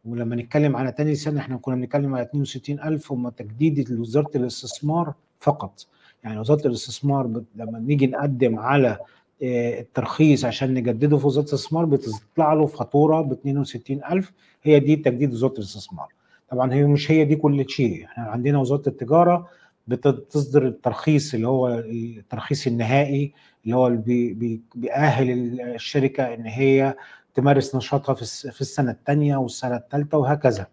ولما 0.06 0.36
نتكلم 0.36 0.76
على 0.76 0.92
تاني 0.92 1.16
سنة 1.16 1.40
إحنا 1.40 1.58
كنا 1.58 1.76
بنتكلم 1.76 2.16
على 2.16 2.26
62000 2.26 3.12
هم 3.14 3.30
تجديد 3.30 3.92
لوزارة 3.92 4.32
الاستثمار 4.36 5.14
فقط. 5.40 5.86
يعني 6.24 6.40
وزارة 6.40 6.68
الاستثمار 6.68 7.42
لما 7.56 7.80
نيجي 7.80 8.08
نقدم 8.08 8.60
على 8.60 8.98
آه، 9.44 9.80
الترخيص 9.80 10.46
عشان 10.46 10.74
نجدده 10.74 11.18
في 11.18 11.28
وزارة 11.28 11.46
الاستثمار 11.48 11.86
بتطلع 11.86 12.54
له 12.54 12.66
فاتورة 12.66 13.22
ب 13.22 13.34
62000 13.34 14.32
هي 14.64 14.80
دي 14.80 14.96
تجديد 14.96 15.34
وزارة 15.34 15.54
الاستثمار. 15.54 16.08
طبعا 16.52 16.74
هي 16.74 16.84
مش 16.84 17.12
هي 17.12 17.26
دي 17.26 17.36
كل 17.36 17.70
شيء. 17.70 18.06
إحنا 18.06 18.24
عندنا 18.24 18.58
وزارة 18.60 18.84
التجارة 18.90 19.48
بتصدر 19.88 20.68
الترخيص 20.68 21.34
اللي 21.34 21.48
هو 21.48 21.68
الترخيص 21.80 22.68
النهائي 22.68 23.34
اللي 23.64 23.76
هو 23.76 23.88
اللي 23.88 23.98
بي 24.02 24.34
بي 24.34 24.62
بيأهل 24.76 25.62
الشركة 25.62 26.34
إن 26.34 26.46
هي 26.46 26.96
تمارس 27.36 27.76
نشاطها 27.76 28.14
في 28.16 28.22
الس- 28.22 28.48
في 28.48 28.62
السنة 28.62 28.92
الثانية 28.92 29.38
والسنة 29.38 29.76
الثالثه 29.76 30.18
وهكذا. 30.18 30.68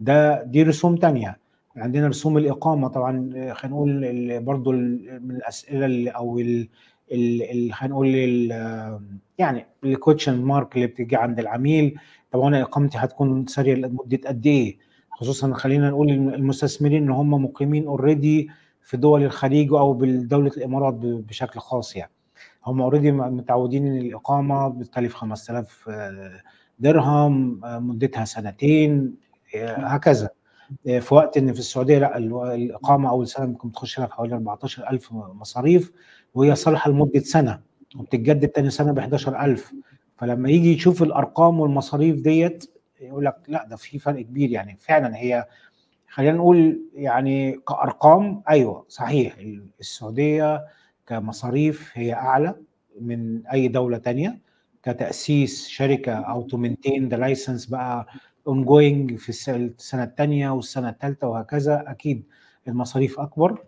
ده 0.00 0.42
دي 0.42 0.62
رسوم 0.62 0.96
تانية. 0.96 1.38
عندنا 1.76 2.08
رسوم 2.08 2.38
الإقامة 2.38 2.88
طبعا 2.88 3.30
خلينا 3.54 3.76
نقول 3.76 4.40
برضو 4.40 4.70
ال- 4.70 5.20
من 5.28 5.36
الأسئلة 5.36 5.86
اللي 5.86 6.10
أو 6.10 6.38
ال 6.38 6.68
ال- 7.12 7.42
ال- 7.42 7.72
خلينا 7.72 7.94
نقول 7.94 8.08
ال- 8.08 9.00
يعني 9.38 9.66
ال 9.84 9.90
question 9.90 10.42
mark 10.42 10.76
اللي 10.76 10.86
بتيجي 10.86 11.16
عند 11.16 11.38
العميل. 11.38 11.98
طب 12.32 12.40
أنا 12.40 12.62
إقامتي 12.62 12.98
هتكون 12.98 13.46
ساريه 13.46 13.74
لمدة 13.74 14.20
قد 14.28 14.46
إيه؟ 14.46 14.78
خصوصا 15.10 15.54
خلينا 15.54 15.90
نقول 15.90 16.10
إن 16.10 16.34
المستثمرين 16.34 17.02
إن 17.02 17.10
هم 17.10 17.30
مقيمين 17.44 17.86
already 17.86 18.48
في 18.82 18.96
دول 18.96 19.22
الخليج 19.22 19.72
أو 19.72 19.92
بدوله 19.92 20.50
الإمارات 20.56 20.94
ب- 20.94 21.26
بشكل 21.26 21.60
خاص 21.60 21.96
يعني. 21.96 22.10
هم 22.66 22.82
already 22.82 23.12
متعودين 23.12 23.86
إن 23.86 23.96
الإقامة 23.98 24.68
بتكلف 24.68 25.14
5000 25.14 25.88
آه، 25.88 26.40
درهم 26.78 27.60
مدتها 27.64 28.24
سنتين 28.24 29.14
آه، 29.56 29.76
هكذا. 29.86 30.28
في 30.84 31.14
وقت 31.14 31.36
إن 31.36 31.52
في 31.52 31.58
السعودية 31.58 31.98
لأ 31.98 32.16
ال- 32.18 32.34
الإقامة 32.54 33.10
أول 33.10 33.28
سنة 33.28 33.46
ممكن 33.46 33.72
تخش 33.72 33.94
في 33.94 34.06
حوالي 34.06 34.34
14000 34.34 35.12
مصاريف 35.12 35.92
وهي 36.34 36.54
صالحة 36.54 36.90
لمدة 36.90 37.20
سنة 37.20 37.60
وبتتجدد 37.96 38.48
تاني 38.48 38.70
سنة 38.70 38.92
ب 38.92 38.98
11000 38.98 39.72
فلما 40.16 40.50
يجي 40.50 40.72
يشوف 40.74 41.02
الأرقام 41.02 41.60
والمصاريف 41.60 42.16
ديت 42.20 42.70
يقول 43.00 43.24
لك 43.24 43.36
لأ 43.48 43.66
ده 43.70 43.76
في 43.76 43.98
فرق 43.98 44.20
كبير 44.22 44.50
يعني. 44.50 44.76
فعلا 44.80 45.16
هي 45.16 45.46
خلينا 46.08 46.32
نقول 46.36 46.80
يعني 46.94 47.52
كأرقام 47.52 48.42
أيوه 48.50 48.84
صحيح 48.88 49.36
السعودية 49.80 50.64
كمصاريف 51.06 51.90
هي 51.94 52.12
أعلى 52.14 52.54
من 53.00 53.46
أي 53.46 53.68
دولة 53.68 53.98
تانية 53.98 54.38
كتأسيس 54.82 55.68
شركة 55.68 56.12
أو 56.12 56.42
to 56.42 56.56
maintain 56.56 57.08
the 57.08 57.16
license 57.16 57.66
بقى 57.66 58.06
ongoing 58.46 59.16
في 59.16 59.28
الس- 59.28 59.48
السنة 59.48 60.02
الثانية 60.04 60.50
والسنة 60.50 60.88
الثالثه 60.88 61.28
وهكذا. 61.28 61.84
أكيد 61.86 62.24
المصاريف 62.68 63.20
أكبر. 63.20 63.64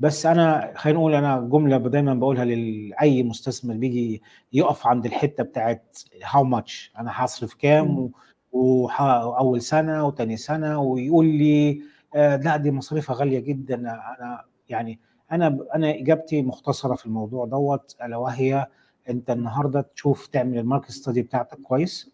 بس 0.00 0.26
أنا 0.26 0.72
خلينا 0.76 0.98
نقول 0.98 1.14
أنا 1.14 1.40
جملة 1.40 1.78
دايما 1.78 2.14
بقولها 2.14 2.44
لأي 2.44 3.22
مستثمر 3.22 3.74
بيجي 3.74 4.22
يقف 4.52 4.86
عند 4.86 5.06
الحتة 5.06 5.42
بتاعت 5.44 5.98
how 6.24 6.44
much 6.44 6.92
أنا 6.98 7.10
هصرف 7.14 7.54
كام 7.54 8.10
واول 8.52 9.62
سنة 9.62 10.06
وتاني 10.06 10.36
سنة 10.36 10.80
ويقول 10.80 11.26
لي 11.26 11.82
آه 12.14 12.36
لا 12.36 12.56
دي 12.56 12.70
مصاريفها 12.70 13.16
غالية 13.16 13.38
جدا. 13.40 13.74
أنا 13.74 14.44
يعني 14.68 15.00
أنا 15.32 15.58
أنا 15.74 15.90
إجابتي 15.90 16.42
مختصرة 16.42 16.94
في 16.94 17.06
الموضوع 17.06 17.46
دوت 17.46 17.96
ألا 18.04 18.16
وهي 18.16 18.66
أنت 19.08 19.30
النهارده 19.30 19.80
تشوف 19.80 20.26
تعمل 20.26 20.58
ال 20.58 20.63
market 20.63 20.90
study 20.90 21.22
بتاعتك 21.22 21.58
كويس. 21.60 22.13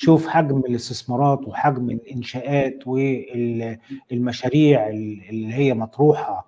شوف 0.00 0.26
حجم 0.26 0.58
الاستثمارات 0.58 1.48
وحجم 1.48 1.90
الإنشاءات 1.90 2.78
والمشاريع 2.86 4.88
اللي 4.88 5.54
هي 5.54 5.74
مطروحة 5.74 6.46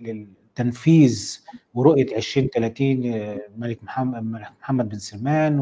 للتنفيذ 0.00 1.38
ورؤية 1.74 2.16
2030 2.16 2.96
ملك 3.58 3.84
محمد 3.84 4.22
محمد 4.60 4.88
بن 4.88 4.98
سلمان 4.98 5.58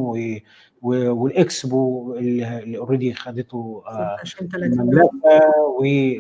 والإكسبو 0.83 2.15
اللي 2.15 2.79
already 2.79 3.15
خدته 3.15 3.83
المملكة 4.55 5.41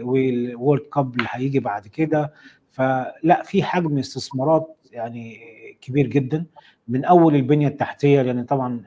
وال 0.04 0.27
World 0.27 0.82
Cup 0.94 1.14
اللي 1.14 1.28
هيجي 1.30 1.61
بعد 1.61 1.86
كده. 1.86 2.32
فلا 2.70 3.43
في 3.45 3.62
حجم 3.62 3.99
استثمارات 3.99 4.76
يعني 4.93 5.39
كبير 5.80 6.07
جدا. 6.07 6.47
من 6.89 7.05
أول 7.05 7.34
البنية 7.34 7.68
التحتية 7.68 8.22
لأن 8.22 8.45
طبعا 8.45 8.82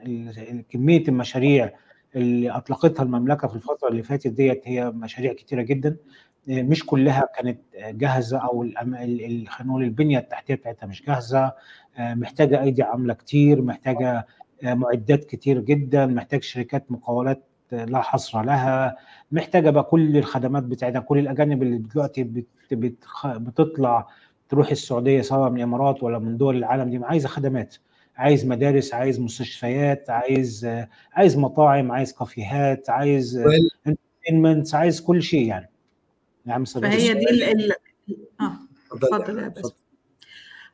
كمية 0.70 1.08
المشاريع 1.08 1.72
اللي 2.16 2.50
أطلقتها 2.50 3.02
المملكة 3.02 3.48
في 3.48 3.54
الفترة 3.54 3.88
اللي 3.88 4.02
فاتت 4.02 4.26
ديت 4.26 4.62
هي 4.64 4.90
مشاريع 4.90 5.32
كتيرة 5.32 5.62
جدا. 5.62 5.96
مش 6.48 6.86
كلها 6.86 7.28
كانت 7.36 7.58
جاهزة 7.76 8.38
أو 8.38 8.64
نقول 9.62 9.82
البنية 9.82 10.18
التحتية 10.18 10.54
بتاعتها 10.54 10.86
مش 10.86 11.02
جاهزة. 11.06 11.52
محتاجة 11.98 12.62
أيدي 12.62 12.82
عاملة 12.82 13.14
كتير 13.14 13.62
محتاجة 13.62 14.26
معدات 14.62 15.24
كتير 15.24 15.60
جدا 15.60 16.06
محتاج 16.06 16.42
شركات 16.42 16.92
مقاولات 16.92 17.44
لا 17.72 18.00
حصر 18.00 18.42
لها. 18.42 18.96
محتاجة 19.32 19.70
بقى 19.70 19.82
كل 19.84 20.16
الخدمات 20.16 20.62
بتاعتها 20.62 21.00
كل 21.00 21.18
الأجانب 21.18 21.62
اللي 21.62 21.78
دلوقتي 21.78 22.24
بت 22.24 22.46
بت 22.72 23.04
بتطلع 23.26 24.06
تروح 24.52 24.70
السعودية 24.70 25.20
سواء 25.22 25.50
من 25.50 25.56
الإمارات 25.56 26.02
ولا 26.02 26.18
من 26.18 26.36
دول 26.36 26.56
العالم 26.56 26.90
دي 26.90 27.00
عايزه 27.04 27.28
خدمات 27.28 27.76
عايز 28.16 28.46
مدارس 28.46 28.94
عايز 28.94 29.20
مستشفيات 29.20 30.10
عايز 30.10 30.68
عايز 31.12 31.36
مطاعم 31.36 31.92
عايز 31.92 32.12
كافيهات 32.12 32.90
عايز 32.90 33.36
entertainment 33.86 34.74
عايز 34.74 35.00
كل 35.00 35.22
شيء 35.22 35.46
يعني. 35.46 35.70
نعم 36.46 36.64
فهي 36.64 37.14
دي 37.14 37.30
ال 37.30 37.42
ال 37.42 37.72
آه 38.40 38.52
اتفضل. 38.92 39.38
يا 39.38 39.48
بس 39.48 39.72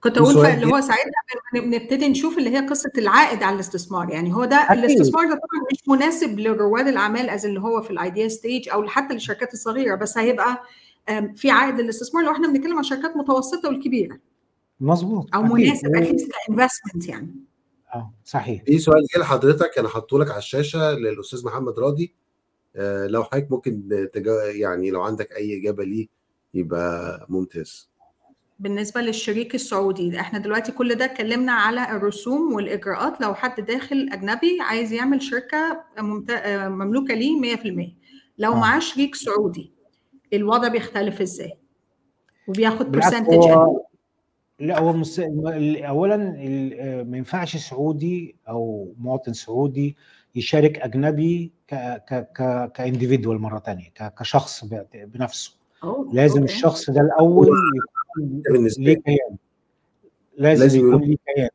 كنت 0.01 0.19
أقول 0.19 0.47
اللي 0.47 0.67
هو 0.67 0.81
ساعتها 0.81 1.13
بنبتدي 1.55 2.09
نشوف 2.09 2.39
اللي 2.39 2.51
هي 2.51 2.67
قصة 2.67 2.93
العائد 2.99 3.43
على 3.43 3.55
الاستثمار 3.55 4.11
يعني 4.11 4.35
هو 4.35 4.45
ده 4.45 4.57
أكيد. 4.57 4.79
الاستثمار 4.85 5.25
ده 5.25 5.31
طبعا 5.35 5.67
مش 5.73 5.89
مناسب 5.89 6.39
لرواد 6.39 6.87
الأعمال 6.89 7.31
as 7.31 7.47
اللي 7.47 7.61
هو 7.61 7.83
في 7.83 7.91
ال 7.91 7.98
idea 7.98 8.29
stage 8.29 8.69
أو 8.69 8.89
حتى 8.89 9.15
للشركات 9.15 9.53
الصغيرة 9.53 9.95
بس 9.95 10.19
هيبقى 10.19 10.63
في 11.37 11.51
عائد 11.51 11.81
للاستثمار 11.81 12.25
لو 12.25 12.33
إحنا 12.33 12.49
بنتكلم 12.49 12.77
عن 12.77 12.83
شركات 12.83 13.17
متوسطة 13.17 13.69
والكبيرة. 13.69 14.19
مظبوط. 14.81 15.35
أو 15.35 15.43
مناسب 15.43 15.97
at 15.97 16.07
least 16.07 16.31
ك 16.47 16.52
investment 16.52 17.09
يعني. 17.09 17.35
آه 17.95 18.15
صحيح. 18.25 18.63
في 18.65 18.79
سؤال 18.79 19.03
جه 19.15 19.21
لحضرتك 19.21 19.79
أنا 19.79 19.89
حاطه 19.89 20.19
لك 20.19 20.31
على 20.31 20.39
الشاشة 20.39 20.93
للأستاذ 20.93 21.45
محمد 21.45 21.79
راضي. 21.79 22.15
آه 22.77 23.07
لو 23.07 23.25
حضرتك 23.25 23.51
ممكن 23.53 23.89
تجا 24.13 24.33
يعني 24.45 24.91
لو 24.91 25.03
عندك 25.03 25.33
أي 25.33 25.61
إجابة 25.61 25.85
ليه 25.85 26.09
يبقى 26.55 27.27
ممتاز. 27.29 27.89
بالنسبة 28.61 29.01
للشريك 29.01 29.55
السعودي 29.55 30.21
إحنا 30.21 30.39
دلوقتي 30.39 30.73
كل 30.73 30.95
ده 30.95 31.05
اتكلمنا 31.05 31.53
على 31.53 31.97
الرسوم 31.97 32.53
والإجراءات. 32.55 33.21
لو 33.21 33.35
حد 33.35 33.61
داخل 33.61 34.09
أجنبي 34.13 34.59
عايز 34.61 34.93
يعمل 34.93 35.23
شركة 35.23 35.85
ممت... 35.99 36.31
مملوكة 36.69 37.15
ليه 37.15 37.57
100% 37.57 37.93
لو 38.39 38.53
آه. 38.53 38.57
معاه 38.61 38.79
شريك 38.79 39.15
سعودي 39.15 39.78
الوضع 40.33 40.69
بيختلف 40.69 41.21
إزاي 41.21 41.53
وبياخد 42.49 42.93
برسنتج 42.93 43.45
لا 44.61 44.79
هو 44.79 44.93
مس... 44.93 45.21
اولا 45.21 46.17
ما 47.05 47.17
ينفعش 47.19 47.57
سعودي 47.57 48.37
أو 48.49 48.93
مواطن 48.99 49.33
سعودي 49.33 49.97
يشارك 50.35 50.79
أجنبي 50.79 51.53
ك 51.69 51.75
ك 51.75 52.29
ك 52.33 52.73
ك 52.73 52.79
individual 52.79 53.39
مرة 53.39 53.59
ثانية 53.59 53.89
ك... 53.89 54.15
كشخص 54.19 54.65
بنفسه 54.95 55.57
أوه. 55.85 56.11
لازم 56.13 56.41
okay. 56.41 56.53
الشخص 56.53 56.91
ده 56.91 57.01
الأول 57.01 57.49
يكون 58.19 58.69
ليه 58.79 58.95
كيان 58.95 59.37
لازم, 60.37 60.63
لازم 60.63 60.89
يكون 60.89 61.03
ليه 61.03 61.17
كيان 61.27 61.49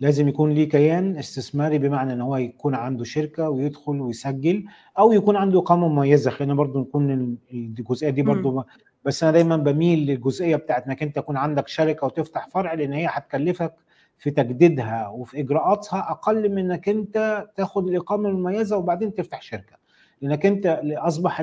لازم 0.00 0.28
يكون 0.28 0.50
ليه 0.52 0.68
كيان 0.68 1.16
استثماري 1.16 1.78
بمعنى 1.78 2.12
إن 2.12 2.20
هو 2.20 2.36
يكون 2.36 2.74
عنده 2.74 3.04
شركة 3.04 3.48
ويدخل 3.50 4.00
ويسجل 4.00 4.64
أو 4.98 5.12
يكون 5.12 5.36
عنده 5.36 5.58
اقامه 5.58 5.88
مميزه 5.88 6.30
خلينا 6.30 6.54
برضو 6.54 6.80
نكون 6.80 7.36
الجزئية 7.52 8.10
دي 8.10 8.22
برضو 8.22 8.58
م. 8.60 8.64
بس 9.04 9.22
أنا 9.22 9.32
دايما 9.32 9.56
بميل 9.56 9.98
للجزئية 10.06 10.56
بتاعت 10.56 10.86
إنك 10.86 11.02
أنت 11.02 11.16
يكون 11.16 11.36
عندك 11.36 11.68
شركة 11.68 12.06
وتفتح 12.06 12.48
فرع 12.48 12.72
لأن 12.74 12.92
هي 12.92 13.06
هتكلفك 13.10 13.74
في 14.18 14.30
تجديدها 14.30 15.08
وفي 15.08 15.40
إجراءاتها 15.40 16.10
أقل 16.10 16.48
من 16.54 16.58
إنك 16.70 16.88
أنت 16.88 17.46
تاخد 17.56 17.88
الإقامة 17.88 18.28
المميزة 18.28 18.76
وبعدين 18.76 19.14
تفتح 19.14 19.42
شركة. 19.42 19.76
لأنك 20.22 20.46
أنت 20.46 20.80
أصبح 20.84 21.42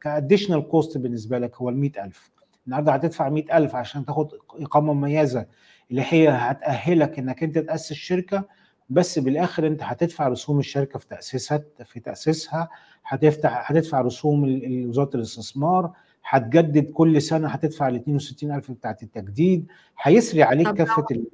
ك 0.00 0.06
additional 0.06 0.68
cost 0.68 0.98
بالنسبة 0.98 1.38
لك 1.38 1.56
هو 1.56 1.68
ال 1.68 1.76
100000 1.76 2.30
النهارده 2.66 2.92
هتدفع 2.92 3.28
100000 3.28 3.74
عشان 3.74 4.04
تاخد 4.04 4.28
إقامة 4.60 4.92
مميزة. 4.92 5.46
اللي 5.90 6.04
هي 6.08 6.28
هتأهلك 6.28 7.18
إنك 7.18 7.42
أنت 7.42 7.58
تأسس 7.58 7.92
شركة 7.92 8.44
بس 8.90 9.18
بالآخر 9.18 9.66
أنت 9.66 9.82
هتدفع 9.82 10.28
رسوم 10.28 10.58
الشركة 10.58 10.98
في 10.98 11.06
تأسيسها 11.08 11.62
في 11.84 12.00
تأسيسها. 12.00 12.68
هتفتح 13.04 13.70
هتدفع 13.70 14.00
رسوم 14.00 14.60
وزاره 14.88 15.10
الاستثمار. 15.14 15.92
هتجدد 16.28 16.90
كل 16.90 17.22
سنة 17.22 17.48
هتدفع 17.48 17.88
ال 17.88 17.94
62000 17.94 18.72
بتاعت 18.72 19.02
التجديد. 19.02 19.66
هيسري 20.02 20.42
عليك 20.42 20.68
كافة 20.68 21.06
ال... 21.10 21.24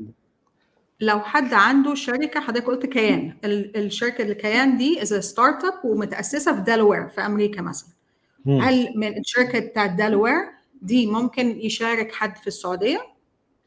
لو 1.00 1.20
حد 1.20 1.54
عنده 1.54 1.94
شركة 1.94 2.40
حضرتك 2.40 2.66
قلت 2.66 2.86
كيان. 2.86 3.36
الشركة 3.44 4.22
الكيان 4.24 4.76
دي 4.76 5.02
as 5.02 5.14
startup 5.14 5.84
ومتأسسة 5.84 6.54
في 6.56 6.60
Delaware 6.60 7.08
في 7.08 7.20
أمريكا 7.20 7.62
مثلا. 7.62 7.88
هل 8.46 8.92
من 8.96 9.18
الشركة 9.18 9.58
بتاعت 9.58 9.90
Delaware 9.90 10.34
دي 10.82 11.06
ممكن 11.06 11.60
يشارك 11.60 12.14
حد 12.14 12.36
في 12.36 12.46
السعودية؟ 12.46 12.98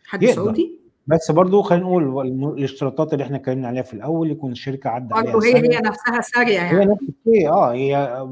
حد 0.05 0.23
يقدر. 0.23 0.35
سعودي؟ 0.35 0.79
بس 1.07 1.31
برضو 1.31 1.61
خلينا 1.61 1.85
نقول 1.85 2.27
الاشتراطات 2.57 3.13
اللي 3.13 3.23
إحنا 3.23 3.37
اتكلمنا 3.37 3.67
عليها 3.67 3.83
في 3.83 3.93
الأول 3.93 4.31
يكون 4.31 4.51
الشركة 4.51 4.89
عدى 4.89 5.13
عليها 5.13 5.33
برضه 5.33 5.45
هي 5.45 5.55
هي 5.55 5.79
نفسها 5.79 6.21
سارية 6.21 6.53
يعني. 6.53 6.79
هي 6.79 6.85
نفس 6.85 7.01
الشيء. 7.01 7.49
آه 7.49 7.73
هي 7.73 8.27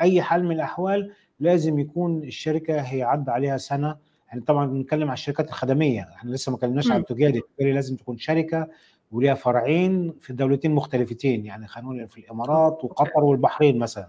أي 0.00 0.22
حال 0.22 0.44
من 0.44 0.52
الأحوال 0.52 1.12
لازم 1.40 1.78
يكون 1.78 2.22
الشركة 2.24 2.80
هي 2.80 3.02
عدى 3.02 3.30
عليها 3.30 3.56
سنة. 3.56 3.96
يعني 4.28 4.40
طبعا 4.40 4.66
بنتكلم 4.66 5.08
على 5.08 5.12
الشركات 5.12 5.48
الخدمية. 5.48 6.08
إحنا 6.16 6.30
لسه 6.30 6.50
ما 6.50 6.56
اتكلمناش 6.56 6.90
على 6.90 7.00
التجاري. 7.00 7.38
التجاري 7.38 7.72
لازم 7.72 7.96
تكون 7.96 8.18
شركة 8.18 8.68
وليها 9.12 9.34
فرعين 9.34 10.14
في 10.20 10.32
دولتين 10.32 10.70
مختلفتين. 10.70 11.44
يعني 11.46 11.66
خلينا 11.66 11.90
نقول 11.90 12.08
في 12.08 12.18
الإمارات 12.18 12.84
وقطر 12.84 13.24
والبحرين 13.24 13.78
مثلا. 13.78 14.08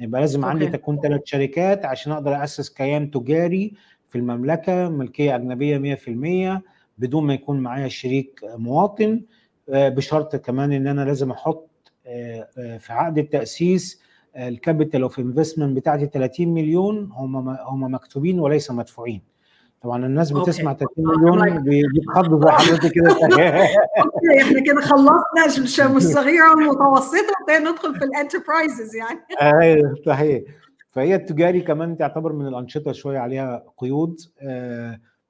يبقى 0.00 0.20
لازم 0.20 0.44
أوكي. 0.44 0.50
عندي 0.50 0.66
تكون 0.68 1.00
ثلاث 1.00 1.20
شركات 1.24 1.84
عشان 1.84 2.12
أقدر 2.12 2.44
أسس 2.44 2.70
كيان 2.70 3.10
تجاري 3.10 3.74
في 4.08 4.18
المملكة 4.18 4.88
ملكية 4.88 5.36
أجنبية 5.36 5.96
100% 6.58 6.62
بدون 6.98 7.26
ما 7.26 7.34
يكون 7.34 7.60
معايا 7.60 7.88
شريك 7.88 8.40
مواطن. 8.44 9.20
بشرط 9.68 10.36
كمان 10.36 10.72
إن 10.72 10.86
أنا 10.86 11.04
لازم 11.04 11.30
أحط 11.30 11.70
في 12.78 12.86
عقد 12.88 13.18
التأسيس 13.18 14.00
ال 14.36 14.44
capital 14.44 15.02
of 15.02 15.18
investment 15.18 15.76
بتاعتي 15.76 16.06
30 16.06 16.48
مليون. 16.54 17.10
هم 17.12 17.48
هم 17.48 17.94
مكتوبين 17.94 18.40
وليس 18.40 18.70
مدفوعين. 18.70 19.22
طبعا 19.82 20.06
الناس 20.06 20.32
بتسمع 20.32 20.72
30 20.74 20.88
مليون 20.98 21.62
بيتخضوا 21.62 22.40
زي 22.44 22.50
حضرتك 22.50 22.92
كده. 22.92 23.10
okay 23.12 24.42
إحنا 24.42 24.60
كده 24.60 24.80
خلصنا 24.80 25.96
الصغيره 25.96 26.50
والمتوسطه 26.50 27.58
ندخل 27.58 27.94
في 27.98 28.04
ال 28.04 28.12
enterprises 28.12 28.96
يعني. 28.96 29.18
أيوه 29.62 29.94
صحيح. 30.06 30.42
فهي 30.96 31.14
التجاري 31.14 31.60
كمان 31.60 31.96
تعتبر 31.96 32.32
من 32.32 32.46
الأنشطة 32.46 32.92
شوية 32.92 33.18
عليها 33.18 33.64
قيود 33.76 34.20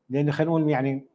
لأن 0.08 0.32
خلينا 0.32 0.50
نقول 0.50 0.70
يعني 0.70 1.06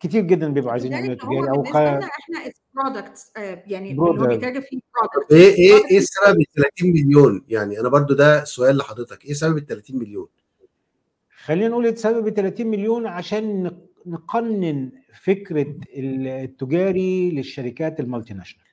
كتير 0.00 0.22
جدا 0.22 0.48
بيبقوا 0.48 0.72
عايزين 0.72 0.92
يعملوا 0.92 1.14
تجاري 1.14 1.50
أو 1.50 1.64
خ... 1.64 1.76
إحنا 1.76 2.52
products 2.74 3.32
يعني 3.36 3.90
اللي 3.90 4.02
هو 4.02 4.12
بيتاجر 4.26 4.60
فيه 4.60 4.80
product 5.00 5.32
إيه 5.32 5.54
إيه 5.54 5.90
إيه 5.90 6.00
سبب 6.00 6.40
ال 6.40 6.46
30 6.78 6.90
مليون؟ 6.90 7.44
يعني 7.48 7.80
أنا 7.80 7.88
برضو 7.88 8.14
ده 8.14 8.44
سؤال 8.44 8.76
لحضرتك 8.76 9.24
إيه 9.24 9.32
سبب 9.32 9.56
ال 9.56 9.66
30 9.66 9.98
مليون؟ 9.98 10.26
خلينا 11.44 11.68
نقول 11.68 11.98
سبب 11.98 12.26
ال 12.26 12.34
30 12.34 12.66
مليون 12.66 13.06
عشان 13.06 13.70
نقنن 14.06 14.92
فكرة 15.22 15.74
التجاري 15.96 17.30
للشركات 17.30 18.00
ال 18.00 18.34
multinational. 18.34 18.66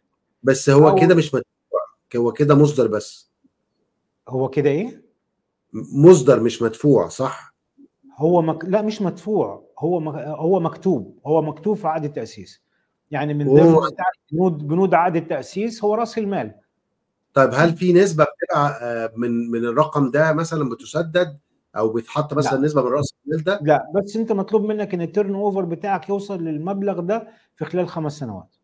بس 0.43 0.69
هو 0.69 0.95
كده 0.95 1.15
مش 1.15 1.25
مدفوع 1.25 1.81
هو 2.15 2.31
كده 2.33 2.55
مصدر 2.55 2.87
بس. 2.87 3.31
هو 4.29 4.49
كده 4.49 4.69
إيه؟ 4.69 5.08
مصدر 5.73 6.39
مش 6.39 6.61
مدفوع 6.61 7.07
صح؟ 7.07 7.53
هو 8.17 8.41
مك... 8.41 8.65
لا 8.65 8.81
مش 8.81 9.01
مدفوع 9.01 9.63
هو 9.79 9.99
مك... 9.99 10.15
هو 10.15 10.59
مكتوب 10.59 11.19
هو 11.25 11.41
مكتوب 11.41 11.77
في 11.77 11.87
عقد 11.87 12.03
التأسيس. 12.05 12.61
يعني 13.11 13.33
من 13.33 13.45
ضمن 13.53 13.75
بنود 14.31 14.67
بنود 14.67 14.93
عقد 14.93 15.15
التأسيس 15.15 15.83
هو 15.83 15.95
رأس 15.95 16.17
المال. 16.17 16.53
طيب 17.33 17.49
هل 17.53 17.73
في 17.75 17.93
نسبة 17.93 18.23
بتبقى 18.23 19.13
من 19.15 19.51
من 19.51 19.65
الرقم 19.65 20.11
ده 20.11 20.33
مثلا 20.33 20.69
بتسدد 20.69 21.39
أو 21.77 21.89
بيتحط 21.93 22.33
مثلا 22.33 22.57
لا. 22.57 22.65
نسبة 22.65 22.81
من 22.81 22.87
رأس 22.87 23.13
المال 23.27 23.43
ده؟ 23.43 23.59
لا 23.63 23.85
بس 23.95 24.15
أنت 24.15 24.31
مطلوب 24.31 24.63
منك 24.65 24.93
إن 24.93 25.01
ال 25.01 25.35
turnover 25.35 25.65
بتاعك 25.65 26.09
يوصل 26.09 26.43
للمبلغ 26.43 26.99
ده 26.99 27.27
في 27.55 27.65
خلال 27.65 27.87
خمس 27.87 28.19
سنوات. 28.19 28.55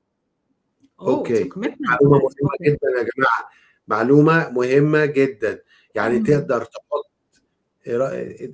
commitment. 1.02 1.76
معلومة 1.80 2.18
مهمة 2.20 2.56
Okay. 2.60 2.66
جدا 2.66 2.88
يا 2.98 3.04
جماعة. 3.16 3.50
معلومة 3.88 4.50
مهمة 4.50 5.06
جدا. 5.06 5.60
يعني. 5.96 6.20
تقدر 6.20 6.64
تحط 6.64 7.06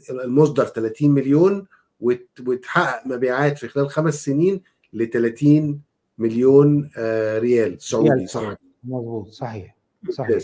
المصدر 0.09 0.65
30 0.65 1.11
مليون 1.11 1.67
وت- 2.01 2.39
وتحقق 2.47 3.07
مبيعات 3.07 3.57
في 3.57 3.67
خلال 3.67 3.89
خمس 3.89 4.25
سنين 4.25 4.61
ل 4.93 5.05
30 5.05 5.81
مليون 6.17 6.89
آه، 6.97 7.39
ريال 7.39 7.81
سعودي 7.81 8.27
صح. 8.27 8.55
مظبوط 8.83 9.27
صحيح 9.27 9.75
صحيح 10.09 10.37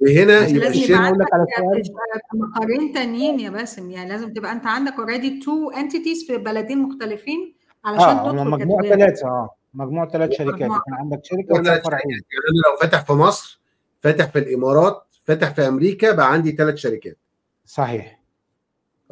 وهنا 0.00 0.46
يبقى 0.46 0.52
لازم 0.52 0.68
الشركة 0.68 0.92
يبقى 0.94 1.08
أقول 1.08 1.18
لك 1.18 1.26
على 1.34 1.44
سؤال؟ 1.56 1.82
مقرين 2.34 2.92
تانيين 2.92 3.40
يا 3.40 3.50
باسم 3.50 3.90
يعني 3.90 4.08
لازم 4.10 4.32
تبقى 4.32 4.52
أنت 4.52 4.66
عندك 4.66 4.92
already 4.98 5.40
two 5.40 5.70
entities 5.70 6.26
في 6.26 6.36
بلدين 6.36 6.78
مختلفين 6.78 7.54
علشان 7.84 8.08
تدخل 8.18 8.38
هم 8.38 8.50
مجموع. 8.50 8.82
ثلاثة 8.82 9.26
آه 9.28 9.50
مجموع 9.74 10.08
ثلاث 10.08 10.30
شركات 10.32 10.54
مجموعة. 10.54 10.78
يكون 10.78 10.94
عندك 10.94 11.20
شركة 11.24 11.54
ولا 11.54 11.80
فرعين 11.82 12.02
يعني 12.10 12.44
أنا 12.50 12.72
لو 12.74 12.76
فاتح 12.80 13.06
في 13.06 13.12
مصر 13.12 13.60
فاتح 14.00 14.30
في 14.32 14.38
الإمارات 14.38 15.07
فاتح 15.28 15.54
في 15.54 15.68
أمريكا 15.68 16.12
بقى 16.12 16.32
عندي 16.32 16.52
ثلاث 16.52 16.74
شركات. 16.74 17.18
صحيح. 17.64 18.20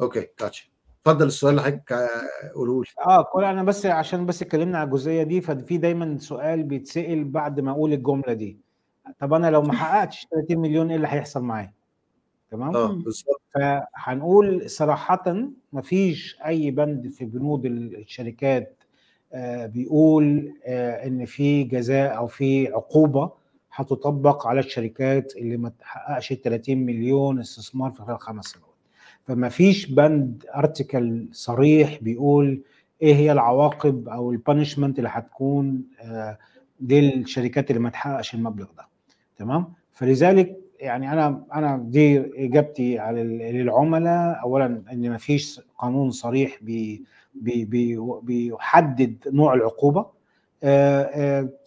أوكي 0.01 0.27
جاتشا 0.41 0.65
اتفضل 1.01 1.27
السؤال 1.27 1.51
اللي 1.51 1.61
حضرتك 1.63 1.93
قوله 2.55 2.81
لي. 2.81 2.87
آه 3.07 3.23
كل 3.23 3.43
أنا 3.43 3.63
بس 3.63 3.85
عشان 3.85 4.25
بس 4.25 4.41
اتكلمنا 4.41 4.77
على 4.77 4.87
الجزئية 4.87 5.23
دي 5.23 5.41
ففي 5.41 5.77
دايما 5.77 6.17
سؤال 6.17 6.63
بيتسأل 6.63 7.23
بعد 7.23 7.59
ما 7.59 7.71
أقول 7.71 7.93
الجملة 7.93 8.33
دي. 8.33 8.59
طب 9.19 9.33
أنا 9.33 9.51
لو 9.51 9.61
ما 9.61 9.73
حققتش 9.83 10.27
30 10.31 10.57
مليون 10.59 10.89
إيه 10.89 10.95
اللي 10.95 11.07
هيحصل 11.07 11.41
معايا؟ 11.43 11.73
تمام؟ 12.51 12.75
آه. 12.75 12.87
بالظبط. 12.87 13.41
فهنقول 13.55 14.69
صراحة 14.69 15.49
مفيش 15.73 16.37
أي 16.45 16.71
بند 16.71 17.07
في 17.09 17.25
بنود 17.25 17.65
الشركات 17.65 18.83
آه، 19.33 19.65
بيقول 19.65 20.53
آه، 20.65 21.07
إن 21.07 21.25
في 21.25 21.63
جزاء 21.63 22.17
أو 22.17 22.27
في 22.27 22.67
عقوبة. 22.67 23.31
هتطبق 23.77 24.47
على 24.47 24.59
الشركات 24.59 25.33
اللي 25.35 25.57
ما 25.57 25.69
تحققش 25.69 26.33
30 26.33 26.77
مليون 26.77 27.39
استثمار 27.39 27.91
في 27.91 28.01
خلال 28.03 28.19
خمس 28.19 28.45
سنوات. 28.45 28.67
فما 29.23 29.49
فيش 29.49 29.85
بند 29.85 30.45
ارتكل 30.55 31.27
صريح 31.31 31.97
بيقول 32.01 32.61
إيه 33.01 33.15
هي 33.15 33.31
العواقب 33.31 34.09
أو 34.09 34.31
البانشمنت 34.31 34.97
اللي 34.99 35.09
هتكون 35.13 35.83
آه، 36.01 36.37
للشركات 36.81 37.69
اللي 37.71 37.81
ما 37.81 37.89
تحققش 37.89 38.33
المبلغ 38.35 38.67
ده. 38.77 38.87
تمام؟ 39.37 39.73
فلذلك 39.91 40.57
يعني 40.79 41.13
أنا 41.13 41.43
أنا 41.53 41.77
دي 41.77 42.19
إجابتي 42.45 42.99
على 42.99 43.23
للعملاء 43.23 44.41
اولا 44.41 44.65
إن 44.91 45.09
ما 45.09 45.17
فيش 45.17 45.61
قانون 45.77 46.11
صريح 46.11 46.57
بي 46.61 47.03
بي 47.35 47.65
بي 47.65 47.97
بيحدد 48.23 49.15
نوع 49.33 49.53
العقوبة 49.53 50.16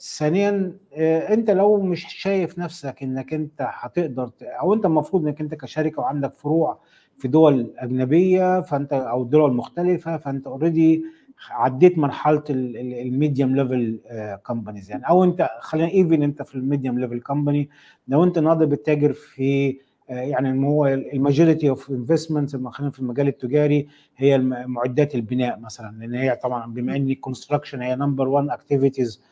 ثانيا 0.00 0.76
آه، 0.94 1.34
أنت 1.34 1.50
لو 1.50 1.82
مش 1.82 2.06
شايف 2.08 2.58
نفسك 2.58 3.02
إنك 3.02 3.34
أنت 3.34 3.66
هتقدر 3.70 4.30
أو 4.42 4.74
أنت 4.74 4.84
المفروض 4.86 5.26
إنك 5.26 5.40
أنت 5.40 5.54
كشركة 5.54 6.02
وعندك 6.02 6.34
فروع 6.34 6.78
في 7.18 7.28
دول 7.28 7.74
أجنبية 7.78 8.60
فأنت 8.60 8.92
أو 8.92 9.24
دول 9.24 9.52
مختلفة 9.54 10.16
فأنت 10.16 10.46
already 10.46 11.04
عديت 11.50 11.98
مرحلة 11.98 12.42
ال 12.50 12.65
medium 12.65 13.56
level 13.56 14.00
companies 14.46 14.90
يعني. 14.90 15.08
أو 15.08 15.24
أنت 15.24 15.48
خلينا 15.60 15.88
even 15.90 16.22
أنت 16.22 16.42
في 16.42 16.54
ال 16.54 16.60
medium 16.60 16.98
level 16.98 17.20
company 17.20 17.70
لو 18.08 18.24
أنت 18.24 18.38
النهارده 18.38 18.66
بتتاجر 18.66 19.12
في 19.12 19.68
آه، 19.70 19.74
يعني 20.10 20.66
هو 20.66 20.86
ال 20.86 20.95
majority 20.95 21.68
of 21.70 21.90
investment 21.90 22.56
خلينا 22.56 22.90
في 22.92 22.98
المجال 22.98 23.28
التجاري 23.28 23.88
هي 24.16 24.38
معدات 24.66 25.14
البناء 25.14 25.58
مثلا. 25.58 25.96
لأن 25.98 26.14
هي 26.14 26.36
طبعا 26.42 26.72
بما 26.72 26.96
إن 26.96 27.10
ال 27.10 27.16
construction 27.16 27.82
هي 27.82 27.96
number 27.96 28.28
1 28.28 28.48
activities 28.48 29.22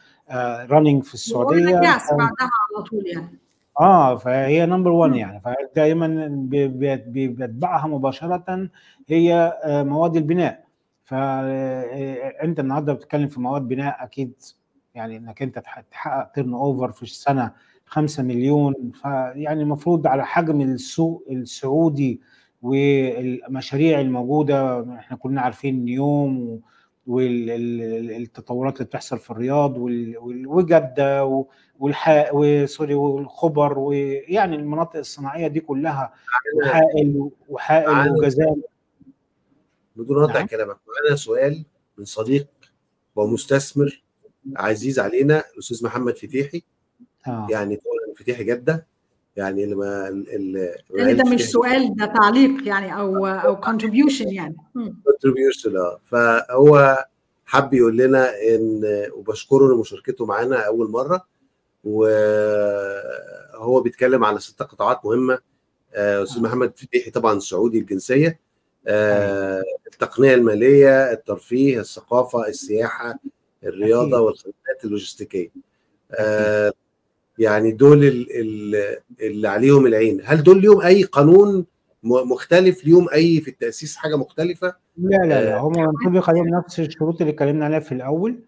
running 0.71 1.03
في 1.03 1.15
السعودية 1.15 1.65
بعدها 1.75 1.89
على 2.77 2.85
طول 2.91 3.05
يعني. 3.07 3.39
آه 3.81 4.17
فهي 4.17 4.67
number 4.67 4.91
1 4.91 5.11
مم. 5.13 5.17
يعني. 5.19 5.41
فدايما 5.41 6.27
بي- 6.31 6.69
بي- 6.69 6.97
بي- 6.97 7.29
بيتبعها 7.29 7.87
مباشرة 7.89 8.69
هي 9.09 9.59
آه، 9.65 9.83
مواد 9.83 10.17
البناء. 10.17 10.65
فانت 11.05 12.61
النهارده 12.61 12.93
بتتكلم 12.93 13.29
في 13.29 13.41
مواد 13.41 13.63
بناء 13.63 14.05
أكيد 14.05 14.33
يعني 14.95 15.17
إنك 15.17 15.43
أنت 15.43 15.59
تح- 15.59 15.81
تحقق 15.91 16.33
turnover 16.33 16.93
في 16.93 17.03
السنة 17.03 17.53
5 17.89 18.23
مليون. 18.23 18.75
فيعني 19.03 19.63
المفروض 19.63 20.07
على 20.07 20.27
حجم 20.27 20.61
السوق 20.61 21.25
السعودي 21.31 22.21
والمشاريع 22.63 24.01
الموجودة 24.01 24.81
إحنا 24.95 25.17
كلنا 25.17 25.41
عارفين 25.41 25.85
نيوم 25.85 26.61
والتطورات 27.07 28.75
اللي 28.77 28.85
بتحصل 28.85 29.19
في 29.19 29.31
الرياض 29.31 29.75
وجدة 30.47 31.45
والح 31.79 32.31
وسوري 32.33 32.95
والخبر 32.95 33.79
ويعني 33.79 34.57
المناطق 34.57 34.97
الصناعية 34.97 35.47
دي 35.47 35.61
كلها 35.61 36.13
وحائل 36.57 37.31
وحائل 37.49 38.11
وجزائر 38.11 38.57
بدون 39.97 40.33
نعم. 40.33 40.47
كلامك. 40.47 40.77
معانا 40.89 41.17
سؤال 41.17 41.65
من 41.99 42.05
صديق 42.05 42.49
ومستثمر 43.17 44.03
عزيز 44.57 44.99
علينا 45.01 45.43
الأستاذ 45.55 45.85
محمد 45.85 46.17
فتيحي. 46.17 46.63
آه. 47.29 47.47
يعني 47.51 47.77
طبعا 47.77 48.15
فتيحي 48.17 48.45
جدة 48.45 48.87
يعني 49.37 49.65
اللي 49.65 49.75
ما 49.75 50.09
ال- 50.09 50.35
ال- 50.57 50.75
يعني 50.95 51.15
ده 51.15 51.25
مش 51.31 51.51
سؤال 51.51 51.97
ده 51.97 52.07
تعليق 52.07 52.69
يعني 52.69 52.95
أو 53.01 53.27
أو 53.27 53.61
contribution 53.61 54.27
يعني. 54.33 54.57
contribution 54.79 55.77
آه. 55.77 56.01
فهو 56.05 56.99
حب 57.47 57.75
يقول 57.75 57.97
لنا 57.97 58.31
إن 58.43 58.83
وبشكره 59.15 59.75
لمشاركته 59.75 60.27
معانا 60.27 60.67
أول 60.67 60.91
مرة 60.91 61.25
وهو 61.85 63.81
بيتكلم 63.81 64.25
على 64.25 64.39
ست 64.41 64.63
قطاعات 64.63 65.05
مهمة 65.05 65.39
آه، 65.95 66.23
أستاذ 66.23 66.43
محمد 66.43 66.73
فتيحي 66.79 67.11
طبعا 67.11 67.39
سعودي 67.39 67.79
الجنسية 67.79 68.41
آه، 68.87 69.63
التقنية 69.87 70.35
المالية 70.35 71.13
الترفيه 71.13 71.81
الثقافة 71.81 72.49
السياحة 72.49 73.19
الرياضة. 73.65 74.21
والخدمات 74.21 74.85
اللوجستيكية. 74.85 75.51
آه، 76.13 76.73
يعني 77.39 77.73
دول 77.73 78.05
ال- 78.05 78.27
ال- 78.41 78.97
اللي 79.21 79.49
عليهم 79.49 79.87
العين. 79.87 80.21
هل 80.25 80.43
دول 80.43 80.61
ليهم 80.61 80.81
أي 80.81 81.03
قانون 81.03 81.67
مختلف؟ 82.03 82.85
ليهم 82.87 83.07
أي 83.13 83.41
في 83.41 83.49
التأسيس 83.51 83.97
حاجة 83.97 84.17
مختلفة؟ 84.17 84.75
لا 84.97 85.17
لا 85.17 85.45
لا. 85.45 85.59
هم 85.59 85.73
المفروض 85.79 86.15
يخليهم 86.17 86.49
نفس 86.49 86.81
الشروط 86.81 87.21
اللي 87.21 87.33
اتكلمنا 87.33 87.65
عليها 87.65 87.81
في 87.81 87.93
الأول. 87.93 88.39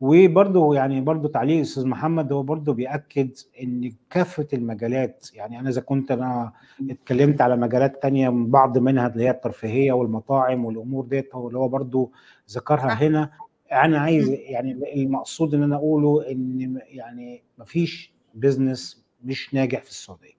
وبرضه 0.00 0.74
يعني 0.74 1.00
برضه 1.00 1.28
تعليق 1.28 1.56
الاستاذ 1.56 1.86
محمد 1.86 2.32
هو 2.32 2.42
برضه 2.42 2.72
بيأكد 2.74 3.30
إن 3.62 3.92
كافة 4.10 4.46
المجالات 4.52 5.26
يعني 5.34 5.60
أنا 5.60 5.68
إذا 5.68 5.80
كنت 5.80 6.10
أنا 6.10 6.52
اتكلمت 6.90 7.40
على 7.40 7.56
مجالات 7.56 8.02
تانية 8.02 8.28
من 8.28 8.50
بعض 8.50 8.78
منها 8.78 9.06
اللي 9.06 9.24
هي 9.24 9.30
الترفيهية 9.30 9.92
والمطاعم 9.92 10.64
والأمور 10.64 11.04
ديت 11.04 11.34
هو 11.34 11.48
اللي 11.48 11.58
هو 11.58 11.68
برضه 11.68 12.10
ذكرها. 12.50 12.88
هنا. 12.92 13.30
أنا 13.72 13.98
عايز 13.98 14.28
يعني 14.28 14.78
المقصود 14.96 15.54
إن 15.54 15.62
أنا 15.62 15.76
أقوله 15.76 16.30
إن 16.30 16.80
يعني 16.88 17.42
مفيش 17.58 18.12
business 18.36 19.04
مش 19.24 19.54
ناجح 19.54 19.82
في 19.82 19.90
السعودية 19.90 20.36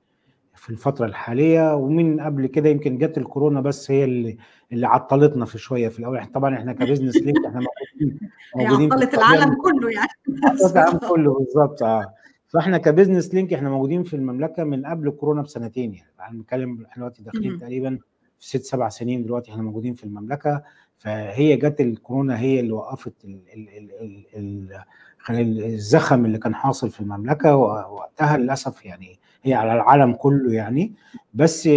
في 0.55 0.69
الفترة 0.69 1.05
الحالية 1.05 1.75
ومن 1.75 2.19
قبل 2.19 2.47
كده 2.47 2.69
يمكن 2.69 2.97
جت 2.97 3.17
الكورونا 3.17 3.61
بس 3.61 3.91
هي 3.91 4.03
اللي 4.03 4.37
اللي 4.71 4.87
عطلتنا 4.87 5.45
في 5.45 5.57
شوية 5.57 5.89
في 5.89 5.99
الأول. 5.99 6.25
طبعا 6.25 6.55
إحنا 6.55 6.73
ك 6.73 6.78
Business 6.78 7.15
Link 7.17 7.45
إحنا 7.45 7.59
موجودين 7.59 8.19
موجودين 8.55 8.93
عطلت 8.93 9.13
العالم 9.13 9.55
كله 9.55 9.91
يعني. 9.91 10.09
عطلت 10.43 10.71
العالم 10.71 10.97
كله 10.97 11.33
بالظبط 11.33 11.83
آه. 11.83 12.13
فإحنا 12.47 12.77
ك 12.77 12.83
Business 12.83 13.33
Link 13.33 13.53
إحنا 13.53 13.69
موجودين 13.69 14.03
في 14.03 14.15
المملكة 14.15 14.63
من 14.63 14.85
قبل 14.85 15.09
كورونا 15.09 15.41
بسنتين 15.41 15.93
يعني. 15.93 16.11
إحنا 16.19 16.37
بنتكلم 16.37 16.85
إحنا 16.85 16.95
دلوقتي 16.97 17.23
داخلين. 17.23 17.59
تقريبا 17.59 17.99
في 18.39 18.47
ست 18.47 18.63
سبع 18.63 18.89
سنين 18.89 19.23
دلوقتي 19.23 19.51
إحنا 19.51 19.63
موجودين 19.63 19.93
في 19.93 20.03
المملكة. 20.03 20.63
فهي 20.97 21.55
جت 21.55 21.81
الكورونا 21.81 22.39
هي 22.39 22.59
اللي 22.59 22.71
وقفت 22.71 23.25
ال 23.25 23.39
ال 23.53 23.69
ال 23.69 23.91
ال 24.01 24.25
ال 24.35 24.83
الزخم 25.29 26.25
اللي 26.25 26.37
كان 26.37 26.55
حاصل 26.55 26.89
في 26.89 27.01
المملكة 27.01 27.55
ووقتها 27.55 28.37
للأسف 28.37 28.85
يعني 28.85 29.19
هي 29.43 29.53
على 29.53 29.73
العالم 29.73 30.13
كله 30.13 30.53
يعني. 30.53 30.93
بس 31.33 31.67
ال- 31.67 31.71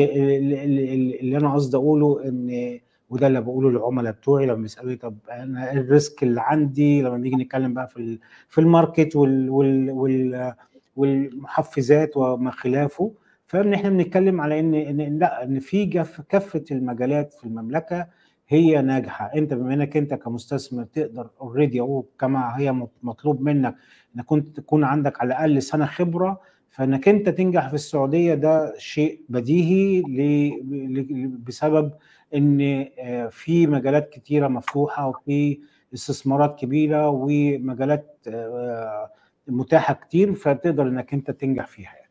ال- 0.54 0.78
ال- 0.78 1.20
اللي 1.20 1.36
أنا 1.36 1.54
قصدي 1.54 1.76
أقوله 1.76 2.24
إن 2.28 2.78
وده 3.10 3.26
اللي 3.26 3.40
بقوله 3.40 3.70
للعملاء 3.70 4.12
بتوعي 4.12 4.46
لما 4.46 4.62
بيسألوني 4.62 4.96
طب 4.96 5.16
أنا 5.30 5.70
إيه 5.70 5.78
ال 5.78 5.87
risk 5.87 6.22
اللي 6.22 6.40
عندي؟ 6.40 7.02
لما 7.02 7.16
بنيجي 7.16 7.36
نتكلم 7.36 7.74
بقى 7.74 7.88
في 7.88 8.18
في 8.48 8.60
ال 8.60 8.68
market 8.68 9.16
وال 9.16 9.50
وال 9.50 9.90
وال 9.90 10.54
والمحفزات 10.96 12.16
وما 12.16 12.50
خلافه. 12.50 13.12
فإن 13.46 13.74
إحنا 13.74 13.90
بنتكلم 13.90 14.40
على 14.40 14.60
إن 14.60 14.74
إن 14.74 15.18
لأ 15.18 15.44
إن 15.44 15.58
في 15.60 15.86
كافة 16.28 16.64
المجالات 16.70 17.34
في 17.34 17.44
المملكة 17.44 18.06
هي 18.52 18.82
ناجحة 18.82 19.30
أنت 19.34 19.54
بما 19.54 19.74
إنك 19.74 19.96
أنت 19.96 20.14
كمستثمر 20.14 20.84
تقدر 20.84 21.30
already 21.40 21.80
أو 21.80 22.06
كما 22.18 22.58
هي 22.58 22.72
مطلوب 23.02 23.42
منك 23.42 23.74
إنك 24.16 24.24
كنت 24.24 24.56
تكون 24.56 24.84
عندك 24.84 25.20
على 25.20 25.28
الأقل 25.28 25.62
سنة 25.62 25.86
خبرة 25.86 26.40
فإنك 26.70 27.08
أنت 27.08 27.28
تنجح 27.28 27.68
في 27.68 27.74
السعودية 27.74 28.34
ده 28.34 28.74
شيء 28.78 29.20
بديهي 29.28 30.00
ل- 30.00 30.98
ل- 30.98 31.28
بسبب 31.28 31.92
إن 32.34 32.86
آه، 32.98 33.26
في 33.26 33.66
مجالات 33.66 34.08
كتيرة 34.10 34.48
مفتوحة 34.48 35.08
وفي 35.08 35.60
استثمارات 35.94 36.58
كبيرة 36.58 37.08
ومجالات 37.08 38.16
آه، 38.28 39.10
متاحة 39.48 39.94
كتير 39.94 40.34
فتقدر 40.34 40.82
إنك 40.82 41.14
أنت 41.14 41.30
تنجح 41.30 41.66
فيها 41.66 41.92
يعني. 41.94 42.10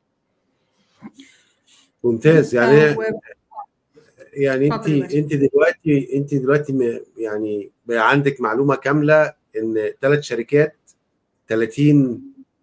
ممتاز 2.04 2.56
يعني 2.56 2.96
يعني 4.34 4.74
انت. 4.74 4.88
انت 5.14 5.34
دلوقتي 5.34 6.10
انت 6.16 6.34
دلوقتي 6.36 7.02
يعني 7.18 7.72
عندك 7.90 8.42
معلومة 8.42 8.76
كاملة 8.76 9.34
ان 9.58 9.92
ثلاث 10.02 10.20
شركات 10.24 10.76
30 11.48 12.22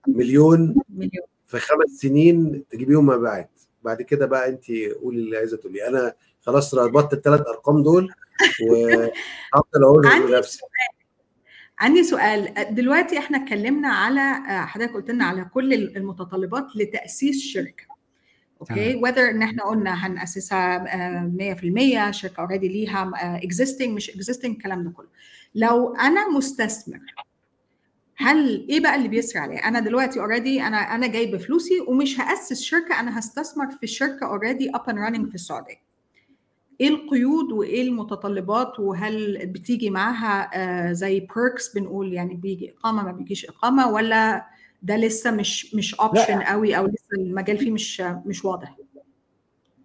مليون 0.08 0.74
مليون. 0.88 1.26
في 1.46 1.58
خمس 1.58 1.90
سنين 1.90 2.64
تجيبيهم 2.70 3.06
مبيعات. 3.06 3.50
بعد 3.84 4.02
كده 4.02 4.26
بقى 4.26 4.48
انت 4.48 4.64
قولي 5.02 5.18
اللي 5.18 5.36
عايزة 5.36 5.56
تقولي 5.56 5.88
أنا 5.88 6.12
خلاص 6.40 6.74
ربطت 6.74 7.12
الثلاث 7.12 7.40
ارقام 7.40 7.82
دول 7.82 8.12
وهفضل 8.68 9.82
اقولهم 9.84 10.12
عندي 10.12 10.32
لنفسي. 10.32 10.60
عندي 11.78 12.02
سؤال. 12.04 12.54
دلوقتي 12.70 13.18
إحنا 13.18 13.44
اتكلمنا 13.44 13.88
على 13.88 14.20
حضرتك 14.66 14.92
قلت 14.94 15.10
لنا 15.10 15.24
على 15.24 15.44
كل 15.54 15.74
المتطلبات 15.74 16.66
لتأسيس 16.76 17.42
شركة. 17.42 17.85
أوكي؟ 18.60 19.00
whether 19.00 19.18
إن 19.18 19.42
إحنا 19.42 19.64
قلنا 19.64 20.06
هنأسسها 20.06 20.76
آه، 20.94 21.32
100% 22.08 22.10
شركة 22.10 22.40
already 22.40 22.68
ليها 22.68 23.10
existing 23.16 23.88
مش 23.96 24.10
existing 24.10 24.56
الكلام 24.56 24.84
ده 24.84 24.90
كله. 24.90 25.08
لو 25.54 25.94
أنا 25.94 26.28
مستثمر 26.28 27.00
هل 28.16 28.66
إيه 28.70 28.80
بقى 28.80 28.94
اللي 28.94 29.08
بيسرع 29.08 29.42
عليه 29.42 29.58
أنا 29.58 29.80
دلوقتي 29.80 30.20
already 30.20 30.62
أنا 30.62 30.76
أنا 30.76 31.06
جايبه 31.06 31.38
فلوسي 31.38 31.80
ومش 31.88 32.20
هأسس 32.20 32.62
شركة 32.62 33.00
أنا 33.00 33.18
هستثمر 33.18 33.70
في 33.70 33.82
الشركة 33.82 34.26
already 34.26 34.70
up 34.70 34.88
and 34.88 34.98
running 34.98 35.28
في 35.28 35.34
السعودية. 35.34 35.86
إيه 36.80 36.88
القيود 36.88 37.52
وإيه 37.52 37.82
المتطلبات 37.88 38.80
وهل 38.80 39.46
بتيجي 39.46 39.90
معاها 39.90 40.50
آه، 40.54 40.92
زي 40.92 41.20
perks 41.20 41.74
بنقول 41.74 42.12
يعني 42.12 42.34
بيجي 42.34 42.74
إقامة 42.78 43.02
ما 43.02 43.12
بيجيش 43.12 43.46
إقامة 43.46 43.88
ولا 43.88 44.46
ده 44.86 44.96
لسه 44.96 45.30
مش 45.30 45.74
مش 45.74 45.94
option 45.94 46.40
قوي 46.42 46.76
أو 46.78 46.86
لسه 46.86 47.16
المجال 47.18 47.58
فيه 47.58 47.70
مش 47.70 48.00
مش 48.00 48.44
واضح. 48.44 48.76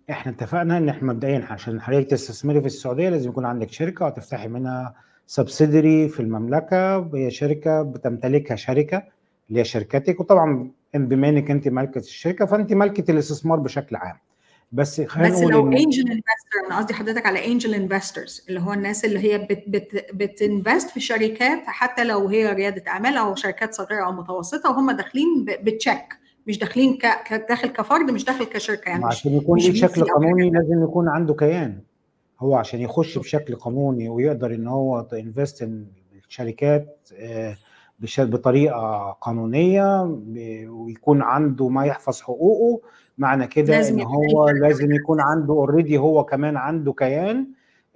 إحنا 0.10 0.32
اتفقنا 0.32 0.78
إن 0.78 0.89
إحنا 0.89 1.14
مبدئيا 1.14 1.47
عشان 1.49 1.82
حضرتك 1.82 2.10
تستثمري 2.10 2.60
في 2.62 2.66
السعودية 2.68 3.10
لازم 3.10 3.30
يكون 3.30 3.45
عندك 3.45 3.72
شركة 3.72 4.06
وتفتحي 4.06 4.47
منها 4.47 4.95
subsidiary 5.28 6.10
في 6.10 6.20
المملكة 6.20 7.10
هي 7.16 7.32
شركة 7.32 7.82
بتمتلكها 7.82 8.56
شركة 8.56 9.04
اللي 9.49 9.60
هي 9.60 9.64
شركتك 9.64 10.20
وطبعا 10.20 10.72
بما 10.93 11.30
إنك 11.30 11.52
أنت 11.52 11.68
مالكة 11.68 11.99
الشركة 11.99 12.45
فأنت 12.45 12.74
مالكة 12.74 13.12
الاستثمار 13.12 13.60
بشكل 13.60 13.95
عام. 13.95 14.18
بس 14.72 15.02
خلينا 15.02 15.30
بس 15.30 15.42
لو 15.42 15.68
angel 15.68 16.12
investor 16.12 16.68
أنا 16.68 16.78
قصدي 16.78 16.94
حضرتك 16.94 17.26
على 17.26 17.46
angel 17.46 17.74
investors 17.74 18.46
اللي 18.50 18.60
هو 18.60 18.74
الناس 18.74 19.06
اللي 19.06 19.20
هي 19.20 19.38
بت 19.38 19.64
بت 19.68 20.06
بت 20.14 20.33
invest 20.33 20.89
في 20.90 21.00
شركات 21.00 21.64
حتى 21.66 22.04
لو 22.04 22.28
هي 22.28 22.54
ريادة 22.54 22.84
أعمال 22.88 23.18
أو 23.18 23.36
شركات 23.36 23.74
صغيرة 23.74 24.06
أو 24.06 24.12
متوسطة 24.12 24.70
وهم 24.70 24.92
داخلين 24.92 25.46
بتشيك 25.64 26.22
مش 26.48 26.58
داخلين 26.58 26.98
ك... 26.98 27.34
داخل 27.50 27.68
كفرد 27.68 28.12
مش 28.12 28.26
داخل 28.26 28.46
كشركة 28.46 28.90
يعني 28.90 29.06
عشان 29.06 29.34
يكون 29.34 29.60
ليه 29.60 29.86
أو 29.86 30.04
قانوني 30.04 30.50
لازم 30.50 30.84
يكون 30.84 31.10
عنده 31.10 31.34
كيان. 31.34 31.82
هو 32.40 32.56
عشان 32.56 32.82
يخش 32.82 33.18
بشكل 33.18 33.56
قانوني 33.56 34.10
ويقدر 34.10 34.54
إن 34.54 34.68
هو 34.68 35.08
invest 35.14 35.70
الشركات 36.28 37.10
آه، 37.20 37.58
بطريقة 38.18 39.12
قانونية 39.22 40.02
ويكون 40.68 41.22
عنده 41.22 41.68
ما 41.68 41.86
يحفظ 41.86 42.22
حقوقه 42.22 42.82
معنى 43.18 43.47
كده 43.47 43.74
لازم 43.74 43.99
إن 43.99 44.05
هو 44.05 44.49
لازم 44.49 44.91
يكون 44.91 45.22
عنده 45.22 45.53
already 45.54 45.98
هو 45.97 46.24
كمان 46.24 46.57
عنده 46.57 46.93
كيان 46.93 47.47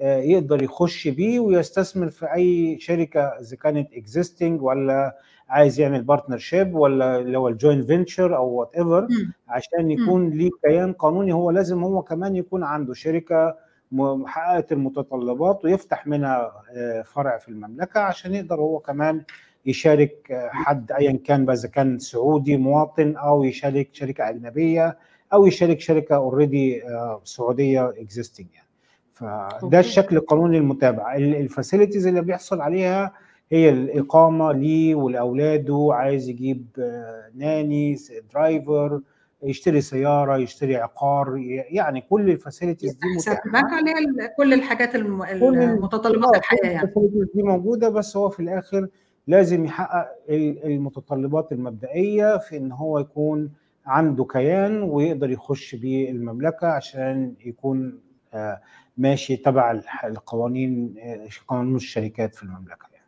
آه، 0.02 0.18
يقدر 0.18 0.64
يخش 0.64 1.08
بيه 1.08 1.40
ويستثمر 1.40 2.10
في 2.10 2.34
أي 2.34 2.80
شركة 2.80 3.22
إذا 3.22 3.56
كانت 3.56 3.94
existing 3.94 4.62
ولا 4.62 5.18
عايز 5.50 5.80
يعمل 5.80 6.02
partnership 6.04 6.76
ولا 6.76 7.18
اللي 7.20 7.38
هو 7.38 7.48
ال 7.48 7.54
joint 7.54 7.88
venture 7.88 8.36
أو 8.38 8.48
whatever. 8.50 9.08
عشان 9.48 9.92
يكون 9.92 10.30
ليه 10.30 10.50
كيان 10.64 10.94
قانوني 10.94 11.34
هو 11.34 11.52
لازم 11.52 11.84
هو 11.84 12.02
كمان 12.02 12.36
يكون 12.36 12.64
عنده 12.64 12.94
شركة 12.94 13.56
محققه 13.92 14.66
المتطلبات 14.72 15.66
ويفتح 15.66 16.08
منها 16.08 16.52
آه، 16.78 17.02
فرع 17.02 17.38
في 17.38 17.50
المملكة 17.50 18.00
عشان 18.00 18.36
يقدر 18.36 18.56
هو 18.56 18.80
كمان 18.80 19.24
يشارك 19.66 20.32
آه، 20.32 20.50
حد 20.52 20.92
ايا 20.92 21.20
كان 21.26 21.50
إذا 21.50 21.68
كان 21.68 22.00
سعودي 22.00 22.58
مواطن 22.58 23.16
أو 23.16 23.44
يشارك 23.44 23.90
شركة 23.94 24.30
أجنبية 24.30 24.98
أو 25.34 25.46
يشارك 25.48 25.80
شركة 25.80 26.16
already 26.16 26.84
سعودية 27.24 27.90
existing 27.90 28.48
يعني. 28.54 28.68
فده. 29.14 29.80
الشكل 29.80 30.18
القانوني 30.18 30.58
المتابع. 30.58 31.16
ال 31.16 31.24
facilities 31.24 32.08
اللي 32.08 32.22
بيحصل 32.22 32.62
عليها 32.62 33.14
هي 33.52 33.70
الإقامة 33.70 34.52
ليه 34.52 34.96
ولأولاده 34.96 35.90
عايز 35.92 36.30
يجيب 36.30 36.66
آه، 36.80 37.30
nanny 37.36 37.98
driver 38.34 39.02
يشتري 39.44 39.82
سيارة 39.82 40.38
يشتري 40.38 40.76
عقار 40.76 41.38
يعني 41.70 42.02
كل 42.02 42.30
ال 42.30 42.36
facilities 42.36 42.94
دي 42.94 43.08
متاحة 43.18 43.42
البنك 43.46 43.74
عليها 43.74 44.28
كل 44.38 44.54
الحاجات 44.54 44.96
المتطلبات 44.96 46.36
آه، 46.36 46.38
الحياة 46.38 46.72
يعني. 46.72 46.92
دي 47.36 47.44
موجودة 47.44 47.90
بس 47.90 48.18
هو 48.18 48.30
في 48.30 48.40
الآخر 48.40 48.88
لازم 49.28 49.66
يحقق 49.66 50.08
ال- 50.30 50.66
المتطلبات 50.66 51.52
المبدئية 51.52 52.38
في 52.38 52.58
إن 52.58 52.72
هو 52.72 53.00
يكون 53.00 53.52
عنده 53.86 54.26
كيان 54.26 54.84
ويقدر 54.84 55.30
يخش 55.30 55.76
بيه 55.76 56.10
المملكة 56.12 56.68
عشان 56.68 57.34
يكون 57.46 58.00
آه، 58.34 58.62
ماشي 58.98 59.38
تبع 59.38 59.82
القوانين 60.04 60.96
آه، 61.00 61.28
قانون 61.48 61.76
الشركات 61.76 62.36
في 62.36 62.44
المملكة 62.44 62.86
يعني. 62.94 63.06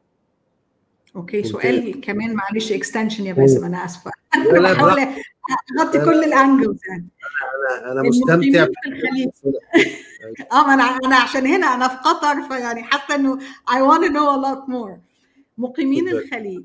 أوكي. 1.15 1.43
سؤال 1.43 2.01
كمان 2.01 2.33
معلش 2.33 2.71
extension 2.71 3.25
يا 3.25 3.33
باسم 3.33 3.65
أنا 3.65 3.85
آسفة 3.85 4.11
لا، 4.53 4.73
بحاول. 4.73 5.07
أغطي 5.79 5.99
كل 6.05 6.23
ال 6.23 6.31
angles 6.31 6.79
يعني 6.89 7.07
أنا 7.83 7.91
أنا 7.91 8.01
مستمتع 8.09 8.63
آه 10.51 10.67
ما 10.67 10.73
أنا 10.73 10.83
أنا 11.05 11.15
عشان 11.15 11.47
هنا 11.47 11.67
أنا 11.67 11.87
في 11.87 11.95
قطر 11.97 12.41
فيعني 12.41 12.83
حاسة 12.83 13.15
إنه 13.15 13.39
I 13.69 13.73
want 13.89 14.03
to 14.07 14.09
know 14.09 14.27
a 14.35 14.39
lot 14.47 14.69
more 14.73 14.97
مقيمين. 15.57 16.09
الخليج. 16.09 16.63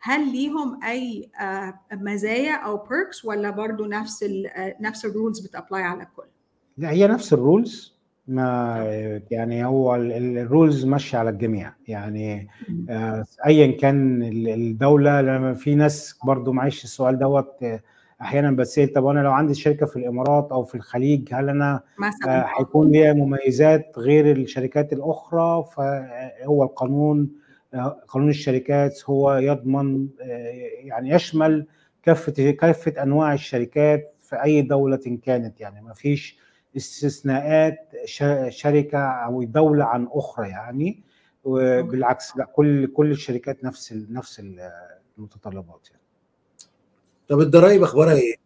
هل 0.00 0.32
ليهم 0.32 0.84
أي 0.84 1.30
آه، 1.40 1.74
مزايا 1.92 2.54
أو 2.54 2.76
perks 2.76 3.24
ولا 3.24 3.50
برضو 3.50 3.86
نفس 3.86 4.22
ال 4.22 4.46
آه، 4.46 4.76
نفس 4.80 5.04
ال 5.04 5.11
rules 5.11 5.46
بت 5.46 5.56
apply 5.56 5.82
على 5.82 6.02
الكل؟ 6.02 6.26
لا 6.78 6.90
هي 6.90 7.06
نفس 7.06 7.32
ال 7.32 7.42
rules 7.42 7.92
ما 8.28 8.76
يعني 9.30 9.64
هو 9.64 9.94
ال- 9.96 10.12
ال- 10.12 10.38
ال 10.38 10.46
rules 10.46 10.84
ماشية 10.84 11.18
على 11.18 11.30
الجميع. 11.30 11.72
يعني 11.88 12.48
آه، 12.90 13.24
ايا 13.46 13.76
كان 13.78 14.22
ال- 14.22 14.48
الدولة 14.48 15.20
لما 15.20 15.54
في 15.54 15.74
ناس 15.74 16.18
برضو 16.24 16.52
معلش 16.52 16.84
السؤال 16.84 17.18
دوت 17.18 17.64
أحيانا 18.20 18.50
بتسال 18.50 18.92
طب 18.92 19.06
أنا 19.06 19.20
لو 19.20 19.30
عندي 19.32 19.54
شركة 19.54 19.86
في 19.86 19.96
الإمارات 19.96 20.48
أو 20.52 20.64
في 20.64 20.74
الخليج 20.74 21.28
هل 21.34 21.48
أنا 21.48 21.80
هيكون 22.58 22.90
ليها 22.90 23.12
مميزات 23.12 23.92
غير 23.98 24.36
الشركات 24.36 24.92
الأخرى؟ 24.92 25.64
فهو 25.76 26.62
القانون 26.62 27.30
قانون 28.08 28.28
الشركات 28.28 29.02
هو 29.10 29.34
يضمن 29.34 30.08
آه، 30.20 30.26
يعني 30.78 31.10
يشمل 31.10 31.66
كافة 32.02 32.50
كافة 32.50 33.02
أنواع 33.02 33.34
الشركات 33.34 34.14
في 34.22 34.42
أي 34.42 34.62
دولة 34.62 35.18
كانت 35.24 35.60
يعني 35.60 35.80
ما 35.82 35.94
فيش 35.94 36.38
استثناءات 36.76 37.78
شركة 38.48 38.98
أو 38.98 39.42
دولة 39.42 39.84
عن 39.84 40.08
أخرى 40.10 40.48
يعني 40.48 41.02
وبالعكس 41.44 42.36
لا 42.36 42.44
كل 42.44 42.86
كل 42.86 43.10
الشركات 43.10 43.64
نفس 43.64 43.92
ال- 43.92 44.12
نفس 44.12 44.40
ال- 44.40 44.70
المتطلبات 45.18 45.88
يعني 45.90 46.02
طب 47.28 47.40
الضرايب 47.40 47.82
أخبارها 47.82 48.14
إيه؟ 48.14 48.36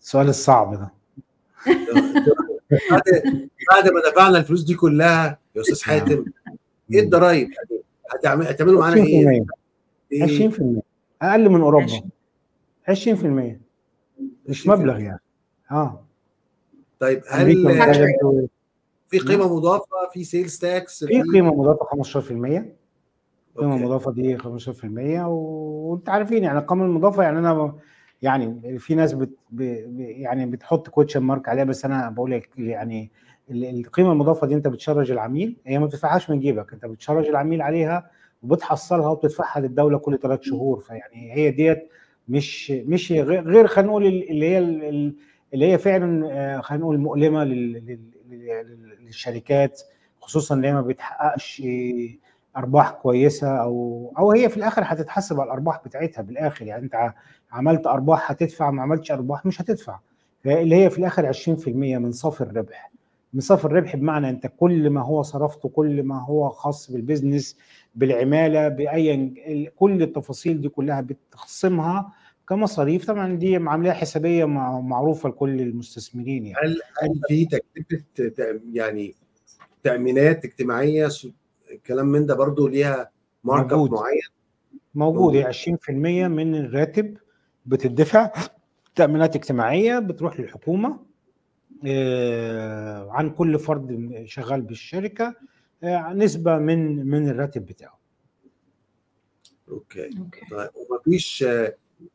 السؤال 0.00 0.28
الصعب 0.28 0.74
ده 0.74 0.90
بعد 2.90 3.02
بعد 3.72 3.88
ما 3.92 4.10
دفعنا 4.10 4.38
الفلوس 4.38 4.62
دي 4.62 4.74
كلها 4.74 5.38
يا 5.56 5.60
أستاذ 5.60 5.82
حاتم 5.82 6.24
إيه 6.92 7.00
الضرايب؟ 7.00 7.50
هتعمل- 8.14 8.46
هتعملوا 8.46 8.80
معانا 8.80 8.96
إيه؟ 8.96 9.26
20% 9.26 9.46
إيه؟ 10.12 10.22
20% 10.24 10.82
أقل 11.22 11.48
من 11.48 11.60
أوروبا 11.60 11.84
عشرين. 11.84 12.10
20% 12.88 13.60
مش 14.48 14.60
20%. 14.66 14.68
مبلغ 14.70 15.00
يعني 15.00 15.20
آه 15.70 16.04
طيب 17.00 17.22
هل. 17.30 17.62
مبلغ- 17.64 18.46
في 19.08 19.18
قيمة 19.18 19.56
مضافة 19.56 19.86
في 20.12 20.24
sales 20.24 20.58
tax 20.58 21.04
في 21.04 21.22
قيمة 21.22 21.54
مضافة 21.54 21.84
15% 21.84 22.76
القيمه. 23.56 23.76
المضافه 23.76 24.12
دي 24.12 24.38
15% 24.38 25.26
و- 25.26 25.90
وانت 25.92 26.08
عارفين 26.08 26.44
يعني 26.44 26.58
القيمه 26.58 26.84
المضافة 26.84 27.22
يعني 27.22 27.38
أنا 27.38 27.72
يعني 28.22 28.78
في 28.78 28.94
ناس 28.94 29.12
بت 29.12 29.30
ب 29.50 29.60
يعني 30.00 30.46
بتحط 30.46 30.88
كوتشن 30.88 31.20
مارك 31.20 31.48
عليها 31.48 31.64
بس 31.64 31.84
أنا 31.84 32.10
بقول 32.10 32.30
لك 32.30 32.48
يعني 32.58 33.10
القيمة 33.50 34.12
المضافة 34.12 34.46
دي 34.46 34.54
انت 34.54 34.68
بتشرج 34.68 35.10
العميل 35.10 35.56
هي 35.66 35.78
ما 35.78 35.86
بتدفعهاش 35.86 36.30
من 36.30 36.40
جيبك 36.40 36.72
انت 36.72 36.84
بتشرج 36.86 37.26
العميل 37.26 37.62
عليها 37.62 38.10
وبتحصلها 38.42 39.08
وبتدفعها 39.08 39.60
للدولة 39.60 39.98
كل 39.98 40.18
ثلاث 40.18 40.40
شهور 40.42 40.80
فيعني 40.80 41.32
هي 41.34 41.50
ديت 41.50 41.88
مش 42.28 42.70
مش 42.70 43.12
غير 43.12 43.66
خلينا 43.66 43.88
نقول 43.90 44.06
ال- 44.06 44.30
اللي 44.30 44.46
هي 44.48 44.58
ال- 44.58 44.84
ال- 44.84 45.14
اللي 45.54 45.72
هي 45.72 45.78
فعلا 45.78 46.28
آه، 46.32 46.60
خلينا 46.60 46.82
نقول 46.84 46.98
مؤلمة 46.98 47.44
لل- 47.44 47.72
لل- 47.72 48.10
لل- 48.30 48.96
للشركات 49.06 49.82
خصوصا 50.20 50.54
اللي 50.54 50.68
هي 50.68 50.72
ما 50.74 50.82
بتحققش 50.82 51.62
أرباح 52.56 52.90
كويسة 52.90 53.48
أو 53.62 54.12
أو 54.18 54.32
هي 54.32 54.48
في 54.48 54.56
الآخر 54.56 54.82
هتتحسب 54.84 55.40
على 55.40 55.46
الأرباح 55.46 55.80
بتاعتها 55.84 56.22
بالآخر 56.22 56.66
يعني 56.66 56.82
أنت 56.84 57.12
عملت 57.52 57.86
أرباح 57.86 58.30
هتدفع 58.30 58.70
ما 58.70 58.82
عملتش 58.82 59.12
أرباح 59.12 59.46
مش 59.46 59.60
هتدفع 59.60 59.98
اللي 60.46 60.76
هي 60.76 60.90
في 60.90 60.98
الآخر 60.98 61.26
20% 61.26 61.68
من 61.98 62.12
صافي 62.12 62.40
الربح. 62.40 62.90
من 63.36 63.42
صافي 63.42 63.64
الربح 63.64 63.96
بمعنى 63.96 64.28
أنت 64.28 64.52
كل 64.56 64.90
ما 64.90 65.02
هو 65.02 65.22
صرفته 65.22 65.68
كل 65.68 66.02
ما 66.02 66.22
هو 66.24 66.48
خاص 66.48 66.90
بال 66.90 67.04
business 67.04 67.58
بالعمالة 67.94 68.68
بأي 68.68 69.70
كل 69.76 70.02
التفاصيل 70.02 70.60
دي 70.60 70.68
كلها 70.68 71.00
بتخصمها 71.00 72.12
كمصاريف. 72.48 73.06
طبعا 73.06 73.34
دي 73.34 73.56
عمليه 73.56 73.92
حسابية 73.92 74.44
معروفة 74.44 75.28
لكل 75.28 75.60
المستثمرين 75.60 76.46
يعني. 76.46 76.66
هل 76.66 76.80
هل 77.02 77.20
في 77.28 77.44
تكلفة 77.44 78.60
يعني 78.72 79.14
تأمينات 79.82 80.44
اجتماعية؟ 80.44 81.08
الكلام 81.72 82.06
من 82.06 82.26
ده 82.26 82.34
برضو 82.34 82.68
ليها 82.68 83.10
mark 83.44 83.72
up 83.72 83.92
معين؟ 83.92 84.20
موجود. 84.94 85.34
هي 85.34 85.52
20% 85.52 85.90
من 86.28 86.54
الراتب 86.54 87.16
بتدفع 87.66 88.32
تأمينات 88.94 89.36
اجتماعية 89.36 89.98
بتروح 89.98 90.40
للحكومة. 90.40 91.05
عن 93.10 93.30
كل 93.30 93.58
فرد 93.58 94.22
شغال 94.26 94.62
بالشركة 94.62 95.34
نسبة 96.14 96.58
من 96.58 97.06
من 97.06 97.28
الراتب 97.28 97.66
بتاعه. 97.66 97.98
أوكي. 99.68 100.10
طيب 100.50 100.70
ومفيش 100.74 101.46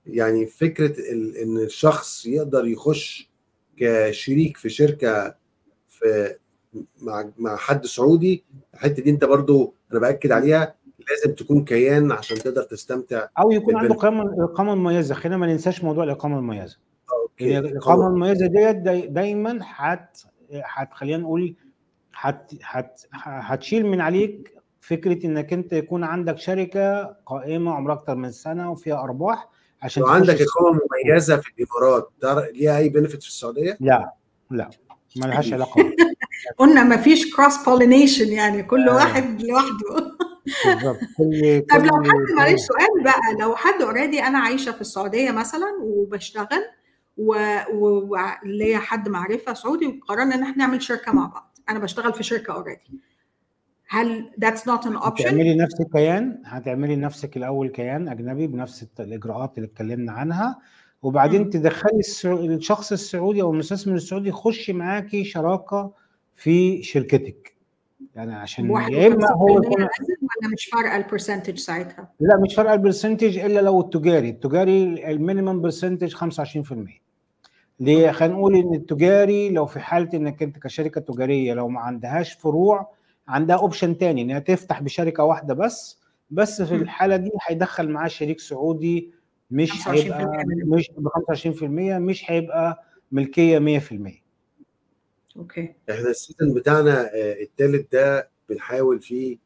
يعني 0.05 0.45
فكرة 0.45 0.95
إن 1.43 1.57
الشخص 1.57 2.25
يقدر 2.25 2.67
يخش 2.67 3.29
كشريك 3.77 4.57
في 4.57 4.69
شركة 4.69 5.35
في 5.87 6.35
مع 7.01 7.29
مع 7.37 7.55
حد 7.55 7.85
سعودي 7.85 8.43
الحتة 8.73 9.03
دي 9.03 9.09
أنت 9.09 9.25
برضو 9.25 9.73
أنا 9.91 9.99
بأكد 9.99 10.31
عليها 10.31 10.75
لازم 11.09 11.35
تكون 11.35 11.65
كيان 11.65 12.11
عشان 12.11 12.37
تقدر 12.37 12.63
تستمتع 12.63 13.27
أو 13.39 13.51
يكون 13.51 13.75
عنده 13.75 13.95
اقامه 13.95 14.43
اقامه 14.43 14.75
مميزة. 14.75 15.15
خلينا 15.15 15.37
ما 15.37 15.47
ننساش 15.47 15.83
موضوع 15.83 16.03
الإقامة 16.03 16.39
المميزة. 16.39 16.77
الاقامه 17.41 18.07
المميزة 18.07 18.47
ديت 18.47 18.75
داي 18.75 19.07
دايما 19.07 19.59
هت 19.63 20.17
هت 20.51 20.93
خلينا 20.93 21.17
نقول 21.17 21.55
هت 22.15 22.51
هت 22.63 23.01
هتشيل 23.13 23.85
من 23.85 24.01
عليك 24.01 24.53
فكرة 24.81 25.25
إنك 25.25 25.53
أنت 25.53 25.73
يكون 25.73 26.03
عندك 26.03 26.37
شركة 26.37 27.03
قائمة 27.25 27.73
عمرها 27.73 27.95
أكتر 27.95 28.15
من 28.15 28.31
سنة 28.31 28.71
وفيها 28.71 29.03
أرباح 29.03 29.49
عشان 29.81 30.03
لو 30.03 30.09
عندك 30.09 30.37
إقامة 30.41 30.79
مميزة 31.05 31.37
في 31.37 31.49
الإمارات 31.57 32.11
ليها 32.53 32.77
أي 32.77 32.89
benefit 32.89 33.21
في 33.21 33.27
السعودية؟ 33.27 33.77
لا 33.79 34.13
لا 34.51 34.69
ما 35.15 35.25
لهاش 35.25 35.53
علاقة. 35.53 35.91
قلنا 36.57 36.83
ما 36.83 36.97
فيش 36.97 37.35
cross 37.35 37.57
pollination 37.65 38.27
يعني 38.27 38.63
كل 38.63 38.89
آه. 38.89 38.95
واحد 38.95 39.41
لوحده. 39.41 40.17
بالظبط. 40.65 40.97
طب 41.71 41.85
لو 41.85 42.03
حد 42.03 42.35
معلش 42.37 42.61
سؤال 42.61 43.03
بقى 43.03 43.21
لو 43.39 43.55
حد 43.55 43.81
already 43.81 44.23
أنا 44.23 44.39
عايشة 44.39 44.71
في 44.71 44.81
السعودية 44.81 45.31
مثلا 45.31 45.67
وبشتغل 45.81 46.63
وليا 47.17 48.77
حد 48.77 49.09
معرفة 49.09 49.53
سعودي 49.53 49.87
وقررنا 49.87 50.35
إن 50.35 50.43
إحنا 50.43 50.57
نعمل 50.57 50.81
شركة 50.81 51.11
مع 51.11 51.25
بعض 51.25 51.57
أنا 51.69 51.79
بشتغل 51.79 52.13
في 52.13 52.23
شركة 52.23 52.53
already 52.53 52.99
هل 53.87 54.31
that's 54.45 54.59
not 54.61 54.83
an 54.85 54.95
option؟ 55.03 55.21
هتعملي 55.21 55.55
نفسك 55.55 55.87
كيان 55.93 56.41
هتعملي 56.45 56.95
لنفسك 56.95 57.37
الأول 57.37 57.69
كيان 57.69 58.07
أجنبي 58.09 58.47
بنفس 58.47 58.85
الإجراءات 58.99 59.57
اللي 59.57 59.67
اتكلمنا 59.67 60.11
عنها 60.11 60.59
وبعدين. 61.01 61.49
تدخلي 61.49 62.01
الشخص 62.25 62.91
السعودي 62.91 63.41
أو 63.41 63.51
المستثمر 63.51 63.95
السعودي 63.95 64.29
يخش 64.29 64.69
معاكي 64.69 65.23
شراكة 65.23 65.93
في 66.35 66.83
شركتك 66.83 67.55
يعني 68.15 68.35
عشان 68.35 68.69
يا 68.71 69.07
إما 69.07 69.31
هو 69.31 69.57
يكون 69.57 69.81
ولا 69.81 69.89
مش 70.53 70.65
فارقه 70.65 70.95
ال 70.95 71.01
percentage 71.01 71.57
ساعتها؟ 71.57 72.09
لا 72.19 72.37
مش 72.37 72.55
فارقه 72.55 72.73
ال 72.73 72.79
percentage 72.79 73.37
إلا 73.37 73.59
لو 73.59 73.81
التجاري، 73.81 74.29
التجاري 74.29 75.11
ال 75.11 75.17
minimum 75.18 75.61
percentage 75.61 76.15
25% 76.15 77.01
ليه؟ 77.79 78.11
خلينا 78.11 78.33
نقول 78.33 78.55
إن 78.55 78.73
التجاري 78.73 79.49
لو 79.49 79.65
في 79.65 79.79
حالة 79.79 80.09
إنك 80.13 80.43
أنت 80.43 80.59
كشركة 80.59 81.01
تجارية 81.01 81.53
لو 81.53 81.67
ما 81.67 81.79
عندهاش 81.79 82.33
فروع 82.33 82.89
عندها 83.27 83.55
option 83.55 83.97
تاني 83.97 84.21
إنها 84.21 84.39
تفتح 84.39 84.81
بشركة 84.81 85.23
واحدة 85.23 85.53
بس 85.53 85.99
بس 86.29 86.61
في 86.61 86.75
الحالة 86.75 87.15
دي 87.15 87.31
هيدخل 87.47 87.89
معاه 87.89 88.07
شريك 88.07 88.39
سعودي 88.39 89.11
مش 89.51 89.87
هيبقى 89.87 90.43
مش 90.65 90.91
ب 90.97 91.07
25% 91.07 91.63
مش 91.63 92.31
هيبقى 92.31 92.83
ملكية 93.11 93.79
100% 93.79 94.20
okay. 95.37 95.73
إحنا 95.89 96.09
ال 96.09 96.16
season 96.16 96.53
بتاعنا 96.53 97.09
الثالث 97.15 97.85
ده 97.91 98.29
بنحاول 98.49 99.01
فيه 99.01 99.37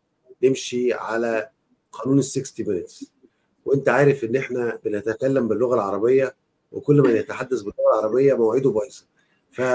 نمشي 0.43 0.93
على 0.93 1.49
قانون 1.91 2.19
ال 2.19 2.23
60 2.23 2.67
minutes 2.67 3.11
وأنت 3.65 3.89
عارف 3.89 4.23
إن 4.23 4.35
إحنا 4.35 4.79
بنتكلم 4.85 5.47
باللغة 5.47 5.75
العربية 5.75 6.35
وكل 6.71 7.01
من 7.01 7.15
يتحدث 7.15 7.61
باللغة 7.61 7.99
العربية 7.99 8.33
مواعيده 8.33 8.69
بايظة. 8.71 9.05
ف 9.51 9.61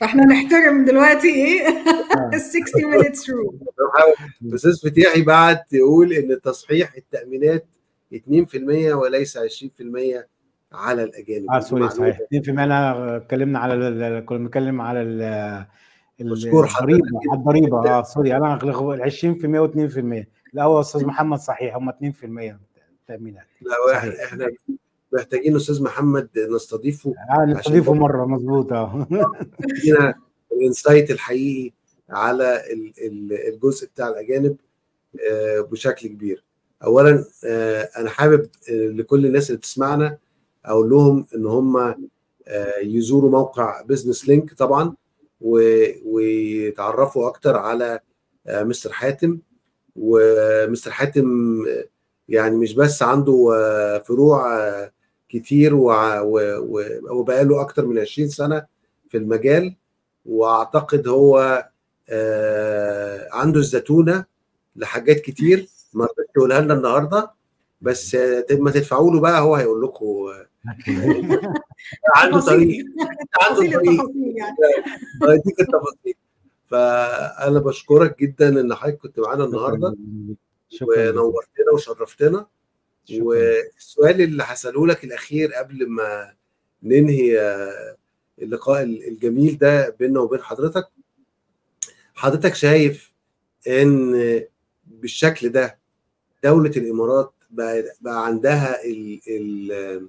فإحنا 0.00 0.24
نحترم 0.24 0.84
دلوقتي 0.84 1.28
إيه؟ 1.28 1.68
ال 2.34 2.40
60 2.40 2.84
minutes 2.84 3.30
rule 3.30 3.58
الأستاذ 4.42 4.90
فتيحي 4.90 5.22
بعت 5.22 5.72
يقول 5.72 6.12
إن 6.12 6.40
تصحيح 6.40 6.94
التأمينات 6.94 7.66
2% 8.14 8.18
وليس 8.92 9.38
20% 9.38 9.42
على 10.74 11.04
الأجانب. 11.04 11.50
آه 11.50 11.60
sorry 11.60 11.88
صحيح. 11.90 12.18
2% 12.34 12.48
انا 12.48 13.16
اتكلمنا 13.16 13.58
على 13.58 14.22
كنا 14.26 14.38
بنتكلم 14.38 14.80
على 14.80 15.02
ال 15.02 15.66
مشكور 16.20 16.66
الضريبة 16.66 17.06
على 17.30 17.38
الضريبة. 17.38 17.90
آه 17.90 18.02
sorry 18.02 18.36
أنا 18.36 18.58
20% 18.58 18.62
و2% 19.58 20.26
لا 20.52 20.62
هو 20.62 20.80
أستاذ 20.80 21.04
محمد 21.04 21.38
صحيح 21.38 21.76
هم 21.76 21.90
2% 21.90 21.94
تأمينات. 23.08 23.46
لا 23.60 23.96
إحنا 23.96 24.24
إحنا 24.24 24.48
محتاجين 25.12 25.56
أستاذ 25.56 25.82
محمد 25.82 26.28
نستضيفه 26.54 27.14
آه 27.30 27.44
نستضيفه 27.44 27.94
مرة 27.94 28.26
مظبوط. 28.26 28.72
آه. 28.72 29.06
ال 30.52 30.59
insight 30.59 31.10
الحقيقي 31.10 31.72
على 32.10 32.62
الجزء 33.48 33.86
بتاع 33.86 34.08
الأجانب 34.08 34.56
بشكل 35.70 36.08
كبير. 36.08 36.44
اولا 36.84 37.24
أنا 37.96 38.10
حابب 38.10 38.48
لكل 38.70 39.26
الناس 39.26 39.50
اللي 39.50 39.58
بتسمعنا 39.58 40.18
أقول 40.64 40.90
لهم 40.90 41.26
إن 41.34 41.46
هم 41.46 41.94
يزوروا 42.82 43.30
موقع 43.30 43.82
بزنس 43.82 44.28
لينك 44.28 44.54
طبعا 44.54 44.94
ويتعرفوا 46.04 47.28
أكتر 47.28 47.56
على 47.56 48.00
Mr. 48.48 48.92
حاتم. 48.92 49.38
و 49.96 50.20
Mr. 50.20 50.90
حاتم 50.90 51.58
يعني 52.28 52.56
مش 52.56 52.74
بس 52.74 53.02
عنده 53.02 53.52
فروع 54.06 54.58
كتير 55.28 55.74
وبقاله 57.10 57.60
أكتر 57.60 57.86
من 57.86 57.98
20 57.98 58.28
سنة 58.28 58.66
في 59.08 59.16
المجال. 59.16 59.76
وأعتقد 60.26 61.08
هو 61.08 61.38
عنده 63.32 63.60
الزتونة 63.60 64.24
لحاجات 64.76 65.20
كتير 65.20 65.66
ما 65.94 66.04
رضيتش 66.04 66.30
يقولها 66.36 66.60
لنا 66.60 66.74
النهارده. 66.74 67.30
بس 67.80 68.14
ما 68.50 68.70
تدفعوا 68.70 69.10
له 69.10 69.20
بقى 69.20 69.40
هو 69.40 69.54
هيقول 69.54 69.82
لكم 69.82 70.06
عنده 72.16 72.40
طريق. 72.40 72.86
عنده 73.40 73.60
طريق. 73.60 73.82
هيديك 75.28 75.60
التفاصيل. 75.60 76.14
فأنا 76.70 77.58
بشكرك 77.58 78.18
جدا 78.18 78.60
إن 78.60 78.74
حضرتك 78.74 78.98
كنت 78.98 79.20
معانا 79.20 79.44
النهارده. 79.44 79.96
ونورتنا 80.82 81.72
وشرفتنا. 81.74 82.46
والسؤال 83.20 84.20
اللي 84.20 84.42
هسأله 84.46 84.86
لك 84.86 85.04
الأخير 85.04 85.52
قبل 85.54 85.88
ما 85.88 86.32
ننهي 86.82 87.38
اللقاء 88.42 88.82
الجميل 88.82 89.58
ده 89.58 89.88
بيننا 89.90 90.20
وبين 90.20 90.40
حضرتك. 90.42 90.88
حضرتك 92.14 92.54
شايف 92.54 93.12
إن 93.68 94.42
بالشكل 94.86 95.48
ده 95.48 95.78
دولة 96.44 96.70
الإمارات 96.76 97.32
بقى, 97.50 97.84
بقى 98.00 98.26
عندها 98.26 98.84
ال 98.84 99.20
ال 99.28 100.08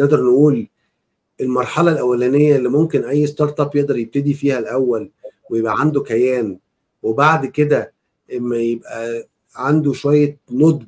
نقدر 0.00 0.22
نقول 0.24 0.68
المرحلة 1.40 1.92
الأولانية 1.92 2.56
اللي 2.56 2.68
ممكن 2.68 3.04
أي 3.04 3.26
startup 3.26 3.76
يقدر 3.76 3.96
يبتدي 3.98 4.34
فيها 4.34 4.58
الأول 4.58 5.10
ويبقى 5.50 5.80
عنده 5.80 6.02
كيان 6.02 6.58
وبعد 7.02 7.46
كده 7.46 7.92
إما 8.36 8.56
يبقى 8.56 9.28
عنده 9.56 9.92
شوية 9.92 10.38
نضج 10.50 10.86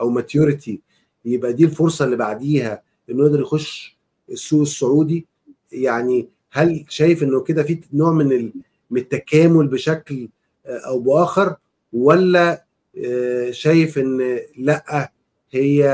أو 0.00 0.10
ماتيوريتي 0.10 0.80
يبقى 1.24 1.52
دي 1.52 1.64
الفرصة 1.64 2.04
اللي 2.04 2.16
بعديها 2.16 2.82
إنه 3.10 3.22
يقدر 3.26 3.40
يخش 3.40 3.98
السوق 4.30 4.60
السعودي. 4.60 5.26
يعني 5.72 6.28
هل 6.50 6.84
شايف 6.88 7.22
إنه 7.22 7.40
كده 7.40 7.62
في 7.62 7.80
نوع 7.92 8.12
من 8.12 8.52
التكامل 8.96 9.66
بشكل 9.68 10.28
أو 10.66 10.98
بآخر 10.98 11.56
ولا 11.92 12.64
شايف 13.50 13.98
إن 13.98 14.38
لأ 14.58 15.12
هي 15.50 15.84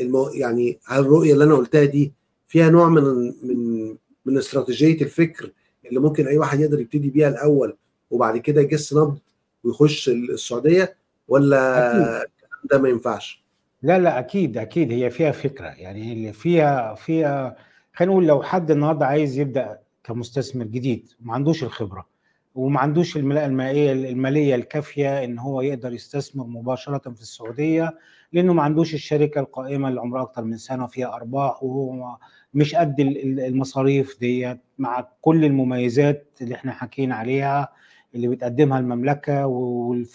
المو 0.00 0.28
يعني 0.28 0.78
هل 0.86 1.00
الرؤيه 1.00 1.32
اللي 1.32 1.44
أنا 1.44 1.54
قلتها 1.54 1.84
دي 1.84 2.12
فيها 2.48 2.70
نوع 2.70 2.88
من 2.88 3.02
من 3.42 3.88
من 4.24 4.38
استراتيجية 4.38 5.02
الفكر 5.02 5.52
اللي 5.86 6.00
ممكن 6.00 6.26
أي 6.26 6.38
واحد 6.38 6.60
يقدر 6.60 6.80
يبتدي 6.80 7.10
بيها 7.10 7.28
الأول 7.28 7.76
وبعد 8.10 8.38
كده 8.38 8.60
يجس 8.60 8.94
نبض 8.94 9.18
ويخش 9.64 10.08
السعودية 10.08 10.96
ولا 11.28 12.26
ده 12.70 12.78
ما 12.78 12.88
ينفعش؟ 12.88 13.44
لا 13.82 13.98
لا 13.98 14.18
أكيد 14.18 14.58
أكيد. 14.58 14.92
هي 14.92 15.10
فيها 15.10 15.30
فكرة. 15.32 15.66
يعني 15.66 16.12
اللي 16.12 16.32
فيها 16.32 16.94
فيها 16.94 17.56
خلينا 17.94 18.12
نقول 18.12 18.26
لو 18.26 18.42
حد 18.42 18.70
النهارده 18.70 19.06
عايز 19.06 19.38
يبدأ 19.38 19.78
كمستثمر 20.04 20.64
جديد 20.64 21.08
وما 21.22 21.34
عندوش 21.34 21.62
الخبرة 21.64 22.06
وما 22.54 22.80
عندوش 22.80 23.16
الملاءه 23.16 23.46
المائية 23.46 23.92
المالية 23.92 24.54
الكافية 24.54 25.24
إن 25.24 25.38
هو 25.38 25.60
يقدر 25.60 25.92
يستثمر 25.92 26.46
مباشرة 26.46 27.10
في 27.14 27.20
السعودية 27.22 27.98
لأنه 28.32 28.52
ما 28.52 28.62
عندوش 28.62 28.94
الشركة 28.94 29.38
القائمة 29.40 29.88
اللي 29.88 30.00
عمرها 30.00 30.22
أكتر 30.22 30.44
من 30.44 30.56
سنة 30.56 30.86
فيها 30.86 31.14
أرباح 31.14 31.62
وهو 31.62 32.16
مش 32.54 32.74
قد 32.74 33.00
المصاريف 33.00 34.20
ديت 34.20 34.60
مع 34.78 35.08
كل 35.20 35.44
المميزات 35.44 36.38
اللي 36.40 36.54
إحنا 36.54 36.72
حكينا 36.72 37.14
عليها 37.14 37.68
اللي 38.14 38.28
بتقدمها 38.28 38.78
المملكة 38.78 39.46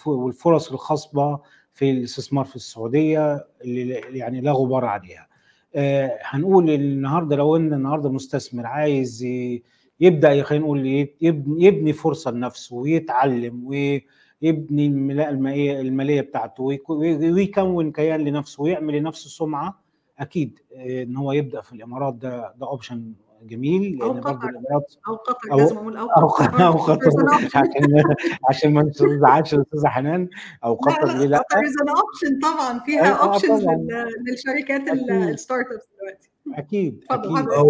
والفرص 0.06 0.72
الخصبه 0.72 1.40
في 1.72 1.90
الاستثمار 1.90 2.44
في 2.44 2.56
السعودية 2.56 3.46
اللي 3.64 3.88
يعني 3.94 4.40
لا 4.40 4.52
غبار 4.52 4.84
عليها. 4.84 5.26
آه 5.74 6.18
هنقول 6.22 6.70
النهارده 6.70 7.36
لو 7.36 7.56
إن 7.56 7.72
النهارده 7.72 8.10
مستثمر 8.10 8.66
عايز 8.66 9.26
يبدأ 10.00 10.42
خلينا 10.42 10.64
نقول 10.64 11.08
يبني 11.20 11.92
فرصة 11.92 12.30
لنفسه 12.30 12.76
ويتعلم 12.76 13.64
ويبني 13.66 14.06
المائيه 14.42 15.80
المالية 15.80 16.20
بتاعته 16.20 16.62
ويكون 16.62 17.92
كيان 17.92 18.20
لنفسه 18.20 18.62
ويعمل 18.62 18.94
لنفسه 18.98 19.30
سمعة 19.30 19.82
أكيد 20.18 20.58
إن 20.76 21.16
هو 21.16 21.32
يبدأ 21.32 21.60
في 21.60 21.72
الإمارات 21.72 22.14
ده 22.14 22.54
ده 22.56 22.66
option 22.66 23.12
جميل 23.42 24.02
أو 24.02 24.12
قطر. 24.12 24.50
أو 25.08 25.14
قطر 25.16 25.52
أو 25.52 25.58
لازم 25.58 25.76
أقول 25.76 25.96
أو 25.96 26.06
قطر. 26.08 26.66
أو 26.66 26.72
قطر. 26.72 27.10
عشان 27.54 28.02
عشان 28.48 28.74
ما 28.74 28.90
نزعلش 29.04 29.54
الاستاذه 29.54 29.86
حنان 29.88 30.28
أو 30.64 30.74
قطر 30.74 31.06
لا 31.06 31.18
ليه 31.18 31.26
لأ. 31.26 31.38
قطر 31.38 31.58
از 31.58 31.74
ان 31.82 31.88
اوبشن 31.88 32.40
طبعا. 32.42 32.78
فيها 32.78 33.04
أيوة، 33.04 33.22
آه، 33.22 33.32
options. 33.32 33.64
للشركات 34.30 34.88
أكيد. 34.88 35.10
ال 35.10 35.66
startups 35.66 35.88
دلوقتي. 36.00 36.30
أكيد 36.54 37.04
أكيد. 37.10 37.30
هو 37.52 37.68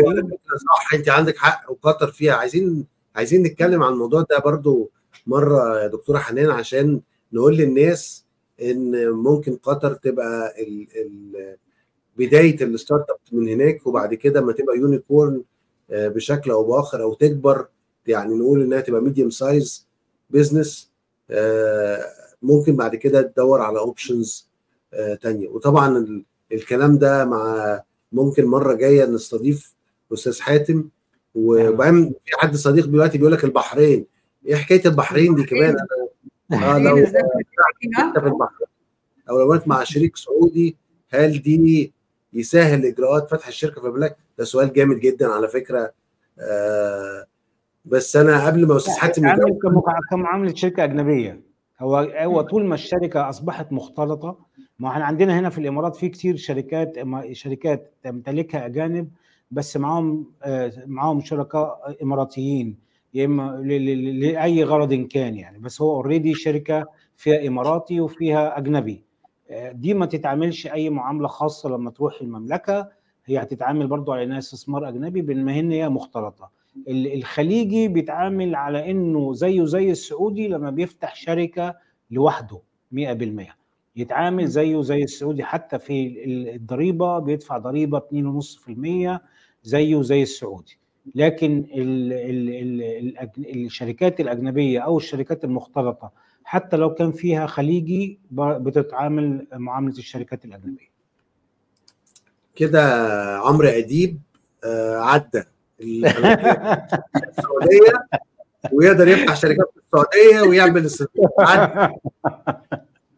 صح 0.76 0.94
أنت 0.94 1.08
عندك 1.08 1.36
حق 1.36 1.70
وقطر 1.70 2.06
فيها. 2.06 2.34
عايزين 2.34 2.86
عايزين 3.16 3.42
نتكلم 3.42 3.82
عن 3.82 3.92
الموضوع 3.92 4.22
ده 4.30 4.38
برضو 4.38 4.90
مرة 5.26 5.82
يا 5.82 5.86
دكتورة 5.86 6.18
حنان 6.18 6.50
عشان 6.50 7.00
نقول 7.32 7.56
للناس 7.56 8.24
إن 8.62 9.10
ممكن 9.10 9.56
قطر 9.56 9.94
تبقى 9.94 10.54
ال 10.62 10.86
ال 10.96 11.56
بداية 12.18 12.64
ال 12.64 13.10
startup 13.10 13.16
من 13.32 13.48
هناك 13.48 13.86
وبعد 13.86 14.14
كده 14.14 14.40
ما 14.40 14.52
تبقى 14.52 14.76
unicorn 14.76 15.42
آه، 15.90 16.08
بشكل 16.08 16.50
أو 16.50 16.64
بآخر 16.64 17.02
أو 17.02 17.14
تكبر 17.14 17.66
يعني 18.06 18.34
نقول 18.34 18.62
إنها 18.62 18.80
تبقى 18.80 19.00
medium 19.02 19.30
size 19.30 19.86
business 20.30 20.90
ممكن 22.42 22.76
بعد 22.76 22.94
كده 22.96 23.22
تدور 23.22 23.60
على 23.60 23.78
options 23.78 24.48
تانية. 25.22 25.48
وطبعا 25.48 25.98
ال- 25.98 26.24
الكلام 26.52 26.98
ده 26.98 27.24
مع 27.24 27.82
ممكن 28.12 28.44
مرة 28.44 28.74
جاية 28.74 29.04
نستضيف 29.04 29.74
أستاذ 30.12 30.40
حاتم 30.40 30.88
وبعدين 31.34 32.14
في 32.24 32.36
حد 32.38 32.56
صديق 32.56 32.86
دلوقتي 32.86 33.18
بيقول 33.18 33.32
لك 33.32 33.44
البحرين. 33.44 34.06
إيه 34.46 34.56
حكاية 34.56 34.82
البحرين 34.86 35.34
دي 35.34 35.44
كمان؟ 35.44 35.76
أنا 36.52 36.74
آه 36.74 36.78
لو. 36.78 36.96
في 36.96 38.26
البحرين. 38.26 38.68
أو 39.30 39.38
لو 39.52 39.60
مع 39.66 39.84
شريك 39.84 40.16
سعودي 40.16 40.76
هل 41.10 41.42
دي 41.42 41.92
يسهل 42.32 42.84
إجراءات 42.86 43.30
فتح 43.30 43.46
الشركة 43.46 43.80
في 43.80 43.86
المملكه؟ 43.86 44.16
ده 44.38 44.44
سؤال 44.44 44.72
جامد 44.72 44.96
جدا 45.00 45.28
على 45.32 45.48
فكرة. 45.48 45.92
آه 46.40 47.26
بس 47.84 48.16
أنا 48.16 48.46
قبل 48.46 48.66
ما 48.66 48.76
أستاذ 48.76 48.94
حاتم 48.94 49.22
كمع- 49.62 49.98
كمعامله 50.10 50.54
شركة 50.54 50.84
أجنبية. 50.84 51.40
هو 51.80 51.96
هو 51.96 52.40
طول 52.40 52.64
ما 52.64 52.74
الشركة 52.74 53.28
أصبحت 53.28 53.72
مختلطة 53.72 54.38
ما 54.78 54.88
إحنا 54.88 55.04
عندنا 55.04 55.38
هنا 55.38 55.50
في 55.50 55.58
الإمارات 55.58 55.96
في 55.96 56.08
كتير 56.08 56.36
شركات 56.36 56.92
شركات 57.32 57.92
تمتلكها 58.02 58.66
أجانب 58.66 59.08
بس 59.50 59.76
معاهم 59.76 60.26
آه، 60.42 60.72
معاهم 60.86 61.20
شركاء 61.20 61.96
إماراتيين. 62.02 62.85
يا 63.16 63.24
إما 63.24 63.42
لأي 64.20 64.64
غرض 64.64 64.94
كان 64.94 65.34
يعني. 65.36 65.58
بس 65.58 65.82
هو 65.82 65.94
اوريدي 65.96 66.34
شركة 66.34 66.86
فيها 67.16 67.48
إماراتي 67.48 68.00
وفيها 68.00 68.58
أجنبي. 68.58 69.04
آه، 69.50 69.72
دي 69.72 69.94
ما 69.94 70.06
تتعاملش 70.06 70.66
أي 70.66 70.90
معاملة 70.90 71.28
خاصة 71.28 71.68
لما 71.68 71.90
تروح 71.90 72.20
المملكة. 72.20 72.88
هي 73.26 73.38
هتتعامل 73.42 73.86
برضو 73.86 74.12
على 74.12 74.22
إنها 74.24 74.38
استثمار 74.38 74.88
أجنبي 74.88 75.22
بما 75.22 75.58
إن 75.60 75.70
هي 75.70 75.88
مختلطة. 75.88 76.50
ال- 76.88 77.12
الخليجي 77.14 77.88
بيتعامل 77.88 78.54
على 78.54 78.90
إنه 78.90 79.32
زيه 79.34 79.64
زي 79.64 79.90
السعودي 79.90 80.48
لما 80.48 80.70
بيفتح 80.70 81.14
شركة 81.14 81.74
لوحده 82.10 82.60
100% 82.92 83.56
يتعامل 83.96 84.46
زيه 84.46 84.82
زي 84.82 85.02
السعودي. 85.02 85.44
حتى 85.44 85.78
في 85.78 86.24
ال- 86.24 86.48
الضريبة 86.48 87.18
بيدفع 87.18 87.58
ضريبة 87.58 87.98
2.5% 87.98 89.20
زيه 89.62 90.02
زي 90.02 90.22
السعودي. 90.22 90.78
لكن 91.14 91.64
ال 91.74 92.12
ال 92.12 92.50
ال 92.50 93.16
الأج- 93.16 93.56
الشركات 93.56 94.20
الأجنبية 94.20 94.80
أو 94.80 94.96
الشركات 94.98 95.44
المختلطة 95.44 96.10
حتى 96.44 96.76
لو 96.76 96.94
كان 96.94 97.12
فيها 97.12 97.46
خليجي 97.46 98.18
بتتعامل 98.32 99.46
معاملة 99.52 99.98
الشركات 99.98 100.44
الأجنبية. 100.44 100.90
كده 102.56 102.82
عمرو 103.38 103.68
أديب 103.68 104.18
آه 104.64 104.96
عدى. 104.96 105.42
السعودية 105.80 106.22
ويقدر 108.72 109.08
يفتح 109.08 109.36
شركات 109.36 109.66
في 109.74 109.80
السعودية 109.86 110.48
ويعمل 110.50 110.84
استثمار 110.86 111.28
عدى 111.38 111.94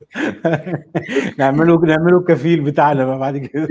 نعمله 1.38 1.80
نعمله 1.80 2.20
كفيل 2.20 2.60
بتاعنا 2.60 3.04
بقى 3.04 3.18
بعد 3.18 3.36
كده. 3.36 3.68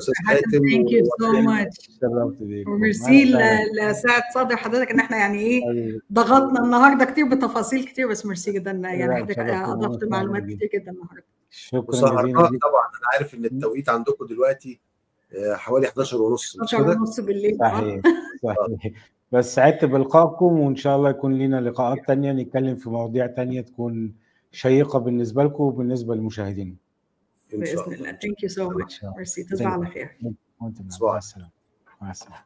So 0.00 1.32
much. 1.42 1.76
شرفت 2.00 2.42
بيكم 2.42 2.70
وميرسي 2.70 3.24
ل- 3.24 3.36
لسعة 3.80 4.22
صدر 4.34 4.56
حضرتك 4.56 4.90
ان 4.90 5.00
إحنا 5.00 5.16
يعني 5.16 5.38
إيه. 5.38 5.98
ضغطنا 6.12 6.64
النهارده 6.64 7.04
كتير 7.04 7.28
بتفاصيل 7.28 7.84
كتير 7.84 8.08
بس 8.08 8.26
ميرسي 8.26 8.52
جدا 8.52 8.70
يعني 8.70 9.14
حضرتك 9.16 9.38
اتشرفت 9.38 9.68
أضفت. 9.84 10.04
معلومات. 10.04 10.42
كتير 10.42 10.70
جدا 10.74 10.92
النهارده 10.92 11.24
شكرا 11.50 11.84
وسهرناك 11.88 12.24
جزيلا 12.24 12.58
طبعا 12.62 12.82
أنا 12.82 13.08
عارف 13.14 13.34
إن 13.34 13.44
التوقيت 13.44 13.88
عندكم 13.88 14.26
دلوقتي 14.26 14.80
آه، 15.36 15.54
حوالي 15.54 15.86
11 15.88 16.22
ونص 16.22 16.56
مش 16.62 16.74
12 16.74 16.84
كده؟ 16.92 17.00
ونص 17.00 17.20
بالليل 17.20 17.56
صحيح 17.60 18.00
صحيح 18.42 18.92
بس 19.32 19.54
سعدت 19.54 19.84
بلقائكم 19.84 20.60
وإن 20.60 20.76
شاء 20.76 20.96
الله 20.96 21.10
يكون 21.10 21.38
لنا 21.38 21.60
لقاءات 21.60 21.98
تانية 22.06 22.32
نتكلم 22.32 22.76
في 22.76 22.90
مواضيع 22.90 23.26
تانية 23.26 23.60
تكون 23.60 24.12
شيقة 24.52 24.98
بالنسبة 24.98 25.44
لكم 25.44 25.62
وبالنسبة 25.64 26.14
للمشاهدين 26.14 26.76
باذن 27.52 27.78
الله 27.78 27.94
الله 27.94 28.12
thank 28.12 28.42
you 28.42 28.48
so 28.48 28.70
much 28.70 29.04
merci 29.04 29.44
تصبح 29.44 29.66
على 29.66 29.86
خير 29.86 30.16
وأنتم 30.60 30.84
مع 30.84 30.90
صباح. 30.90 31.16
السلامة 31.16 31.50
مع 32.02 32.10
السلامة 32.10 32.44